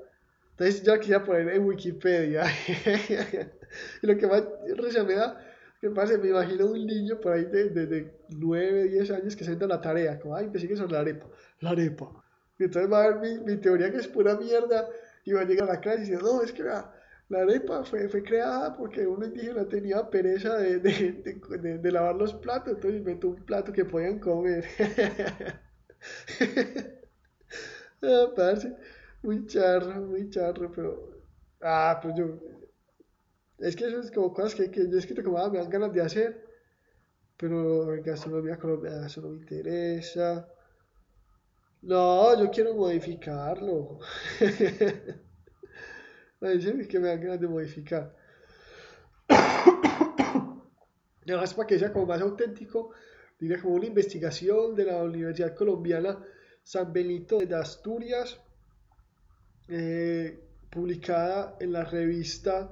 Entonces 0.61 0.83
yo 0.83 0.99
quería 0.99 1.23
poner 1.23 1.55
en 1.55 1.65
Wikipedia. 1.65 2.43
y 4.03 4.05
lo 4.05 4.15
que 4.15 4.27
más 4.27 4.43
risa 4.77 5.03
me 5.03 5.15
da, 5.15 5.43
que 5.79 5.89
pasa, 5.89 6.19
me 6.19 6.29
imagino 6.29 6.67
un 6.67 6.85
niño 6.85 7.19
por 7.19 7.33
ahí 7.33 7.45
de, 7.45 7.69
de, 7.69 8.13
9, 8.29 8.89
10 8.89 9.09
años 9.09 9.35
que 9.35 9.43
se 9.43 9.53
entra 9.53 9.67
la 9.67 9.81
tarea, 9.81 10.19
como, 10.19 10.35
ay, 10.35 10.51
sigue 10.53 10.75
sobre 10.75 10.91
la 10.91 10.99
arepa, 10.99 11.25
la 11.61 11.71
arepa. 11.71 12.11
Y 12.59 12.65
entonces 12.65 12.91
va 12.91 13.03
a 13.03 13.09
ver 13.09 13.19
mi, 13.21 13.39
mi, 13.43 13.57
teoría 13.59 13.89
que 13.89 13.97
es 13.97 14.07
pura 14.07 14.35
mierda 14.35 14.87
y 15.25 15.33
va 15.33 15.41
a 15.41 15.45
llegar 15.45 15.67
a 15.67 15.73
la 15.73 15.79
clase 15.79 16.03
y 16.03 16.11
dice, 16.11 16.21
no, 16.21 16.43
es 16.43 16.51
que 16.51 16.61
la, 16.61 16.93
la 17.29 17.39
arepa 17.39 17.83
fue, 17.83 18.07
fue 18.07 18.21
creada 18.21 18.77
porque 18.77 19.07
un 19.07 19.23
indígena 19.23 19.67
tenía 19.67 20.07
pereza 20.11 20.57
de, 20.57 20.77
de, 20.77 21.79
de, 21.79 21.91
lavar 21.91 22.17
los 22.17 22.35
platos, 22.35 22.73
entonces 22.73 22.99
inventó 22.99 23.29
un 23.29 23.43
plato 23.45 23.73
que 23.73 23.83
podían 23.83 24.19
comer. 24.19 24.63
ah, 28.03 28.27
parce 28.35 28.71
muy 29.23 29.45
charro, 29.47 30.01
muy 30.01 30.29
charro, 30.29 30.71
pero. 30.71 31.21
Ah, 31.61 31.99
pues 32.01 32.15
yo. 32.15 32.39
Es 33.59 33.75
que 33.75 33.85
eso 33.87 33.99
es 33.99 34.11
como 34.11 34.33
cosas 34.33 34.55
que, 34.55 34.71
que 34.71 34.89
yo 34.89 34.95
he 34.95 34.99
escrito 34.99 35.23
como, 35.23 35.37
ah, 35.37 35.49
me 35.49 35.59
dan 35.59 35.69
ganas 35.69 35.93
de 35.93 36.01
hacer, 36.01 36.43
pero 37.37 38.01
gastronomía 38.03 38.57
colombiana, 38.57 39.05
eso 39.05 39.21
no 39.21 39.29
me 39.29 39.37
interesa. 39.37 40.47
No, 41.81 42.39
yo 42.39 42.49
quiero 42.51 42.75
modificarlo. 42.75 43.99
Me 46.39 46.55
dicen 46.55 46.87
que 46.87 46.99
me 46.99 47.07
dan 47.07 47.21
ganas 47.21 47.39
de 47.39 47.47
modificar. 47.47 48.15
Además, 51.23 51.53
para 51.53 51.67
que 51.67 51.77
sea 51.77 51.93
como 51.93 52.07
más 52.07 52.19
auténtico, 52.19 52.95
diría 53.39 53.61
como 53.61 53.75
una 53.75 53.85
investigación 53.85 54.73
de 54.73 54.85
la 54.85 55.03
Universidad 55.03 55.53
Colombiana 55.53 56.17
San 56.63 56.91
Benito 56.91 57.37
de 57.37 57.55
Asturias 57.55 58.39
eh, 59.71 60.37
publicada 60.69 61.55
en 61.59 61.71
la 61.71 61.85
revista 61.85 62.69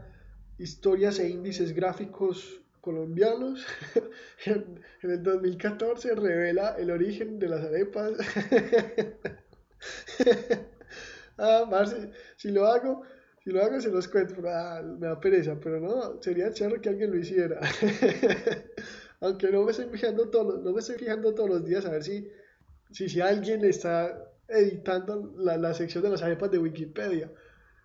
Historias 0.58 1.20
e 1.20 1.30
Índices 1.30 1.74
Gráficos 1.74 2.62
Colombianos. 2.82 3.66
en, 4.46 4.82
el 5.02 5.24
2014 5.24 6.16
revela 6.16 6.76
el 6.78 6.92
origen 6.92 7.40
de 7.40 7.48
las 7.48 7.64
arepas. 7.64 8.12
ah, 11.38 11.86
si, 12.36 12.52
lo 12.52 12.68
hago, 12.68 13.04
si 13.44 13.52
lo 13.52 13.64
hago 13.64 13.80
se 13.80 13.90
los 13.90 14.10
cuento, 14.10 14.36
ah, 14.48 14.82
me 14.82 15.08
da 15.08 15.20
pereza, 15.20 15.58
pero 15.58 15.80
no, 15.80 16.22
sería 16.22 16.52
chévere 16.52 16.82
que 16.82 16.90
alguien 16.90 17.12
lo 17.12 17.18
hiciera. 17.18 17.62
Aunque 19.22 19.50
no 19.52 19.64
me 19.64 19.72
estoy 19.72 19.88
fijando 19.88 20.30
todos, 20.30 20.62
no 20.62 20.74
me 20.74 20.80
estoy 20.80 20.98
fijando 20.98 21.34
todos 21.34 21.50
los 21.50 21.66
días 21.66 21.86
a 21.86 21.92
ver 21.92 22.04
si, 22.04 22.30
si, 22.92 23.08
si 23.08 23.22
alguien 23.22 23.64
está 23.64 24.29
editando 24.50 25.34
la, 25.38 25.58
la 25.58 25.74
sección 25.74 26.04
de 26.04 26.10
las 26.10 26.22
arepas 26.22 26.52
de 26.52 26.58
Wikipedia. 26.58 27.32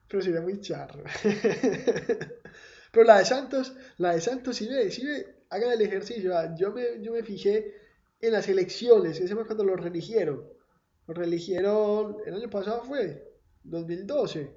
Pero 0.08 0.22
sería 0.22 0.40
muy 0.40 0.60
charro. 0.60 1.04
Pero 2.92 3.06
la 3.06 3.18
de 3.18 3.24
Santos, 3.24 3.74
la 3.98 4.12
de 4.12 4.20
Santos, 4.20 4.56
si 4.56 4.68
ve, 4.68 4.90
si 4.90 5.04
ve, 5.04 5.44
hagan 5.50 5.72
el 5.72 5.82
ejercicio. 5.82 6.36
Ah, 6.36 6.54
yo 6.56 6.72
me, 6.72 7.02
yo 7.02 7.12
me 7.12 7.22
fijé 7.22 7.74
en 8.20 8.32
las 8.32 8.48
elecciones, 8.48 9.20
ese 9.20 9.34
fue 9.34 9.46
cuando 9.46 9.64
lo 9.64 9.76
religieron. 9.76 10.44
Lo 11.06 11.14
religieron, 11.14 12.16
el 12.24 12.34
año 12.34 12.50
pasado 12.50 12.82
fue, 12.84 13.22
2012. 13.64 14.54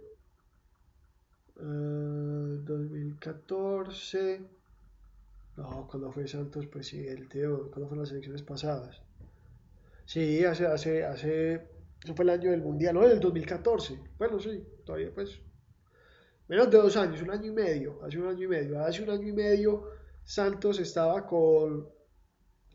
2014. 1.55 4.39
No, 5.57 5.87
cuando 5.89 6.11
fue 6.11 6.27
Santos 6.27 6.67
presidente 6.67 7.47
o 7.47 7.69
cuando 7.71 7.87
fueron 7.87 8.03
las 8.03 8.11
elecciones 8.11 8.43
pasadas. 8.43 9.01
Sí, 10.05 10.45
hace, 10.45 10.67
hace, 10.67 11.03
hace 11.03 11.67
eso 12.03 12.15
fue 12.15 12.23
el 12.23 12.29
año 12.29 12.51
del 12.51 12.61
Mundial, 12.61 12.95
no, 12.95 13.03
el 13.03 13.19
2014. 13.19 13.99
Bueno, 14.17 14.39
sí, 14.39 14.63
todavía 14.85 15.11
pues. 15.13 15.39
Menos 16.47 16.71
de 16.71 16.77
dos 16.77 16.95
años, 16.95 17.21
un 17.21 17.31
año 17.31 17.47
y 17.47 17.51
medio, 17.51 17.99
hace 18.03 18.17
un 18.17 18.27
año 18.27 18.43
y 18.43 18.47
medio. 18.47 18.79
Hace 18.79 19.03
un 19.03 19.09
año 19.09 19.27
y 19.27 19.33
medio 19.33 19.89
Santos 20.23 20.79
estaba 20.79 21.25
con... 21.25 21.89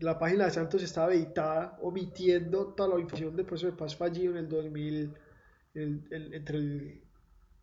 La 0.00 0.18
página 0.18 0.46
de 0.46 0.50
Santos 0.50 0.82
estaba 0.82 1.14
editada, 1.14 1.78
omitiendo 1.80 2.74
toda 2.74 2.96
la 2.96 3.00
información 3.00 3.36
del 3.36 3.46
proceso 3.46 3.70
de 3.70 3.76
paz 3.76 3.94
fallido 3.94 4.32
en 4.32 4.38
el 4.38 4.48
2000, 4.48 5.14
entre, 5.74 6.58
el, 6.58 7.02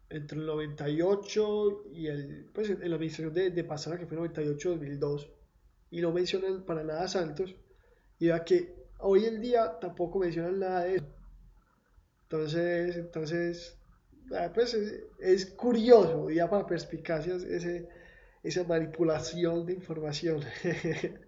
entre 0.09 0.39
el 0.39 0.45
98 0.45 1.83
y 1.91 2.07
el... 2.07 2.49
Pues 2.53 2.69
en 2.69 2.89
la 2.89 2.95
administración 2.95 3.33
de, 3.33 3.51
de 3.51 3.63
Pasana, 3.63 3.99
que 3.99 4.07
fue 4.07 4.17
98-2002. 4.17 5.29
Y 5.91 6.01
no 6.01 6.11
mencionan 6.11 6.65
para 6.65 6.83
nada 6.83 7.07
Santos. 7.07 7.55
Y 8.17 8.27
ya 8.27 8.43
que 8.43 8.73
hoy 8.99 9.25
en 9.25 9.41
día 9.41 9.77
tampoco 9.79 10.19
mencionan 10.19 10.59
nada 10.59 10.83
de 10.85 10.95
eso. 10.95 11.18
Entonces, 12.31 12.95
entonces 12.95 13.79
ah, 14.35 14.51
pues 14.53 14.75
es, 15.19 15.45
curioso, 15.47 16.29
ya 16.29 16.47
para 16.47 16.67
perspicacias, 16.67 17.41
ese, 17.41 17.89
esa 18.43 18.63
manipulación 18.65 19.65
de 19.65 19.73
información. 19.73 20.41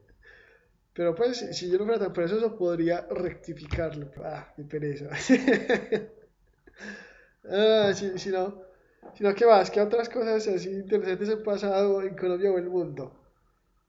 Pero 0.94 1.16
pues, 1.16 1.40
si 1.58 1.72
yo 1.72 1.80
no 1.80 1.86
fuera 1.86 2.12
tan 2.14 2.24
eso 2.24 2.56
podría 2.56 3.08
rectificarlo. 3.10 4.12
Ah, 4.24 4.54
qué 4.56 4.64
pereza. 4.64 5.10
ah, 7.50 7.92
si, 7.96 8.20
si, 8.20 8.30
no, 8.30 8.62
si 9.16 9.24
no, 9.24 9.34
¿qué 9.34 9.48
más? 9.48 9.72
¿Qué 9.72 9.82
otras 9.82 10.08
cosas 10.08 10.48
así 10.48 10.70
interesantes 10.70 11.30
han 11.30 11.42
pasado 11.42 12.04
en 12.04 12.16
Colombia 12.16 12.52
o 12.52 12.60
en 12.60 12.64
el 12.66 12.70
mundo? 12.70 13.12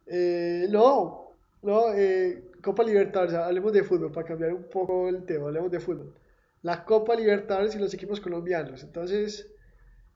Eh, 0.07 0.67
no, 0.71 1.37
no, 1.61 1.93
eh, 1.93 2.53
Copa 2.63 2.83
Libertadores, 2.85 3.35
hablemos 3.35 3.73
de 3.75 3.85
fútbol, 3.85 4.11
para 4.13 4.29
cambiar 4.29 4.55
un 4.55 4.65
poco 4.71 5.11
el 5.11 5.27
tema, 5.27 5.49
hablemos 5.49 5.71
de 5.71 5.81
fútbol 5.81 6.22
la 6.63 6.85
Copa 6.85 7.15
Libertadores 7.15 7.75
y 7.75 7.79
los 7.79 7.93
equipos 7.93 8.21
colombianos. 8.21 8.83
Entonces, 8.83 9.49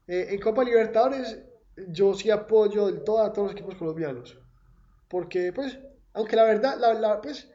eh, 0.07 0.29
en 0.31 0.41
Copa 0.41 0.65
Libertadores 0.65 1.43
yo 1.89 2.15
sí 2.15 2.31
apoyo 2.31 2.87
del 2.87 3.03
todo 3.03 3.23
a 3.23 3.33
todos 3.33 3.49
los 3.49 3.53
equipos 3.53 3.75
colombianos. 3.75 4.39
Porque, 5.09 5.53
pues, 5.53 5.79
aunque 6.15 6.37
la 6.37 6.45
verdad, 6.45 6.79
la, 6.79 7.21
pues, 7.21 7.51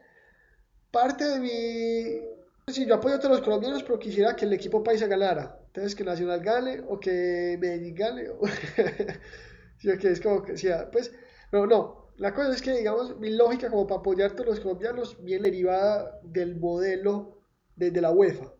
parte 0.90 1.24
de 1.24 1.40
mi... 1.40 2.72
Sí, 2.72 2.86
yo 2.86 2.94
apoyo 2.94 3.16
a 3.16 3.18
todos 3.18 3.36
los 3.36 3.44
colombianos, 3.44 3.82
pero 3.82 3.98
quisiera 3.98 4.36
que 4.36 4.44
el 4.44 4.52
equipo 4.52 4.82
paisa 4.82 5.06
ganara. 5.06 5.58
Entonces, 5.66 5.94
que 5.94 6.04
Nacional 6.04 6.40
gane 6.40 6.82
o 6.88 7.00
que 7.00 7.56
Medellín 7.60 7.94
gane. 7.94 8.28
O... 8.28 8.46
sí, 9.78 9.88
que 9.98 10.08
es 10.08 10.20
como 10.20 10.42
que, 10.42 10.56
sea, 10.56 10.90
pues, 10.90 11.12
pero 11.50 11.66
no. 11.66 12.12
La 12.18 12.34
cosa 12.34 12.52
es 12.52 12.62
que, 12.62 12.72
digamos, 12.72 13.18
mi 13.18 13.30
lógica 13.30 13.70
como 13.70 13.86
para 13.86 14.00
apoyar 14.00 14.30
a 14.30 14.34
todos 14.34 14.50
los 14.50 14.60
colombianos 14.60 15.22
viene 15.24 15.44
derivada 15.44 16.20
del 16.22 16.56
modelo 16.56 17.38
desde 17.74 18.00
la 18.00 18.12
UEFA. 18.12 18.52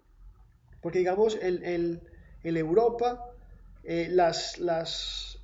Porque, 0.82 0.98
digamos, 0.98 1.38
en, 1.40 2.00
Europa, 2.42 3.32
eh, 3.84 4.08
las, 4.10 4.58
las, 4.58 5.38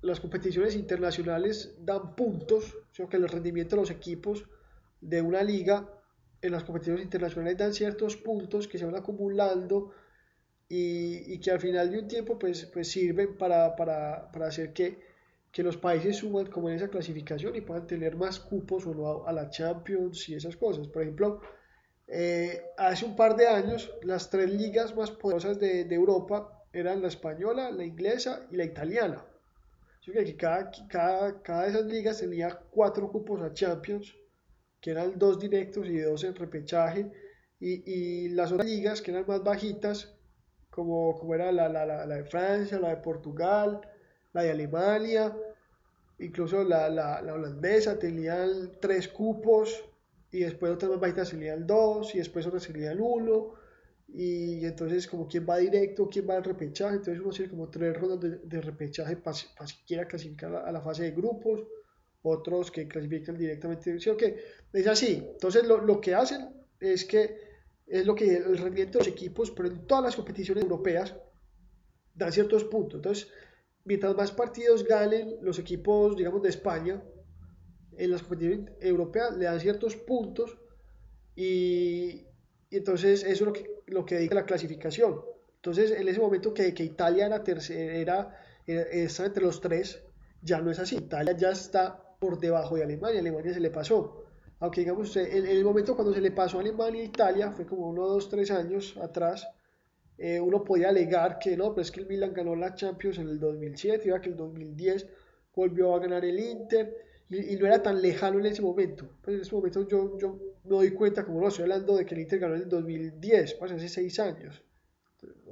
las 0.00 0.20
competiciones 0.20 0.74
internacionales 0.74 1.74
dan 1.80 2.14
puntos, 2.14 2.76
o 2.98 3.08
que 3.08 3.16
el 3.16 3.28
rendimiento 3.28 3.76
de 3.76 3.82
los 3.82 3.90
equipos 3.90 4.44
de 5.00 5.20
una 5.20 5.42
liga 5.42 5.88
en 6.40 6.52
las 6.52 6.64
competiciones 6.64 7.02
internacionales 7.02 7.58
dan 7.58 7.74
ciertos 7.74 8.16
puntos 8.16 8.68
que 8.68 8.78
se 8.78 8.84
van 8.84 8.96
acumulando 8.96 9.92
y, 10.68 11.38
que 11.38 11.50
al 11.50 11.60
final 11.60 11.90
de 11.90 11.98
un 11.98 12.08
tiempo 12.08 12.38
pues, 12.38 12.66
pues 12.66 12.88
sirven 12.88 13.36
para, 13.36 13.76
para, 13.76 14.30
para 14.30 14.46
hacer 14.48 14.72
que, 14.72 14.98
que, 15.50 15.62
los 15.62 15.76
países 15.76 16.16
suman 16.16 16.46
como 16.46 16.68
en 16.68 16.76
esa 16.76 16.88
clasificación 16.88 17.54
y 17.56 17.60
puedan 17.60 17.86
tener 17.86 18.16
más 18.16 18.40
cupos 18.40 18.86
o 18.86 18.94
no 18.94 19.26
a, 19.26 19.32
la 19.32 19.50
Champions 19.50 20.28
y 20.28 20.34
esas 20.34 20.56
cosas. 20.56 20.88
Por 20.88 21.02
ejemplo, 21.02 21.40
eh, 22.06 22.62
hace 22.76 23.04
un 23.04 23.16
par 23.16 23.36
de 23.36 23.48
años 23.48 23.92
las 24.02 24.30
tres 24.30 24.50
ligas 24.50 24.94
más 24.94 25.10
poderosas 25.10 25.58
de, 25.58 25.82
Europa 25.94 26.64
eran 26.72 27.02
la 27.02 27.08
española, 27.08 27.70
la 27.70 27.84
inglesa 27.84 28.46
y 28.50 28.56
la 28.56 28.64
italiana. 28.64 29.24
que 30.04 30.36
cada, 30.36 30.70
cada, 30.88 31.42
cada 31.42 31.62
de 31.62 31.68
esas 31.70 31.84
ligas 31.86 32.18
tenía 32.18 32.60
cuatro 32.70 33.10
cupos 33.10 33.40
a 33.40 33.52
Champions, 33.52 34.14
que 34.80 34.90
eran 34.90 35.18
dos 35.18 35.38
directos 35.38 35.88
y 35.88 35.98
dos 35.98 36.24
en 36.24 36.34
repechaje, 36.34 37.10
y, 37.60 38.28
las 38.30 38.52
otras 38.52 38.68
ligas 38.68 39.00
que 39.00 39.10
eran 39.10 39.24
más 39.26 39.42
bajitas 39.42 40.14
como, 40.70 41.16
como 41.18 41.34
era 41.34 41.50
la, 41.52 41.68
la, 41.68 41.86
la, 41.86 42.06
de 42.06 42.24
Francia, 42.24 42.78
la 42.78 42.90
de 42.90 42.96
Portugal, 42.96 43.80
la 44.32 44.42
de 44.42 44.50
Alemania, 44.50 45.34
incluso 46.18 46.64
la, 46.64 46.88
la, 46.88 47.32
holandesa 47.32 47.98
tenían 47.98 48.72
tres 48.80 49.08
cupos 49.08 49.84
y 50.34 50.40
después 50.40 50.72
otras 50.72 50.90
más 50.90 51.00
bajitas 51.00 51.30
tenían 51.30 51.64
dos 51.64 52.12
y 52.12 52.18
después 52.18 52.44
otras 52.44 52.66
tenían 52.66 53.00
uno 53.00 53.54
y 54.08 54.64
entonces 54.64 55.06
como 55.06 55.28
quién 55.28 55.46
va 55.48 55.58
directo, 55.58 56.08
quién 56.08 56.28
va 56.28 56.34
al 56.34 56.42
repechaje, 56.42 56.96
entonces 56.96 57.20
uno 57.22 57.30
tiene 57.30 57.50
como 57.50 57.70
tres 57.70 57.96
rondas 57.96 58.20
de, 58.20 58.38
de 58.38 58.60
repechaje 58.60 59.16
para 59.16 59.36
siquiera 59.36 60.08
clasificar 60.08 60.56
a 60.56 60.72
la, 60.72 60.80
fase 60.80 61.04
de 61.04 61.12
grupos, 61.12 61.62
otros 62.22 62.72
que 62.72 62.88
clasifican 62.88 63.38
directamente, 63.38 64.00
¿sí 64.00 64.10
o 64.10 64.16
Es 64.72 64.86
así, 64.88 65.22
entonces 65.24 65.68
lo, 65.68 65.78
lo 65.80 66.00
que 66.00 66.16
hacen 66.16 66.48
es 66.80 67.04
que 67.04 67.38
es 67.86 68.04
lo 68.04 68.16
que 68.16 68.36
el 68.36 68.58
rendimiento 68.58 68.98
de 68.98 69.04
los 69.04 69.14
equipos, 69.14 69.52
pero 69.52 69.68
en 69.68 69.86
todas 69.86 70.02
las 70.02 70.16
competiciones 70.16 70.64
europeas 70.64 71.14
dan 72.12 72.32
ciertos 72.32 72.64
puntos. 72.64 72.98
Entonces, 72.98 73.28
mientras 73.84 74.16
más 74.16 74.32
partidos 74.32 74.82
ganen 74.84 75.36
los 75.42 75.60
equipos, 75.60 76.16
digamos, 76.16 76.42
de 76.42 76.48
España, 76.48 77.04
en 77.98 78.10
las 78.10 78.22
competiciones 78.22 78.72
europeas 78.80 79.36
le 79.36 79.44
dan 79.46 79.60
ciertos 79.60 79.96
puntos 79.96 80.58
y, 81.36 82.26
entonces 82.70 83.22
eso 83.22 83.32
es 83.32 83.40
lo 83.40 83.52
que, 83.52 83.82
lo 83.86 84.04
que 84.04 84.16
dedica 84.16 84.34
la 84.34 84.46
clasificación. 84.46 85.20
Entonces, 85.56 85.92
en 85.92 86.06
ese 86.08 86.20
momento 86.20 86.52
que, 86.52 86.74
Italia 86.78 87.26
era 87.26 87.42
tercera, 87.42 87.94
era, 87.94 88.38
está 88.66 89.26
entre 89.26 89.44
los 89.44 89.60
tres, 89.60 90.02
ya 90.42 90.60
no 90.60 90.70
es 90.70 90.78
así. 90.78 90.96
Italia 90.96 91.36
ya 91.36 91.50
está 91.50 92.16
por 92.18 92.38
debajo 92.38 92.76
de 92.76 92.84
Alemania, 92.84 93.20
Alemania 93.20 93.54
se 93.54 93.60
le 93.60 93.70
pasó 93.70 94.24
aunque 94.64 94.80
digamos, 94.80 95.14
en, 95.16 95.46
el 95.46 95.62
momento 95.62 95.94
cuando 95.94 96.14
se 96.14 96.22
le 96.22 96.30
pasó 96.30 96.56
a 96.56 96.60
Alemania 96.60 97.02
e 97.02 97.04
Italia, 97.04 97.50
fue 97.52 97.66
como 97.66 97.88
uno, 97.88 98.06
dos, 98.06 98.30
tres 98.30 98.50
años 98.50 98.96
atrás, 98.96 99.46
eh, 100.16 100.40
uno 100.40 100.64
podía 100.64 100.88
alegar 100.88 101.38
que 101.38 101.54
no, 101.56 101.74
pero 101.74 101.82
es 101.82 101.90
que 101.90 102.00
el 102.00 102.06
Milan 102.06 102.32
ganó 102.32 102.56
la 102.56 102.74
Champions 102.74 103.18
en 103.18 103.28
el 103.28 103.38
2007, 103.38 104.08
iba 104.08 104.20
que 104.22 104.30
el 104.30 104.36
2010 104.36 105.06
volvió 105.54 105.94
a 105.94 105.98
ganar 105.98 106.24
el 106.24 106.38
Inter, 106.38 106.96
y, 107.30 107.56
no 107.56 107.66
era 107.66 107.82
tan 107.82 108.00
lejano 108.00 108.38
en 108.38 108.46
ese 108.46 108.62
momento. 108.62 109.08
Pues 109.22 109.36
en 109.36 109.42
ese 109.42 109.54
momento 109.54 109.86
yo, 109.88 110.18
yo 110.18 110.38
me 110.64 110.76
doy 110.76 110.90
cuenta, 110.92 111.24
como 111.24 111.40
no 111.40 111.48
estoy 111.48 111.62
hablando 111.62 111.96
de 111.96 112.06
que 112.06 112.14
el 112.14 112.20
Inter 112.22 112.38
ganó 112.38 112.54
en 112.54 112.62
el 112.62 112.68
2010, 112.68 113.54
pues 113.54 113.72
hace 113.72 113.88
seis 113.88 114.18
años, 114.20 114.62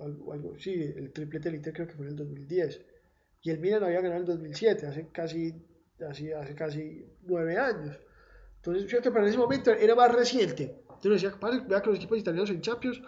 algo, 0.01 0.33
algo, 0.33 0.59
sí, 0.59 0.75
el 0.75 1.13
triplete 1.13 1.49
del 1.49 1.57
Inter 1.57 1.73
creo 1.73 1.87
que 1.87 1.95
fue 1.95 2.05
en 2.05 2.13
el 2.13 2.17
2010, 2.17 2.81
y 3.43 3.51
el 3.51 3.59
Milan 3.59 3.85
había 3.85 4.01
ganado 4.01 4.17
en 4.17 4.21
el 4.23 4.27
2007, 4.27 4.87
hace 4.87 5.09
casi, 5.09 5.55
hace, 6.09 6.35
hace 6.35 6.55
casi 6.55 7.07
nueve 7.23 7.57
años. 7.57 7.99
Entonces, 8.57 8.85
fíjate 8.85 9.09
que 9.09 9.15
para 9.15 9.29
ese 9.29 9.39
momento 9.39 9.73
era 9.73 9.95
más 9.95 10.15
reciente. 10.15 10.83
Entonces 11.03 11.23
decía, 11.23 11.65
vea 11.67 11.83
que 11.83 11.89
los 11.89 11.97
equipos 11.97 12.19
italianos 12.19 12.51
en 12.51 12.61
Champions 12.61 13.03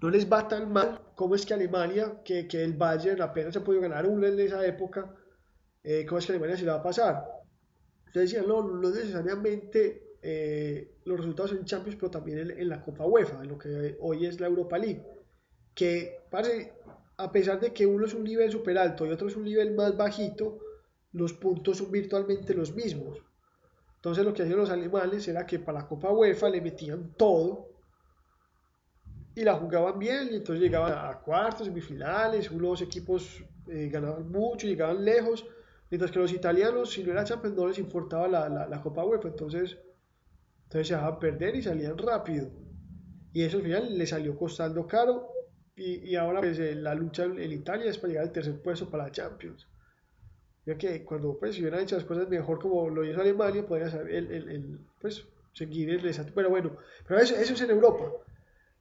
no 0.00 0.08
les 0.08 0.30
va 0.30 0.48
tan 0.48 0.72
mal 0.72 1.00
como 1.14 1.34
es 1.34 1.44
que 1.44 1.52
Alemania, 1.52 2.20
que, 2.24 2.48
que 2.48 2.64
el 2.64 2.72
Bayern 2.72 3.20
apenas 3.20 3.52
se 3.52 3.58
ha 3.58 3.64
podido 3.64 3.82
ganar 3.82 4.06
uno 4.06 4.26
en 4.26 4.40
esa 4.40 4.64
época, 4.66 5.14
eh, 5.82 6.06
cómo 6.06 6.18
es 6.18 6.26
que 6.26 6.32
Alemania 6.32 6.56
se 6.56 6.64
le 6.64 6.70
va 6.70 6.78
a 6.78 6.82
pasar. 6.82 7.33
Entonces 8.14 8.30
decían, 8.30 8.48
no, 8.48 8.62
no 8.62 8.90
necesariamente 8.90 10.18
eh, 10.22 10.98
los 11.04 11.18
resultados 11.18 11.50
en 11.50 11.64
Champions, 11.64 11.96
pero 11.96 12.12
también 12.12 12.48
en, 12.48 12.68
la 12.68 12.80
Copa 12.80 13.04
UEFA, 13.04 13.42
en 13.42 13.48
lo 13.48 13.58
que 13.58 13.96
hoy 13.98 14.24
es 14.24 14.38
la 14.38 14.46
Europa 14.46 14.78
League. 14.78 15.04
Que, 15.74 16.20
parece, 16.30 16.74
a 17.16 17.32
pesar 17.32 17.58
de 17.58 17.72
que 17.72 17.84
uno 17.84 18.06
es 18.06 18.14
un 18.14 18.22
nivel 18.22 18.52
super 18.52 18.78
alto 18.78 19.04
y 19.04 19.10
otro 19.10 19.26
es 19.26 19.34
un 19.34 19.42
nivel 19.42 19.74
más 19.74 19.96
bajito, 19.96 20.60
los 21.10 21.32
puntos 21.32 21.78
son 21.78 21.90
virtualmente 21.90 22.54
los 22.54 22.72
mismos. 22.72 23.20
Entonces 23.96 24.24
lo 24.24 24.32
que 24.32 24.44
hacían 24.44 24.58
los 24.58 24.70
alemanes 24.70 25.26
era 25.26 25.44
que 25.44 25.58
para 25.58 25.80
la 25.80 25.88
Copa 25.88 26.12
UEFA 26.12 26.50
le 26.50 26.60
metían 26.60 27.14
todo 27.16 27.68
y 29.34 29.42
la 29.42 29.54
jugaban 29.54 29.98
bien 29.98 30.28
y 30.30 30.36
entonces 30.36 30.62
llegaban 30.62 30.92
a 30.92 31.18
cuartos, 31.18 31.66
semifinales, 31.66 32.48
unos 32.48 32.80
equipos 32.80 33.42
eh, 33.66 33.88
ganaban 33.92 34.30
mucho, 34.30 34.68
llegaban 34.68 35.04
lejos, 35.04 35.44
mientras 35.90 36.10
que 36.10 36.18
los 36.18 36.32
italianos, 36.32 36.92
si 36.92 37.04
no 37.04 37.12
era 37.12 37.24
Champions, 37.24 37.56
no 37.56 37.68
les 37.68 37.78
importaba 37.78 38.28
la, 38.28 38.48
la, 38.48 38.82
Copa 38.82 39.04
UEFA, 39.04 39.28
entonces, 39.28 39.78
entonces 40.64 40.88
se 40.88 40.94
dejaban 40.94 41.18
perder 41.18 41.56
y 41.56 41.62
salían 41.62 41.98
rápido. 41.98 42.50
Y 43.32 43.42
eso 43.42 43.58
al 43.58 43.64
final 43.64 43.98
le 43.98 44.06
salió 44.06 44.36
costando 44.36 44.86
caro 44.86 45.28
y, 45.76 46.10
y 46.10 46.16
ahora 46.16 46.40
pues, 46.40 46.58
eh, 46.58 46.74
la 46.74 46.94
lucha 46.94 47.24
en 47.24 47.52
Italia 47.52 47.90
es 47.90 47.98
para 47.98 48.08
llegar 48.08 48.26
al 48.26 48.32
tercer 48.32 48.60
puesto 48.62 48.88
para 48.88 49.04
la 49.04 49.12
Champions. 49.12 49.66
Ya 50.66 50.78
que 50.78 51.04
cuando 51.04 51.36
pues, 51.38 51.56
si 51.56 51.60
hubieran 51.60 51.80
hecho 51.80 51.96
las 51.96 52.04
cosas 52.04 52.28
mejor 52.28 52.58
como 52.58 52.88
lo 52.88 53.04
hizo 53.04 53.20
Alemania, 53.20 53.66
podría 53.66 53.88
el, 53.88 54.30
el, 54.30 54.48
el, 54.48 54.80
pues, 55.00 55.26
seguir 55.52 55.90
el 55.90 56.02
desastre. 56.02 56.32
Pero 56.34 56.50
bueno, 56.50 56.76
pero 57.06 57.20
eso, 57.20 57.36
eso 57.36 57.54
es 57.54 57.60
en 57.60 57.70
Europa. 57.70 58.10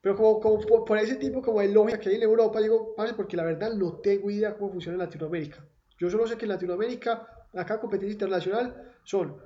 Pero 0.01 0.15
como, 0.15 0.39
como 0.39 0.85
por, 0.85 0.97
ese 0.97 1.15
tipo 1.15 1.41
como 1.41 1.61
de 1.61 1.69
lógica 1.69 1.99
que 1.99 2.09
hay 2.09 2.15
en 2.15 2.23
Europa, 2.23 2.59
digo, 2.59 2.93
pase 2.95 3.13
porque 3.13 3.37
la 3.37 3.43
verdad 3.43 3.73
no 3.73 3.93
tengo 3.99 4.29
idea 4.29 4.55
cómo 4.55 4.71
funciona 4.71 4.95
en 4.95 4.99
Latinoamérica. 4.99 5.65
Yo 5.99 6.09
solo 6.09 6.27
sé 6.27 6.37
que 6.37 6.45
en 6.45 6.49
Latinoamérica, 6.49 7.47
acá 7.53 7.79
competencia 7.79 8.13
internacional, 8.13 8.93
son 9.03 9.37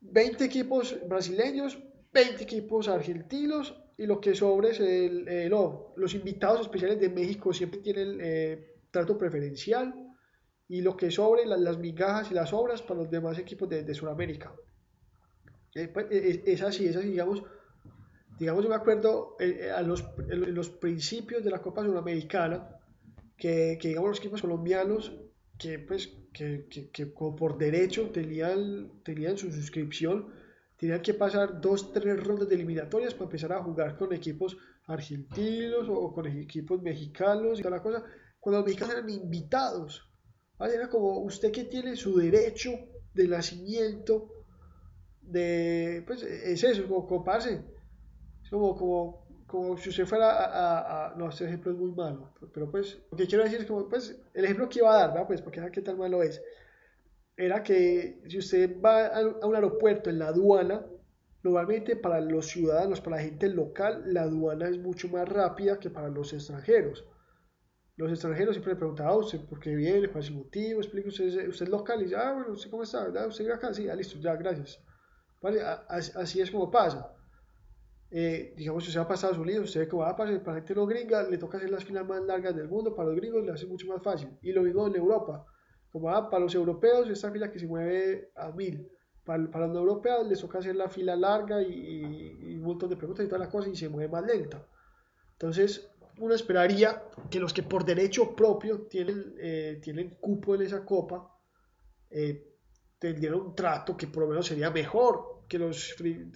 20 0.00 0.44
equipos 0.44 0.96
brasileños, 1.08 1.78
20 2.12 2.42
equipos 2.42 2.88
argentinos 2.88 3.74
y 3.96 4.06
lo 4.06 4.20
que 4.20 4.34
sobre 4.34 4.70
es 4.70 4.80
el 4.80 5.50
los 5.96 6.14
invitados 6.14 6.62
especiales 6.62 6.98
de 7.00 7.08
México 7.08 7.52
siempre 7.52 7.80
tienen 7.80 8.18
eh, 8.20 8.74
trato 8.90 9.16
preferencial 9.16 9.94
y 10.68 10.80
lo 10.80 10.96
que 10.96 11.10
sobre, 11.10 11.44
las, 11.44 11.78
migajas 11.78 12.30
y 12.30 12.34
las 12.34 12.52
obras 12.52 12.80
para 12.82 13.00
los 13.00 13.10
demás 13.10 13.38
equipos 13.38 13.68
de, 13.68 13.82
de 13.82 13.94
Sudamérica. 13.94 14.54
Eh, 15.74 15.88
pues, 15.88 16.06
eh, 16.10 16.42
es, 16.46 16.62
así, 16.62 16.86
es 16.86 16.96
así, 16.96 17.08
digamos, 17.08 17.42
digamos 18.38 18.64
yo 18.64 18.70
me 18.70 18.76
acuerdo 18.76 19.36
eh, 19.40 19.70
a 19.70 19.82
los, 19.82 20.04
en 20.30 20.54
los 20.54 20.70
principios 20.70 21.44
de 21.44 21.50
la 21.50 21.60
Copa 21.60 21.84
Sudamericana, 21.84 22.78
que, 23.36 23.78
que 23.80 23.88
digamos 23.88 24.10
los 24.10 24.18
equipos 24.18 24.40
colombianos, 24.40 25.12
que 25.62 25.78
pues, 25.78 26.10
que, 26.32 26.66
que, 26.68 26.90
que 26.90 27.06
por 27.06 27.56
derecho 27.56 28.10
tenían, 28.10 28.90
tenían 29.04 29.38
su 29.38 29.52
suscripción, 29.52 30.32
tenían 30.76 31.02
que 31.02 31.14
pasar 31.14 31.60
dos, 31.60 31.92
tres 31.92 32.22
rondas 32.22 32.48
de 32.48 32.56
eliminatorias 32.56 33.14
para 33.14 33.26
empezar 33.26 33.52
a 33.52 33.62
jugar 33.62 33.96
con 33.96 34.12
equipos 34.12 34.56
argentinos 34.86 35.86
o 35.88 36.12
con 36.12 36.26
equipos 36.26 36.82
mexicanos 36.82 37.60
y 37.60 37.62
toda 37.62 37.76
la 37.76 37.82
cosa, 37.82 38.02
cuando 38.40 38.58
los 38.58 38.66
mexicanos 38.66 38.96
eran 38.96 39.10
invitados 39.10 40.12
era 40.70 40.88
como 40.88 41.18
usted 41.20 41.50
que 41.50 41.64
tiene 41.64 41.96
su 41.96 42.16
derecho 42.16 42.70
de 43.14 43.28
nacimiento, 43.28 44.28
de, 45.20 46.02
pues 46.06 46.22
es 46.22 46.62
eso, 46.62 46.86
como 46.86 47.06
comparse. 47.06 47.64
Es 48.42 48.50
como, 48.50 48.76
como, 48.76 49.21
como 49.52 49.76
si 49.76 49.90
usted 49.90 50.06
fuera 50.06 50.30
a, 50.30 51.08
a, 51.08 51.14
no, 51.14 51.28
este 51.28 51.44
ejemplo 51.44 51.72
es 51.72 51.78
muy 51.78 51.92
malo, 51.92 52.32
pero 52.54 52.70
pues 52.70 52.98
lo 53.10 53.18
que 53.18 53.26
quiero 53.26 53.44
decir 53.44 53.60
es 53.60 53.66
como, 53.66 53.86
pues 53.86 54.18
el 54.32 54.44
ejemplo 54.46 54.66
que 54.66 54.78
iba 54.78 54.90
a 54.90 54.98
dar, 55.00 55.10
¿verdad? 55.10 55.26
Pues 55.26 55.42
porque 55.42 55.60
qué 55.70 55.82
tal 55.82 55.98
malo 55.98 56.22
es. 56.22 56.42
Era 57.36 57.62
que 57.62 58.22
si 58.28 58.38
usted 58.38 58.80
va 58.80 59.08
a 59.08 59.46
un 59.46 59.54
aeropuerto 59.54 60.08
en 60.08 60.20
la 60.20 60.28
aduana, 60.28 60.86
normalmente 61.42 61.96
para 61.96 62.18
los 62.22 62.46
ciudadanos, 62.46 63.02
para 63.02 63.16
la 63.16 63.22
gente 63.22 63.48
local, 63.50 64.04
la 64.06 64.22
aduana 64.22 64.68
es 64.68 64.78
mucho 64.78 65.08
más 65.08 65.28
rápida 65.28 65.78
que 65.78 65.90
para 65.90 66.08
los 66.08 66.32
extranjeros. 66.32 67.04
los 67.96 68.10
extranjeros 68.10 68.54
siempre 68.54 68.72
le 68.72 68.78
preguntaban, 68.78 69.18
usted 69.18 69.40
por 69.44 69.60
qué 69.60 69.74
viene, 69.74 70.08
cuál 70.08 70.24
es 70.24 70.30
el 70.30 70.36
motivo, 70.36 70.80
explique 70.80 71.08
usted, 71.08 71.46
usted 71.46 71.66
es 71.66 71.68
local 71.68 72.00
y 72.00 72.04
dice, 72.04 72.16
ah, 72.16 72.32
bueno, 72.32 72.52
¿usted 72.52 72.70
cómo 72.70 72.84
está? 72.84 73.06
¿Usted 73.28 73.44
vive 73.44 73.54
acá? 73.54 73.74
Sí, 73.74 73.86
ah, 73.90 73.94
listo, 73.94 74.18
ya, 74.18 74.34
gracias. 74.34 74.80
¿Vale? 75.42 75.60
Así 75.60 76.40
es 76.40 76.50
como 76.50 76.70
pasa. 76.70 77.14
Eh, 78.14 78.52
digamos, 78.58 78.86
usted 78.86 79.00
va 79.00 79.04
para 79.04 79.14
Estados 79.14 79.38
Unidos, 79.38 79.64
usted 79.64 79.88
que 79.88 79.96
va 79.96 80.10
a 80.10 80.16
pasar 80.16 80.42
para 80.42 80.58
gente 80.58 80.74
no 80.74 80.86
gringa, 80.86 81.22
le 81.22 81.38
toca 81.38 81.56
hacer 81.56 81.70
las 81.70 81.82
filas 81.82 82.06
más 82.06 82.22
largas 82.22 82.54
del 82.54 82.68
mundo, 82.68 82.94
para 82.94 83.08
los 83.08 83.16
gringos 83.16 83.42
le 83.42 83.52
hace 83.52 83.66
mucho 83.66 83.86
más 83.86 84.02
fácil. 84.02 84.28
Y 84.42 84.52
lo 84.52 84.62
mismo 84.62 84.86
en 84.86 84.96
Europa. 84.96 85.46
Como 85.90 86.08
va 86.08 86.28
para 86.28 86.44
los 86.44 86.54
europeos, 86.54 87.08
esta 87.08 87.30
fila 87.30 87.50
que 87.50 87.58
se 87.58 87.66
mueve 87.66 88.30
a 88.36 88.52
mil. 88.52 88.86
Para, 89.24 89.50
para 89.50 89.66
los 89.66 89.74
no 89.74 89.80
europeos 89.80 90.26
les 90.26 90.40
toca 90.40 90.58
hacer 90.58 90.76
la 90.76 90.90
fila 90.90 91.16
larga 91.16 91.62
y, 91.62 92.36
y, 92.40 92.56
un 92.56 92.62
montón 92.62 92.90
de 92.90 92.96
preguntas 92.96 93.24
y 93.24 93.28
todas 93.28 93.40
las 93.40 93.48
cosas 93.48 93.72
y 93.72 93.76
se 93.76 93.88
mueve 93.88 94.10
más 94.10 94.26
lenta. 94.26 94.66
Entonces, 95.32 95.90
uno 96.18 96.34
esperaría 96.34 97.04
que 97.30 97.40
los 97.40 97.54
que 97.54 97.62
por 97.62 97.84
derecho 97.84 98.36
propio 98.36 98.82
tienen, 98.82 99.34
eh, 99.38 99.80
tienen 99.82 100.16
cupo 100.20 100.54
en 100.54 100.62
esa 100.62 100.84
copa 100.84 101.30
eh, 102.10 102.58
tendrían 102.98 103.34
un 103.34 103.54
trato 103.54 103.96
que 103.96 104.06
por 104.06 104.24
lo 104.24 104.28
menos 104.28 104.46
sería 104.46 104.70
mejor 104.70 105.31
que 105.48 105.58
los, 105.58 105.94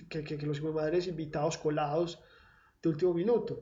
que, 0.08 0.24
que, 0.24 0.46
los 0.46 0.62
madres 0.62 1.06
invitados 1.06 1.58
colados 1.58 2.20
de 2.82 2.88
último 2.88 3.14
minuto. 3.14 3.60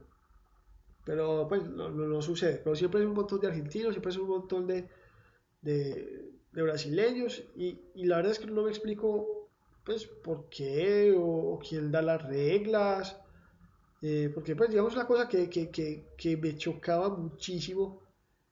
Pero 1.05 1.47
pues 1.49 1.65
no, 1.69 1.91
no, 1.91 2.23
sucede. 2.23 2.61
Pero 2.63 2.77
siempre 2.77 3.01
hay 3.01 3.07
un 3.07 3.15
montón 3.15 3.41
de 3.41 3.49
argentinos, 3.49 3.93
siempre 3.93 4.13
hay 4.13 4.19
un 4.19 4.29
montón 4.29 4.67
de, 4.67 4.89
de, 5.61 6.33
de 6.53 6.63
brasileños 6.63 7.45
y, 7.57 7.79
y, 7.95 8.07
la 8.07 8.17
verdad 8.17 8.33
es 8.33 8.39
que 8.39 8.47
no 8.47 8.63
me 8.63 8.71
explico 8.71 9.51
pues 9.85 10.07
por 10.07 10.49
qué 10.49 11.13
o, 11.13 11.55
o 11.55 11.59
quién 11.59 11.93
da 11.93 12.01
las 12.01 12.23
reglas 12.23 13.21
eh, 14.07 14.31
porque, 14.35 14.55
pues, 14.55 14.69
digamos, 14.69 14.93
una 14.95 15.07
cosa 15.07 15.27
que, 15.27 15.49
que, 15.49 15.71
que, 15.71 16.13
que, 16.19 16.37
me 16.37 16.59
chocaba 16.59 17.09
muchísimo 17.09 18.03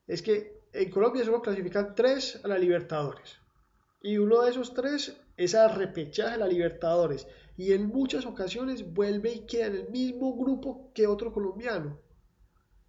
es 0.06 0.22
que 0.22 0.62
en 0.72 0.88
Colombia 0.90 1.26
solo 1.26 1.42
clasifican 1.42 1.94
tres 1.94 2.40
a 2.42 2.48
la 2.48 2.56
Libertadores. 2.56 3.38
Y 4.02 4.18
uno 4.18 4.42
de 4.42 4.50
esos 4.50 4.74
tres 4.74 5.16
es 5.36 5.54
a 5.54 5.68
repechaje 5.68 6.34
a 6.34 6.38
la 6.38 6.48
Libertadores. 6.48 7.26
Y 7.56 7.72
en 7.72 7.86
muchas 7.86 8.26
ocasiones 8.26 8.92
vuelve 8.92 9.32
y 9.32 9.40
queda 9.46 9.66
en 9.66 9.74
el 9.76 9.88
mismo 9.90 10.36
grupo 10.36 10.90
que 10.92 11.06
otro 11.06 11.32
colombiano. 11.32 11.98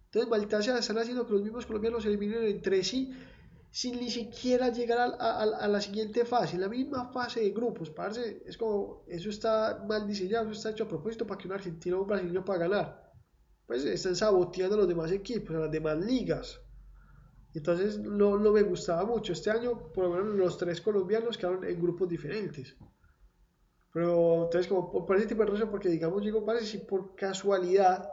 Entonces, 0.06 0.30
maldita 0.30 0.62
sea, 0.62 0.78
están 0.78 0.98
haciendo 0.98 1.26
que 1.26 1.32
los 1.32 1.42
mismos 1.42 1.66
colombianos 1.66 2.02
se 2.02 2.08
eliminen 2.08 2.44
entre 2.44 2.82
sí 2.82 3.12
sin 3.74 3.98
ni 3.98 4.08
siquiera 4.08 4.68
llegar 4.68 5.16
a, 5.18 5.66
la 5.66 5.80
siguiente 5.80 6.24
fase, 6.24 6.56
la 6.56 6.68
misma 6.68 7.10
fase 7.10 7.40
de 7.40 7.50
grupos, 7.50 7.90
parce, 7.90 8.40
es 8.46 8.56
como, 8.56 9.02
eso 9.08 9.28
está 9.28 9.84
mal 9.88 10.06
diseñado, 10.06 10.44
eso 10.44 10.52
está 10.52 10.70
hecho 10.70 10.84
a 10.84 10.88
propósito 10.88 11.26
para 11.26 11.38
que 11.38 11.48
un 11.48 11.54
argentino 11.54 11.98
o 11.98 12.02
un 12.02 12.06
brasileño 12.06 12.44
para 12.44 12.60
ganar. 12.60 13.12
Pues 13.66 13.84
están 13.84 14.14
saboteando 14.14 14.76
a 14.76 14.78
los 14.78 14.86
demás 14.86 15.10
equipos, 15.10 15.56
a 15.56 15.58
las 15.58 15.72
demás 15.72 15.98
ligas. 15.98 16.60
Entonces 17.54 17.98
no, 17.98 18.36
no 18.36 18.52
me 18.52 18.62
gustaba 18.62 19.04
mucho. 19.04 19.32
Este 19.32 19.50
año, 19.50 19.92
por 19.92 20.04
lo 20.04 20.10
menos 20.10 20.34
los 20.34 20.58
tres 20.58 20.80
colombianos 20.80 21.38
quedaron 21.38 21.64
en 21.64 21.80
grupos 21.80 22.08
diferentes. 22.08 22.76
Pero 23.92 24.44
entonces, 24.44 24.66
como 24.66 25.06
por 25.06 25.16
ese 25.16 25.26
tipo 25.26 25.44
de 25.44 25.52
razón, 25.52 25.70
porque 25.70 25.88
digamos, 25.88 26.22
digo, 26.24 26.44
parece 26.44 26.66
si 26.66 26.78
por 26.78 27.14
casualidad 27.14 28.10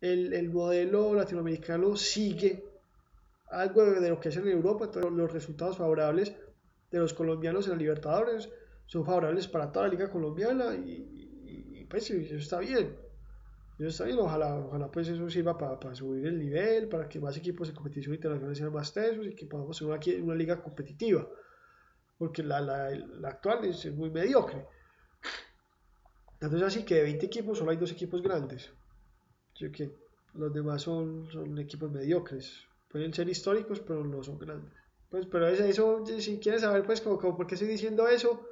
el, 0.00 0.32
el 0.32 0.50
modelo 0.50 1.14
latinoamericano 1.14 1.96
sigue 1.96 2.64
algo 3.52 3.84
de 3.84 4.08
lo 4.08 4.18
que 4.18 4.30
hacen 4.30 4.48
en 4.48 4.56
Europa, 4.56 4.90
todos 4.90 5.12
los 5.12 5.32
resultados 5.32 5.76
favorables 5.76 6.32
de 6.90 6.98
los 6.98 7.14
colombianos 7.14 7.66
en 7.66 7.72
la 7.72 7.78
Libertadores 7.78 8.48
son 8.86 9.04
favorables 9.04 9.46
para 9.48 9.70
toda 9.70 9.86
la 9.86 9.92
liga 9.92 10.10
colombiana 10.10 10.74
y, 10.74 11.86
pues 11.88 12.10
eso 12.10 12.36
está 12.36 12.58
bien. 12.58 12.96
Eso 13.78 14.04
está 14.04 14.22
ojalá, 14.22 14.54
ojalá 14.54 14.90
pues 14.90 15.08
eso 15.08 15.28
sirva 15.28 15.56
para, 15.56 15.94
subir 15.94 16.26
el 16.26 16.38
nivel, 16.38 16.88
para 16.88 17.08
que 17.08 17.18
más 17.18 17.36
equipos 17.36 17.68
de 17.68 17.74
competición 17.74 18.14
internacional 18.14 18.54
sean 18.54 18.72
más 18.72 18.92
tesos 18.92 19.26
y 19.26 19.34
que 19.34 19.46
podamos 19.46 19.76
ser 19.76 19.88
una, 19.88 19.98
una 20.22 20.34
liga 20.34 20.62
competitiva, 20.62 21.26
porque 22.18 22.42
la, 22.42 22.60
la, 22.60 22.90
la 22.90 23.28
actual 23.28 23.64
es, 23.64 23.90
muy 23.92 24.10
mediocre. 24.10 24.66
Entonces 26.34 26.62
así 26.62 26.84
que 26.84 26.96
de 26.96 27.02
20 27.02 27.26
equipos 27.26 27.58
solo 27.58 27.70
hay 27.70 27.76
dos 27.76 27.92
equipos 27.92 28.22
grandes. 28.22 28.70
que 29.54 29.94
los 30.34 30.52
demás 30.52 30.82
son, 30.82 31.30
son 31.30 31.58
equipos 31.58 31.90
mediocres. 31.90 32.66
Pueden 32.90 33.14
ser 33.14 33.28
históricos, 33.28 33.80
pero 33.80 34.04
no 34.04 34.22
son 34.22 34.38
grandes. 34.38 34.72
Pues, 35.08 35.26
pero 35.26 35.46
eso, 35.48 36.04
si 36.06 36.38
quieres 36.38 36.62
saber, 36.62 36.84
pues, 36.84 37.00
como, 37.00 37.36
por 37.36 37.46
qué 37.46 37.54
estoy 37.54 37.68
diciendo 37.68 38.08
eso, 38.08 38.46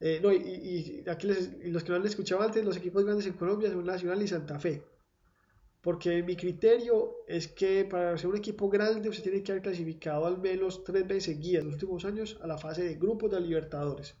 eh, 0.00 0.20
no, 0.22 0.32
y, 0.32 1.04
aquí 1.08 1.26
los 1.26 1.82
que 1.82 1.90
no 1.90 1.96
han 1.96 2.06
escuchado 2.06 2.42
antes, 2.42 2.64
los 2.64 2.76
equipos 2.76 3.04
grandes 3.04 3.26
en 3.26 3.32
Colombia 3.32 3.70
son 3.70 3.84
Nacional 3.84 4.22
y 4.22 4.28
Santa 4.28 4.58
Fe. 4.58 4.82
Porque 5.80 6.22
mi 6.22 6.36
criterio 6.36 7.24
es 7.26 7.48
que 7.48 7.84
para 7.84 8.16
ser 8.18 8.30
un 8.30 8.36
equipo 8.36 8.68
grande 8.68 9.08
usted 9.08 9.22
tiene 9.22 9.42
que 9.42 9.52
haber 9.52 9.62
clasificado 9.62 10.26
al 10.26 10.38
menos 10.38 10.84
tres 10.84 11.06
veces 11.06 11.24
seguidas 11.24 11.62
en 11.62 11.66
los 11.66 11.74
últimos 11.74 12.04
años 12.04 12.38
a 12.42 12.46
la 12.46 12.58
fase 12.58 12.84
de 12.84 12.94
grupos 12.94 13.30
de 13.30 13.40
Libertadores. 13.40 14.16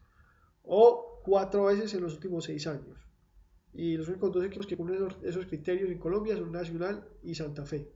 O 0.62 1.20
cuatro 1.24 1.64
veces 1.64 1.92
en 1.94 2.02
los 2.02 2.14
últimos 2.14 2.44
seis 2.44 2.66
años. 2.66 2.98
Y 3.72 3.96
los 3.96 4.08
únicos 4.08 4.32
dos 4.32 4.44
equipos 4.44 4.66
que 4.66 4.76
cumplen 4.76 5.08
esos, 5.22 5.46
criterios 5.46 5.90
en 5.90 5.98
Colombia 5.98 6.36
son 6.36 6.50
Nacional 6.50 7.06
y 7.22 7.34
Santa 7.34 7.64
Fe. 7.64 7.88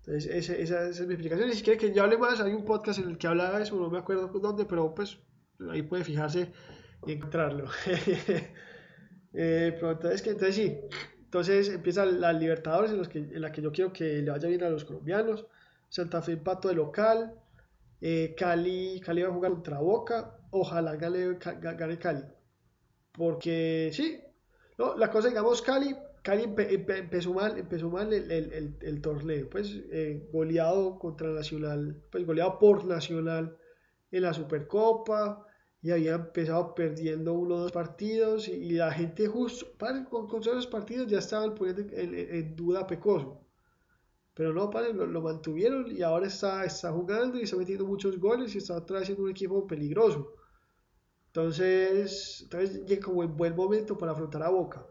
Entonces, 0.00 0.50
esa, 0.50 0.88
es 0.88 1.06
mi 1.06 1.14
explicación. 1.14 1.48
Y 1.48 1.54
si 1.54 1.62
que 1.62 1.92
yo 1.92 2.02
hable 2.02 2.18
más, 2.18 2.40
hay 2.40 2.52
un 2.52 2.64
podcast 2.64 2.98
en 2.98 3.08
el 3.10 3.18
que 3.18 3.26
habla 3.26 3.56
de 3.56 3.62
eso, 3.62 3.76
no 3.76 3.90
me 3.90 3.98
acuerdo 3.98 4.28
dónde, 4.28 4.64
pero 4.64 4.94
pues 4.94 5.18
ahí 5.70 5.82
puede 5.82 6.04
fijarse 6.04 6.52
y 7.06 7.12
encontrarlo. 7.12 7.66
eh, 9.32 9.78
entonces, 9.80 10.22
que, 10.22 10.30
entonces 10.30 10.54
sí, 10.54 10.78
entonces 11.24 11.68
empieza 11.68 12.04
la 12.06 12.32
Libertadores 12.32 12.90
en, 12.90 12.98
los 12.98 13.08
que, 13.08 13.18
en 13.18 13.40
la 13.40 13.52
que 13.52 13.62
yo 13.62 13.72
quiero 13.72 13.92
que 13.92 14.22
le 14.22 14.30
vaya 14.30 14.48
bien 14.48 14.62
a 14.62 14.70
los 14.70 14.84
colombianos. 14.84 15.46
Santa 15.88 16.22
Fe 16.22 16.32
empato 16.32 16.68
de 16.68 16.74
local. 16.74 17.34
Eh, 18.00 18.34
Cali, 18.36 19.00
Cali 19.00 19.22
va 19.22 19.28
a 19.28 19.32
jugar 19.32 19.52
contra 19.52 19.78
Boca. 19.78 20.38
Ojalá 20.50 20.96
gane, 20.96 21.38
gane 21.60 21.98
Cali. 21.98 22.24
Porque 23.12 23.90
sí, 23.92 24.20
no, 24.78 24.96
la 24.96 25.10
cosa, 25.10 25.28
digamos, 25.28 25.62
Cali 25.62 25.94
Cali 26.24 26.44
empezó 26.56 27.34
mal, 27.34 27.58
empezó 27.58 27.90
mal 27.90 28.10
el, 28.10 29.00
torneo, 29.02 29.46
pues 29.50 29.76
eh, 29.92 30.26
goleado 30.32 30.98
contra 30.98 31.28
Nacional, 31.28 32.02
pues 32.10 32.24
goleado 32.24 32.58
por 32.58 32.86
Nacional 32.86 33.58
en 34.16 34.22
la 34.22 34.34
Supercopa 34.34 35.46
y 35.82 35.90
había 35.90 36.14
empezado 36.14 36.74
perdiendo 36.74 37.34
uno 37.34 37.56
o 37.56 37.58
dos 37.60 37.72
partidos 37.72 38.48
y, 38.48 38.70
la 38.72 38.90
gente 38.92 39.26
justo 39.26 39.66
con, 39.78 40.28
con 40.28 40.40
esos 40.40 40.66
partidos 40.66 41.06
ya 41.08 41.18
estaban 41.18 41.54
poniendo 41.54 41.82
en, 41.92 42.56
duda 42.56 42.86
Pecoso. 42.86 43.40
Pero 44.34 44.52
no, 44.52 44.70
padre, 44.70 44.92
lo, 44.94 45.20
mantuvieron 45.20 45.90
y 45.90 46.02
ahora 46.02 46.26
está, 46.26 46.64
está 46.64 46.90
jugando 46.90 47.38
y 47.38 47.42
está 47.42 47.56
metiendo 47.56 47.84
muchos 47.84 48.18
goles 48.18 48.54
y 48.54 48.58
está 48.58 48.84
trayendo 48.84 49.22
un 49.22 49.30
equipo 49.30 49.66
peligroso. 49.66 50.32
Entonces, 51.26 52.40
entonces 52.42 52.84
llega 52.86 53.06
como 53.06 53.22
en 53.22 53.36
buen 53.36 53.54
momento 53.54 53.96
para 53.96 54.12
afrontar 54.12 54.42
a 54.42 54.48
Boca 54.48 54.86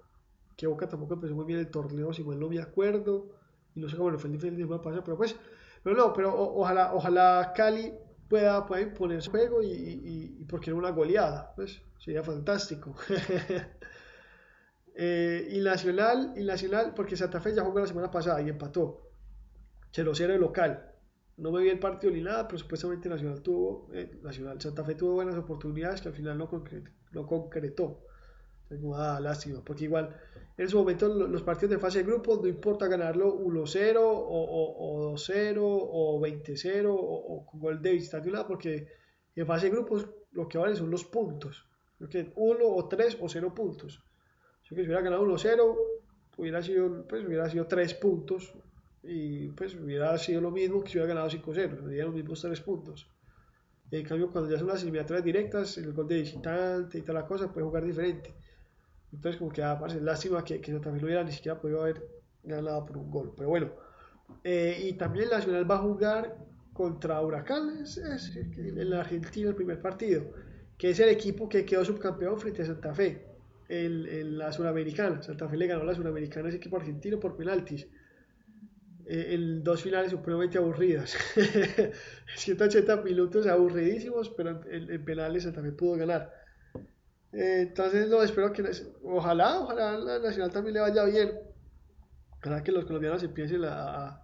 que 0.55 0.67
Boca 0.67 0.88
tampoco 0.88 1.15
empezó 1.15 1.36
muy 1.36 1.45
bien 1.45 1.59
el 1.59 1.69
torneo, 1.69 2.13
si 2.13 2.24
mal 2.24 2.39
no 2.39 2.49
me 2.49 2.59
acuerdo, 2.61 3.30
y 3.76 3.80
no 3.80 3.89
sé 3.89 3.97
cómo 3.97 4.11
le 4.11 4.17
fue 4.17 4.30
el 4.30 4.34
diferente 4.34 4.63
de 4.63 5.01
pero 5.01 5.17
pues, 5.17 5.36
pero 5.84 5.95
no, 5.95 6.13
pero 6.13 6.34
ojalá, 6.36 6.93
ojalá 6.93 7.53
Cali 7.55 7.93
pueda, 8.28 8.65
pueda 8.65 9.21
su 9.21 9.32
juego 9.32 9.61
y, 9.61 10.45
porque 10.49 10.71
no 10.71 10.78
una 10.78 10.91
goleada, 10.91 11.53
pues 11.55 11.82
sería 11.99 12.24
fantástico. 12.24 12.95
eh, 14.95 15.47
y 15.51 15.59
Nacional, 15.59 16.34
y 16.36 16.43
Nacional, 16.43 16.93
porque 16.95 17.15
Santa 17.15 17.39
Fe 17.39 17.53
ya 17.53 17.63
jugó 17.63 17.80
la 17.80 17.88
semana 17.88 18.11
pasada 18.11 18.41
y 18.41 18.49
empató, 18.49 19.09
0-0 19.93 20.38
local. 20.38 20.89
No 21.38 21.51
me 21.51 21.63
vi 21.63 21.69
el 21.69 21.80
partido 21.80 22.13
ni 22.13 22.21
nada, 22.21 22.47
pero 22.47 22.59
supuestamente 22.59 23.09
Nacional 23.09 23.41
tuvo, 23.41 23.89
eh, 23.93 24.19
Nacional, 24.21 24.61
Santa 24.61 24.84
Fe 24.84 24.95
tuvo 24.95 25.13
buenas 25.13 25.36
oportunidades 25.36 26.01
que 26.01 26.09
al 26.09 26.13
final. 26.13 26.38
No 26.38 26.47
concretó. 27.28 28.05
Entonces, 28.76 28.99
ah, 28.99 29.19
lástima, 29.19 29.61
porque 29.63 29.86
igual 29.86 30.15
en 30.57 30.69
su 30.69 30.78
momento 30.78 31.07
los 31.07 31.41
partidos 31.41 31.71
de 31.71 31.80
fase 31.80 31.99
de 31.99 32.05
grupos 32.05 32.41
no 32.41 32.47
importa 32.47 32.88
ganarlo 32.88 33.36
1-0 33.36 33.97
o, 33.99 35.13
2-0 35.13 35.57
o 35.59 36.19
20-0 36.19 36.86
o, 36.88 37.45
con 37.45 37.59
gol 37.59 37.82
de 37.82 38.32
lado, 38.32 38.47
porque 38.47 38.88
en 39.36 39.47
fase 39.47 39.67
de 39.67 39.71
grupos 39.71 40.07
lo 40.32 40.47
que 40.47 40.57
valen 40.57 40.76
son 40.76 40.91
los 40.91 41.05
puntos. 41.05 41.67
Creo 41.97 42.09
que 42.09 42.34
1 42.36 42.57
o 42.65 42.88
3 42.88 43.17
o 43.21 43.30
0 43.30 43.53
puntos. 43.53 44.03
Si 44.63 44.74
hubiera 44.74 45.01
ganado 45.01 45.26
1-0, 45.26 45.78
hubiera 46.38 46.61
sido, 46.61 47.07
pues, 47.07 47.26
hubiera 47.26 47.49
sido 47.49 47.65
3 47.67 47.93
puntos 47.95 48.53
y 49.03 49.49
pues 49.49 49.76
hubiera 49.76 50.17
sido 50.17 50.39
lo 50.39 50.51
mismo 50.51 50.84
que 50.84 50.89
si 50.89 50.97
hubiera 50.97 51.13
ganado 51.13 51.30
5-0, 51.30 51.84
serían 51.84 52.07
los 52.07 52.15
mismos 52.15 52.41
3 52.41 52.61
puntos. 52.61 53.07
En 53.91 54.05
cambio, 54.05 54.32
cuando 54.32 54.49
ya 54.49 54.57
son 54.57 54.67
las 54.67 54.82
eliminatorias 54.82 55.24
directas, 55.24 55.78
el 55.78 55.93
gol 55.93 56.07
de 56.07 56.21
visitante 56.21 56.97
y 56.97 57.01
toda 57.01 57.21
la 57.21 57.28
cosa, 57.28 57.51
puede 57.51 57.67
jugar 57.67 57.86
diferente. 57.86 58.34
Entonces, 59.14 59.39
como 59.39 59.51
que 59.51 59.64
ah, 59.64 59.78
parece 59.80 60.01
lástima 60.01 60.43
que, 60.43 60.59
que 60.59 60.72
Santa 60.72 60.91
Fe 60.91 60.97
no 60.97 61.05
hubiera 61.05 61.24
ni 61.24 61.32
siquiera 61.32 61.59
podido 61.59 61.82
haber 61.82 62.05
ganado 62.43 62.86
por 62.86 62.97
un 62.97 63.11
gol. 63.11 63.34
Pero 63.38 63.49
bueno, 63.49 63.72
eh, 64.43 64.88
y 64.89 64.93
también 64.93 65.30
Nacional 65.30 65.70
va 65.70 65.76
a 65.76 65.80
jugar 65.80 66.38
contra 66.74 67.22
Huracán, 67.22 67.84
es, 67.84 67.97
en 67.97 68.89
la 68.89 69.01
Argentina 69.01 69.49
el 69.49 69.55
primer 69.55 69.82
partido, 69.82 70.24
que 70.78 70.89
es 70.89 70.99
el 70.99 71.09
equipo 71.09 71.47
que 71.47 71.66
quedó 71.66 71.86
subcampeón 71.86 72.39
frente 72.39 72.64
a 72.64 72.66
Santa 72.66 72.93
Fe 72.93 73.26
en, 73.70 74.38
la 74.38 74.51
Suramericana. 74.51 75.22
Santa 75.22 75.47
Fe 75.47 75.57
le 75.57 75.68
ganó 75.68 75.84
la 75.84 75.93
Suramericana 75.93 76.47
a 76.47 76.49
ese 76.49 76.57
equipo 76.57 76.78
argentino 76.78 77.20
por 77.20 77.36
penaltis. 77.38 77.88
eh, 79.05 79.34
en 79.34 79.64
dos 79.64 79.84
finales 79.84 80.11
supremamente 80.11 80.57
aburridas. 80.57 81.16
180 82.36 83.01
minutos 83.03 83.47
aburridísimos, 83.47 84.30
pero 84.30 84.61
en, 84.70 85.05
penales 85.05 85.43
también 85.53 85.76
pudo 85.76 85.97
ganar. 85.97 86.42
Eh, 87.34 87.61
entonces, 87.67 88.07
no, 88.09 88.21
espero 88.21 88.53
que, 88.53 88.63
ojalá, 89.03 89.59
ojalá 89.59 89.97
la 89.97 90.19
Nacional 90.19 90.51
también 90.51 90.75
le 90.75 90.81
vaya 90.81 91.03
bien. 91.05 91.31
Ojalá 92.39 92.63
que 92.63 92.71
los 92.71 92.86
colombianos 92.86 93.23
empiecen 93.23 93.65
a, 93.65 94.23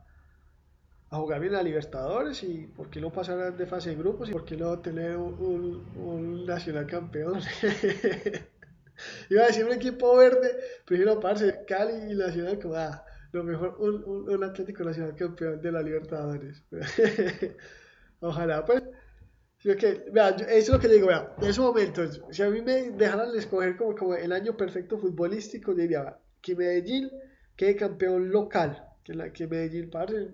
a 1.09 1.17
jugar 1.17 1.41
bien 1.41 1.55
a 1.55 1.63
Libertadores 1.63 2.43
y 2.43 2.67
por 2.67 2.89
qué 2.89 3.01
no 3.01 3.11
pasar 3.11 3.55
de 3.55 3.65
fase 3.65 3.89
de 3.89 3.95
grupos 3.95 4.29
y 4.29 4.31
por 4.31 4.45
qué 4.45 4.55
no 4.55 4.77
tener 4.79 5.17
un, 5.17 5.85
un, 5.95 6.45
Nacional 6.45 6.85
campeón. 6.85 7.41
Iba 9.29 9.43
a 9.43 9.47
decir 9.47 9.65
un 9.65 9.71
equipo 9.71 10.15
verde, 10.17 10.57
prefiero 10.85 11.19
parce 11.19 11.63
Cali 11.65 12.11
y 12.11 12.15
Nacional 12.15 12.59
como, 12.59 12.75
ah, 12.75 13.03
lo 13.31 13.43
mejor, 13.43 13.75
un, 13.79 14.29
un, 14.29 14.43
Atlético 14.43 14.83
Nacional 14.83 15.15
campeón 15.15 15.61
de 15.61 15.71
la 15.71 15.81
Libertadores. 15.81 16.63
Ojalá, 18.19 18.65
pues. 18.65 18.83
Que, 19.61 20.05
vea, 20.11 20.29
eso 20.29 20.47
es 20.49 20.69
lo 20.69 20.79
que 20.79 20.87
digo, 20.87 21.07
vea, 21.07 21.33
en 21.41 21.49
esos 21.49 21.65
momentos, 21.65 22.21
si 22.31 22.41
a 22.41 22.49
mí 22.49 22.61
me 22.61 22.91
dejaran 22.91 23.35
escoger 23.35 23.75
como, 23.75 23.95
como 23.95 24.15
el 24.15 24.31
año 24.31 24.55
perfecto 24.55 24.97
futbolístico, 24.97 25.73
diría 25.73 26.17
que 26.41 26.55
Medellín 26.55 27.11
quede 27.55 27.75
campeón 27.75 28.29
local, 28.31 28.87
que, 29.03 29.13
la, 29.13 29.31
que 29.33 29.47
Medellín, 29.47 29.89
parce, 29.89 30.29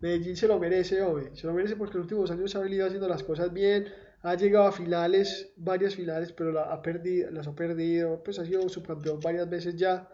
Medellín 0.00 0.36
se 0.36 0.48
lo 0.48 0.58
merece, 0.58 1.00
hombre, 1.02 1.30
se 1.34 1.46
lo 1.46 1.52
merece 1.52 1.76
porque 1.76 1.92
en 1.92 1.98
los 1.98 2.04
últimos 2.06 2.30
años 2.30 2.56
ha 2.56 2.60
venido 2.60 2.86
haciendo 2.86 3.08
las 3.08 3.22
cosas 3.22 3.52
bien, 3.52 3.86
ha 4.22 4.34
llegado 4.34 4.66
a 4.66 4.72
finales, 4.72 5.52
varias 5.56 5.94
finales, 5.94 6.32
pero 6.32 6.50
la 6.50 6.62
ha 6.62 6.82
perdido, 6.82 7.30
las 7.30 7.46
ha 7.46 7.54
perdido, 7.54 8.22
pues 8.24 8.38
ha 8.38 8.44
sido 8.44 8.68
subcampeón 8.68 9.20
varias 9.20 9.48
veces 9.48 9.76
ya 9.76 10.08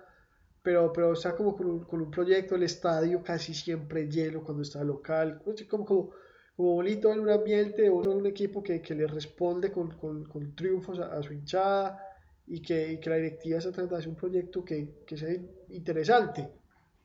pero, 0.63 0.93
pero 0.93 1.13
está 1.13 1.35
como 1.35 1.57
con 1.57 1.67
un, 1.67 1.85
con 1.85 2.01
un, 2.03 2.11
proyecto, 2.11 2.55
el 2.55 2.63
estadio 2.65 3.23
casi 3.23 3.55
siempre 3.55 4.09
lleno 4.09 4.43
cuando 4.43 4.63
está 4.63 4.85
local, 4.85 5.41
como, 5.69 5.87
como, 5.87 6.11
como 6.57 6.75
bonito 6.75 7.13
en 7.13 7.21
un 7.21 7.31
ambiente, 7.31 7.89
un 7.89 8.27
equipo 8.27 8.63
que, 8.63 8.83
que 8.83 8.95
le 8.95 9.07
responde 9.07 9.71
con, 9.73 9.93
con, 9.93 10.25
con 10.25 10.55
triunfos 10.55 10.99
a, 10.99 11.23
su 11.23 11.33
hinchada 11.33 12.05
y 12.47 12.61
que, 12.61 12.99
que 13.01 13.11
la 13.11 13.17
directiva 13.17 13.61
se 13.61 13.73
trata 13.73 13.99
de 13.99 14.09
un 14.09 14.17
proyecto 14.17 14.65
que, 14.65 15.03
que 15.07 15.17
sea 15.17 15.35
interesante. 15.69 16.49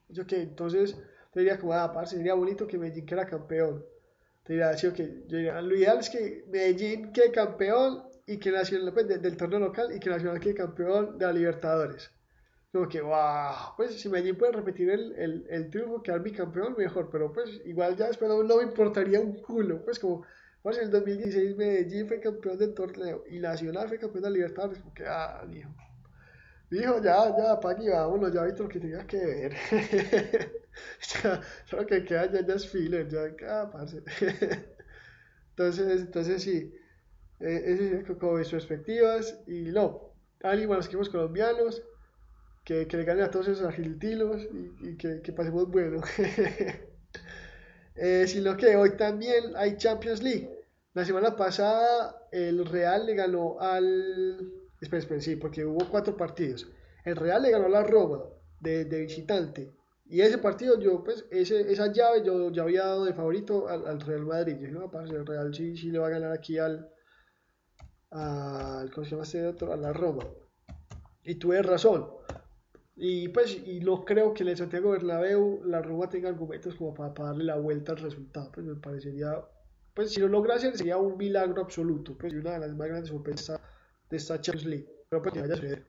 Yo 0.10 0.26
que 0.26 0.42
entonces 0.42 0.98
te 1.32 1.40
diría 1.40 1.58
como, 1.58 1.74
ah, 1.74 2.06
sería 2.06 2.34
bonito 2.34 2.68
que 2.68 2.78
Medellín 2.78 3.06
quede 3.06 3.26
campeón. 3.26 3.86
Te 4.44 4.54
diría, 4.54 4.78
sí, 4.78 4.88
okay. 4.88 5.24
yo 5.28 5.38
diría, 5.38 5.62
lo 5.62 5.76
ideal 5.76 6.00
es 6.00 6.10
que 6.10 6.46
Medellín 6.50 7.12
quede 7.12 7.32
campeón 7.32 8.04
y 8.28 8.38
que 8.38 8.52
Nacional, 8.52 8.94
pues, 8.94 9.08
del 9.08 9.38
torneo 9.38 9.60
local 9.60 9.96
y 9.96 10.00
que 10.00 10.10
Nacional 10.10 10.40
quede 10.40 10.56
campeón 10.56 11.18
de 11.18 11.26
la 11.26 11.34
Libertadores 11.34 12.15
como 12.76 12.90
que, 12.90 13.00
wow, 13.00 13.74
pues 13.78 14.02
si 14.02 14.10
Medellín 14.10 14.36
puede 14.36 14.52
repetir 14.52 14.90
el, 14.90 15.16
el, 15.16 15.48
el 15.50 15.70
triunfo, 15.70 16.04
quedar 16.04 16.22
bicampeón, 16.22 16.76
mejor, 16.78 17.10
pero 17.10 17.32
pues 17.32 17.62
igual 17.64 17.96
ya 17.96 18.08
después 18.08 18.30
no, 18.30 18.58
me 18.58 18.64
importaría 18.64 19.18
un 19.22 19.42
culo, 19.42 19.82
pues 19.86 19.98
como, 19.98 20.26
pues 20.62 20.78
en 20.80 20.84
el 20.84 20.92
2016 20.92 21.56
Medellín 21.56 22.06
fue 22.06 22.20
campeón 22.20 22.58
del 22.58 22.74
torneo 22.74 23.24
y 23.30 23.40
Nacional 23.40 23.88
fue 23.88 23.98
campeón 23.98 24.26
de 24.26 24.32
Libertadores, 24.32 24.80
como 24.80 24.94
que, 24.94 25.06
ah, 25.08 25.46
dijo, 25.50 25.74
dijo, 26.70 27.02
ya, 27.02 27.34
ya, 27.38 27.58
Pagui, 27.62 27.88
vámonos, 27.88 28.34
ya 28.34 28.44
visto 28.44 28.64
lo 28.64 28.70
que 28.70 28.82
tenía 28.82 29.08
que 29.08 29.26
ver, 29.26 29.56
ya, 31.24 31.42
lo 31.72 31.86
que 31.86 32.04
queda 32.04 32.30
ya, 32.30 32.46
ya 32.46 32.56
es 32.56 32.68
filler, 32.68 33.08
ya, 33.08 33.22
ah, 33.48 33.70
parce, 33.72 34.04
entonces, 35.52 36.02
entonces 36.02 36.44
sí, 36.44 36.74
eh, 37.40 38.02
es 38.04 38.18
como 38.18 38.34
mis 38.34 38.50
perspectivas, 38.50 39.40
y 39.48 39.72
no, 39.72 40.12
ánimo 40.44 40.74
a 40.74 40.76
los 40.76 40.88
equipos 40.88 41.08
colombianos, 41.08 41.82
que, 42.66 42.88
que 42.88 42.98
le 42.98 43.04
gane 43.06 43.22
a 43.22 43.30
todos 43.32 43.48
esos 43.48 43.66
argentinos 43.66 44.42
y, 44.52 44.90
y 44.90 44.98
que, 44.98 45.22
que, 45.22 45.32
pasemos 45.32 45.70
bueno. 45.70 46.02
eh, 47.96 48.26
sino 48.28 48.58
que 48.58 48.76
hoy 48.76 48.98
también 48.98 49.54
hay 49.56 49.78
Champions 49.78 50.24
League. 50.24 50.50
La 50.94 51.06
semana 51.06 51.36
pasada 51.36 52.28
el 52.32 52.66
Real 52.66 53.06
le 53.06 53.16
ganó 53.16 53.60
al... 53.60 54.52
Espera, 54.82 55.00
espera, 55.00 55.22
sí, 55.22 55.36
porque 55.36 55.64
hubo 55.64 55.88
cuatro 55.90 56.18
partidos. 56.18 56.68
El 57.06 57.16
Real 57.16 57.44
le 57.44 57.52
ganó 57.52 57.68
a 57.68 57.70
la 57.70 57.84
Roma 57.84 58.24
de, 58.60 58.86
de 58.86 59.02
visitante. 59.02 59.72
Y 60.08 60.22
ese 60.22 60.40
partido, 60.40 60.80
yo, 60.80 61.04
pues, 61.04 61.26
ese, 61.32 61.72
esa 61.72 61.92
llave 61.92 62.24
yo 62.24 62.52
ya 62.52 62.64
había 62.64 62.86
dado 62.86 63.06
de 63.06 63.14
favorito 63.14 63.68
al, 63.68 63.86
al 63.88 64.02
Real 64.02 64.26
Madrid. 64.26 64.58
Yo 64.60 64.70
no, 64.70 64.92
el 65.02 65.26
Real 65.26 65.54
sí, 65.54 65.78
sí 65.78 65.92
le 65.92 66.00
va 66.00 66.08
a 66.08 66.12
ganar 66.12 66.32
aquí 66.32 66.58
al, 66.58 66.90
al 68.10 68.92
¿cómo 68.92 69.06
se 69.06 69.12
llama 69.12 69.24
este 69.24 69.46
otro? 69.46 69.72
A 69.72 69.78
la 69.78 69.94
Roma. 69.94 70.26
Y 71.24 71.36
tuve 71.36 71.62
razón. 71.62 72.08
Y 72.96 73.28
pues, 73.30 73.58
y 73.66 73.82
no 73.82 74.06
creo 74.06 74.34
que 74.34 74.44
el 74.44 74.56
Santiago 74.56 74.92
Bernabéu 74.92 75.62
la 75.66 75.82
Roma 75.82 76.10
tenga 76.10 76.30
argumentos 76.30 76.76
como 76.76 76.94
para, 76.94 77.12
darle 77.12 77.44
la 77.44 77.58
vuelta 77.58 77.92
al 77.92 77.98
resultado. 77.98 78.52
Pues 78.54 78.66
me 78.66 78.76
parecería, 78.76 79.44
pues 79.94 80.12
si 80.12 80.22
lo 80.22 80.30
logra 80.30 80.58
sería 80.58 80.98
un 80.98 81.18
milagro 81.18 81.62
absoluto. 81.62 82.18
Pues 82.18 82.34
una 82.34 82.54
de 82.54 82.60
las 82.60 82.76
más 82.76 82.88
grandes 82.88 83.10
sorpresas 83.10 83.60
de 84.10 84.18
esta 84.18 84.40
Champions 84.40 84.68
League. 84.68 84.88
Pero 85.10 85.22
pues 85.22 85.34
que 85.34 85.42
vaya 85.42 85.54
a 85.54 85.58
suceder. 85.58 85.88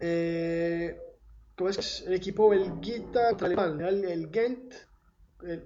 Eh, 0.00 1.00
¿Cómo 1.56 1.70
es 1.70 2.02
el 2.06 2.14
equipo 2.14 2.48
belguita 2.48 3.28
contra 3.30 3.46
alemán? 3.46 3.80
El, 3.80 4.04
el 4.04 4.30
Gent, 4.32 4.74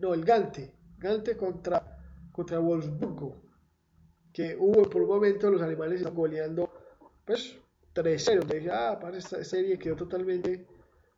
no, 0.00 0.12
el 0.12 0.24
Gante. 0.24 0.74
Gante 0.98 1.36
contra, 1.36 1.98
contra 2.32 2.58
Wolfsburgo. 2.58 3.42
Que 4.32 4.56
hubo 4.58 4.82
por 4.90 5.02
un 5.02 5.08
momento 5.08 5.50
los 5.50 5.62
alemanes 5.62 6.02
goleando, 6.12 6.72
pues 7.24 7.56
3-0. 7.94 8.44
Dije, 8.46 8.70
ah, 8.70 8.98
para 9.00 9.16
esta 9.16 9.42
serie 9.44 9.78
quedó 9.78 9.96
totalmente, 9.96 10.66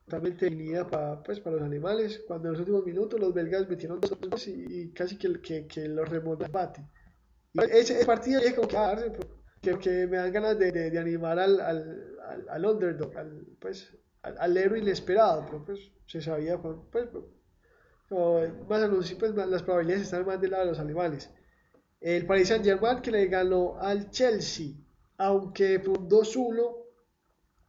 totalmente 0.05 0.45
definida 0.45 0.87
para, 0.87 1.23
pues, 1.23 1.41
para 1.41 1.57
los 1.57 1.65
animales. 1.65 2.23
Cuando 2.27 2.49
en 2.49 2.53
los 2.53 2.61
últimos 2.61 2.85
minutos 2.85 3.19
los 3.19 3.33
belgas 3.33 3.69
metieron 3.69 4.01
dos 4.01 4.19
goles 4.19 4.47
y, 4.49 4.93
casi 4.93 5.17
que, 5.17 5.41
que, 5.41 5.67
que 5.67 5.89
los 5.89 6.09
remonta 6.09 6.47
empate. 6.47 6.87
ese, 7.71 8.05
partido 8.05 8.41
dije 8.41 8.55
como 8.55 8.69
que, 8.69 8.77
ah, 8.77 8.97
que, 9.63 9.79
que, 9.79 10.07
me 10.07 10.19
dan 10.19 10.33
ganas 10.33 10.59
de, 10.59 10.99
animar 10.99 11.39
al, 11.39 11.61
al, 11.61 12.17
al, 12.29 12.49
al, 12.49 12.67
underdog, 12.67 13.17
al, 13.17 13.47
pues, 13.59 13.97
al, 14.23 14.57
héroe 14.57 14.79
inesperado, 14.79 15.45
pero 15.47 15.65
pues 15.65 15.81
se 16.07 16.21
sabía, 16.21 16.61
pues, 16.61 16.77
pues 16.91 17.09
más 18.69 18.83
anuncio, 18.83 19.19
pues 19.19 19.35
las 19.35 19.63
probabilidades 19.63 20.05
están 20.05 20.25
más 20.27 20.41
del 20.41 20.53
lado 20.53 20.65
de 20.65 20.71
los 20.71 20.79
animales. 20.79 21.31
El 22.01 22.27
Paris 22.27 22.49
Saint 22.49 22.65
Germain 22.65 23.01
que 23.01 23.11
le 23.11 23.27
ganó 23.27 23.79
al 23.81 24.11
Chelsea 24.11 24.75
aunque 25.19 25.81
fue 25.81 25.95
un 25.95 26.09
2-1 26.09 26.77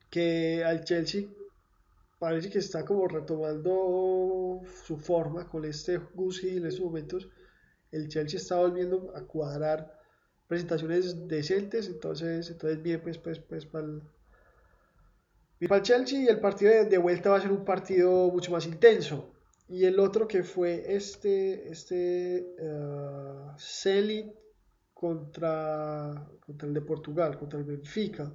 que 0.09 0.63
al 0.63 0.83
Chelsea 0.83 1.27
parece 2.19 2.49
que 2.49 2.59
está 2.59 2.83
como 2.85 3.07
retomando 3.07 4.61
su 4.85 4.97
forma 4.97 5.47
con 5.47 5.65
este 5.65 5.97
Gucci 5.97 6.57
en 6.57 6.65
estos 6.65 6.85
momentos. 6.85 7.29
El 7.91 8.09
Chelsea 8.09 8.39
está 8.39 8.57
volviendo 8.57 9.13
a 9.15 9.21
cuadrar 9.21 9.97
presentaciones 10.47 11.27
decentes, 11.27 11.87
entonces, 11.87 12.49
entonces 12.49 12.81
bien, 12.81 13.01
pues, 13.01 13.17
pues, 13.17 13.39
pues 13.39 13.65
para 13.65 13.85
el, 13.85 14.01
para 15.67 15.77
el 15.77 15.83
Chelsea 15.83 16.21
y 16.21 16.27
el 16.27 16.39
partido 16.39 16.85
de, 16.85 16.97
vuelta 16.97 17.29
va 17.29 17.37
a 17.37 17.41
ser 17.41 17.51
un 17.51 17.65
partido 17.65 18.29
mucho 18.29 18.51
más 18.51 18.65
intenso. 18.65 19.33
Y 19.69 19.83
el 19.83 19.99
otro 19.99 20.27
que 20.27 20.43
fue 20.43 20.95
este, 20.95 21.69
este 21.69 22.55
uh, 22.59 23.51
contra, 24.99 26.27
contra 26.43 26.67
el 26.67 26.73
de 26.73 26.81
Portugal, 26.81 27.37
contra 27.37 27.59
el 27.59 27.65
Benfica. 27.65 28.33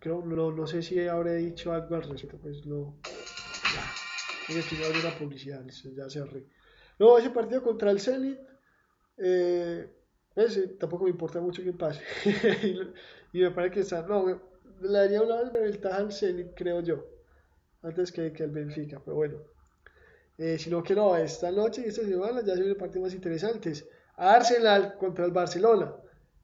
creo, 0.00 0.24
no, 0.24 0.50
no, 0.50 0.66
sé 0.66 0.82
si 0.82 1.06
habré 1.06 1.36
dicho 1.36 1.72
algo 1.72 1.94
al 1.94 2.04
respecto, 2.04 2.38
pues 2.38 2.64
no. 2.64 2.98
Ya, 3.04 4.58
es 4.58 4.72
una 4.72 5.18
publicidad, 5.18 5.62
ya 5.94 6.08
se 6.08 6.20
arre. 6.20 6.46
No, 6.98 7.18
ese 7.18 7.28
partido 7.30 7.62
contra 7.62 7.90
el 7.90 8.00
Zenit, 8.00 8.38
eh, 9.18 9.92
ese 10.34 10.68
tampoco 10.68 11.04
me 11.04 11.10
importa 11.10 11.38
mucho 11.38 11.62
que 11.62 11.74
pase. 11.74 12.02
y, 13.34 13.40
me 13.40 13.50
parece 13.50 13.74
que 13.74 13.80
está, 13.80 14.06
no, 14.06 14.26
le 14.80 14.90
daría 14.90 15.20
una 15.20 15.50
ventaja 15.50 15.98
al 15.98 16.12
Zenit, 16.12 16.54
creo 16.56 16.80
yo, 16.80 17.04
antes 17.82 18.10
que, 18.10 18.32
que 18.32 18.44
el 18.44 18.52
Benfica, 18.52 19.02
pero 19.04 19.16
bueno. 19.16 19.36
Eh, 20.38 20.56
sino 20.56 20.82
que 20.82 20.94
no, 20.94 21.14
esta 21.16 21.50
noche 21.50 21.82
y 21.84 21.88
esta 21.88 22.06
semana 22.06 22.40
ya 22.40 22.54
se 22.54 22.60
vienen 22.60 22.78
partidos 22.78 23.08
más 23.08 23.14
interesantes. 23.14 23.86
Arsenal 24.18 24.96
contra 24.98 25.24
el 25.24 25.30
Barcelona, 25.30 25.94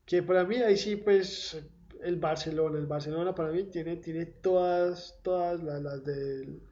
que 0.07 0.23
para 0.23 0.45
mí 0.45 0.57
ahí 0.57 0.77
sí 0.77 0.97
pues 0.97 1.61
el 2.03 2.17
Barcelona, 2.17 2.79
el 2.79 2.87
Barcelona 2.87 3.35
para 3.35 3.51
mí 3.51 3.65
tiene, 3.65 3.97
tiene 3.97 4.27
todas, 4.27 5.19
todas 5.23 5.63
las, 5.63 5.83
las 5.83 6.05
del... 6.05 6.63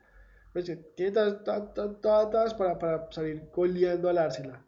Pues, 0.53 0.71
tiene 0.95 1.13
todas, 1.13 1.43
todas, 1.45 2.01
todas, 2.01 2.55
para, 2.55 2.79
para, 2.79 3.11
salir 3.11 3.49
goleando 3.55 4.11
al 4.11 4.19
Arsenal. 4.19 4.63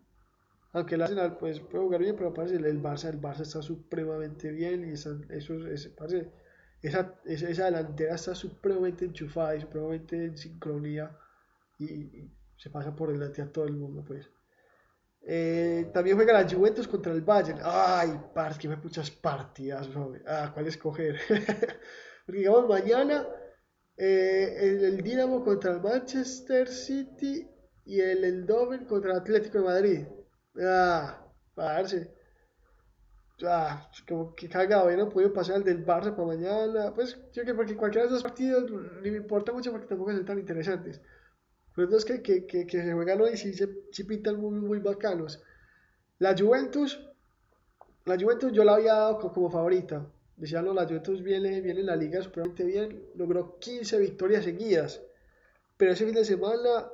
Aunque 0.73 0.97
el 0.97 1.03
Arsenal 1.03 1.37
pues 1.37 1.61
puede 1.61 1.85
jugar 1.85 2.01
bien, 2.01 2.17
pero 2.17 2.35
parece 2.35 2.57
el 2.57 2.83
Barça, 2.83 3.11
el 3.11 3.21
Barça 3.21 3.43
está 3.43 3.63
supremamente 3.63 4.51
bien 4.51 4.89
y 4.89 4.95
esa, 4.95 5.11
parece, 5.97 6.31
esa, 6.83 7.15
esa, 7.27 7.65
delantera 7.67 8.15
está 8.15 8.35
supremamente 8.35 9.05
enchufada 9.05 9.55
y 9.55 9.61
supremamente 9.61 10.25
en 10.25 10.37
sincronía 10.37 11.17
y 11.79 12.29
se 12.57 12.71
pasa 12.71 12.97
por 12.97 13.13
delante 13.13 13.43
a 13.43 13.53
todo 13.53 13.67
el 13.67 13.75
mundo 13.75 14.03
pues. 14.05 14.29
Eh, 15.27 15.91
también 15.95 16.17
juega 16.17 16.35
la 16.35 16.49
Juventus 16.49 16.87
contra 16.87 17.13
el 17.13 17.23
Bayern. 17.23 17.61
Ay, 17.63 18.21
parce, 18.35 18.59
que 18.59 18.69
me 18.69 18.77
muchas 18.77 19.11
partidas, 19.11 19.89
Ah, 20.27 20.51
¿cuál 20.53 20.67
escoger? 20.67 21.19
Porque 22.27 22.41
digamos, 22.41 22.69
mañana 22.69 23.27
eh, 23.97 24.79
el, 24.83 25.03
Dinamo 25.03 25.43
contra 25.45 25.73
el 25.73 25.81
Manchester 25.81 26.69
City 26.69 27.49
y 27.87 28.01
el 28.01 28.25
Eindhoven 28.25 28.85
contra 28.87 29.13
el 29.13 29.19
Atlético 29.19 29.59
de 29.59 29.65
Madrid. 29.65 30.07
Ah, 30.61 31.27
parce. 31.55 32.13
Ah, 33.43 33.91
como 34.09 34.35
que 34.35 34.49
cagado, 34.49 34.91
ya 34.91 34.97
no 34.97 35.09
puedo 35.09 35.33
pasar 35.33 35.57
el 35.57 35.65
del 35.65 35.85
Barça 35.85 36.15
para 36.15 36.27
mañana. 36.29 36.93
Pues 36.95 37.19
yo 37.33 37.45
que 37.45 37.55
porque 37.55 37.77
cualquiera 37.77 38.07
de 38.07 38.11
esos 38.15 38.23
partidos 38.23 38.71
ni 39.03 39.11
me 39.11 39.19
importa 39.19 39.53
mucho 39.53 39.73
porque 39.73 39.87
tampoco 39.87 40.13
son 40.13 40.25
tan 40.25 40.39
interesantes. 40.39 41.01
Los 41.77 42.05
que, 42.05 42.23
que, 42.23 42.47
que, 42.47 42.67
que, 42.67 42.83
se 42.83 42.93
juegan 42.93 43.21
hoy 43.21 43.37
sí, 43.37 43.53
se, 43.53 43.69
sí 43.91 44.05
pintan 44.05 44.41
muy, 44.41 44.55
muy 44.55 44.79
bacanos. 44.79 45.43
La 46.19 46.37
Juventus, 46.37 47.01
la 48.05 48.17
Juventus 48.19 48.53
yo 48.53 48.65
la 48.65 48.75
había 48.75 48.95
dado 48.95 49.19
como 49.19 49.51
favorita. 49.51 50.07
Decía, 50.37 50.63
no, 50.63 50.73
la 50.73 50.85
Juventus 50.85 51.23
viene, 51.23 51.61
viene 51.61 51.81
en 51.81 51.87
la 51.87 51.97
liga 51.97 52.23
supremamente 52.23 52.65
bien. 52.65 53.07
Logró 53.17 53.59
15 53.59 53.99
victorias 53.99 54.45
seguidas. 54.45 55.03
Pero 55.77 55.93
ese 55.93 56.05
fin 56.05 56.15
de 56.15 56.25
semana 56.25 56.89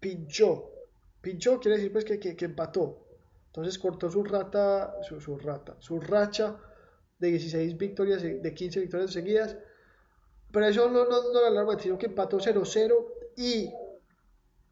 pinchó. 0.00 0.72
Pinchó 1.20 1.60
quiere 1.60 1.76
decir 1.76 1.92
pues 1.92 2.04
que, 2.04 2.18
que, 2.18 2.44
empató. 2.44 3.06
Entonces 3.46 3.78
cortó 3.78 4.10
su 4.10 4.24
rata, 4.24 4.96
su, 5.02 5.20
su, 5.20 5.38
rata, 5.38 5.76
su 5.78 6.00
racha 6.00 6.56
de 7.18 7.28
16 7.28 7.76
victorias, 7.76 8.22
de 8.22 8.54
15 8.54 8.80
victorias 8.80 9.12
seguidas. 9.12 9.56
Pero 10.50 10.66
eso 10.66 10.90
no, 10.90 11.04
no, 11.04 11.32
no 11.32 11.40
la 11.40 11.48
alarma, 11.48 11.78
sino 11.78 11.98
que 11.98 12.06
empató 12.06 12.38
0-0 12.38 13.06
y 13.36 13.70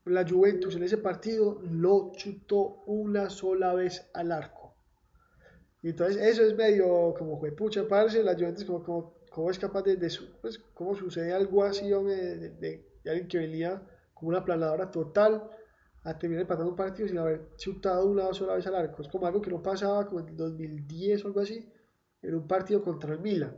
la 0.06 0.28
Juventus 0.28 0.76
en 0.76 0.84
ese 0.84 0.98
partido 0.98 1.60
lo 1.62 2.12
chutó 2.14 2.82
una 2.86 3.28
sola 3.28 3.74
vez 3.74 4.08
al 4.14 4.32
arco. 4.32 4.76
Y 5.82 5.90
entonces 5.90 6.16
eso 6.16 6.42
es 6.42 6.56
medio 6.56 7.14
como 7.18 7.38
fue 7.38 7.52
pucha, 7.52 7.86
parce, 7.86 8.22
la 8.22 8.34
Juventus 8.34 8.64
como, 8.64 9.50
es 9.50 9.58
capaz 9.58 9.82
de, 9.82 9.96
de 9.96 10.10
pues, 10.40 10.58
cómo 10.74 10.94
sucede 10.94 11.32
algo 11.32 11.64
así, 11.64 11.92
hombre, 11.92 12.16
de, 12.16 12.50
de, 12.50 12.88
de 13.04 13.10
alguien 13.10 13.28
que 13.28 13.38
venía 13.38 13.82
como 14.14 14.30
una 14.30 14.44
planadora 14.44 14.90
total 14.90 15.50
a 16.04 16.16
terminar 16.16 16.42
empatando 16.42 16.70
un 16.70 16.76
partido 16.76 17.08
sin 17.08 17.18
haber 17.18 17.56
chutado 17.56 18.06
una 18.06 18.32
sola 18.32 18.54
vez 18.54 18.66
al 18.66 18.76
arco. 18.76 19.02
Es 19.02 19.08
como 19.08 19.26
algo 19.26 19.42
que 19.42 19.50
no 19.50 19.62
pasaba 19.62 20.06
como 20.06 20.20
en 20.20 20.28
el 20.28 20.36
2010 20.36 21.24
o 21.24 21.28
algo 21.28 21.40
así, 21.40 21.68
en 22.22 22.34
un 22.34 22.46
partido 22.46 22.80
contra 22.80 23.12
el 23.12 23.20
Milan. 23.20 23.56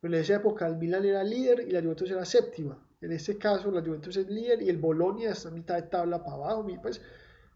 Pero 0.00 0.14
en 0.14 0.20
esa 0.20 0.36
época 0.36 0.66
el 0.66 0.76
Milan 0.76 1.04
era 1.06 1.24
líder 1.24 1.60
y 1.66 1.70
la 1.70 1.80
Juventus 1.80 2.10
era 2.10 2.24
séptima. 2.24 2.85
En 3.00 3.12
este 3.12 3.36
caso 3.38 3.70
la 3.70 3.82
Juventus 3.82 4.16
es 4.16 4.28
líder 4.28 4.62
y 4.62 4.68
el 4.68 4.78
Bolonia 4.78 5.30
está 5.30 5.48
a 5.48 5.52
mitad 5.52 5.76
de 5.76 5.82
tabla 5.82 6.22
para 6.22 6.36
abajo. 6.36 6.66
Pues 6.82 7.02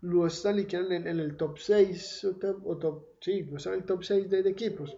lo 0.03 0.26
están 0.26 0.57
liquidando 0.57 0.95
en, 0.95 1.07
en, 1.07 1.20
el 1.20 1.36
top 1.36 1.59
6 1.59 2.24
o 2.24 2.36
top, 2.36 2.66
o 2.66 2.76
top, 2.78 3.07
sí, 3.20 3.43
no 3.45 3.57
está 3.57 3.70
en 3.70 3.80
el 3.80 3.84
top 3.84 4.03
6 4.03 4.30
de, 4.30 4.43
de 4.43 4.51
equipos. 4.51 4.97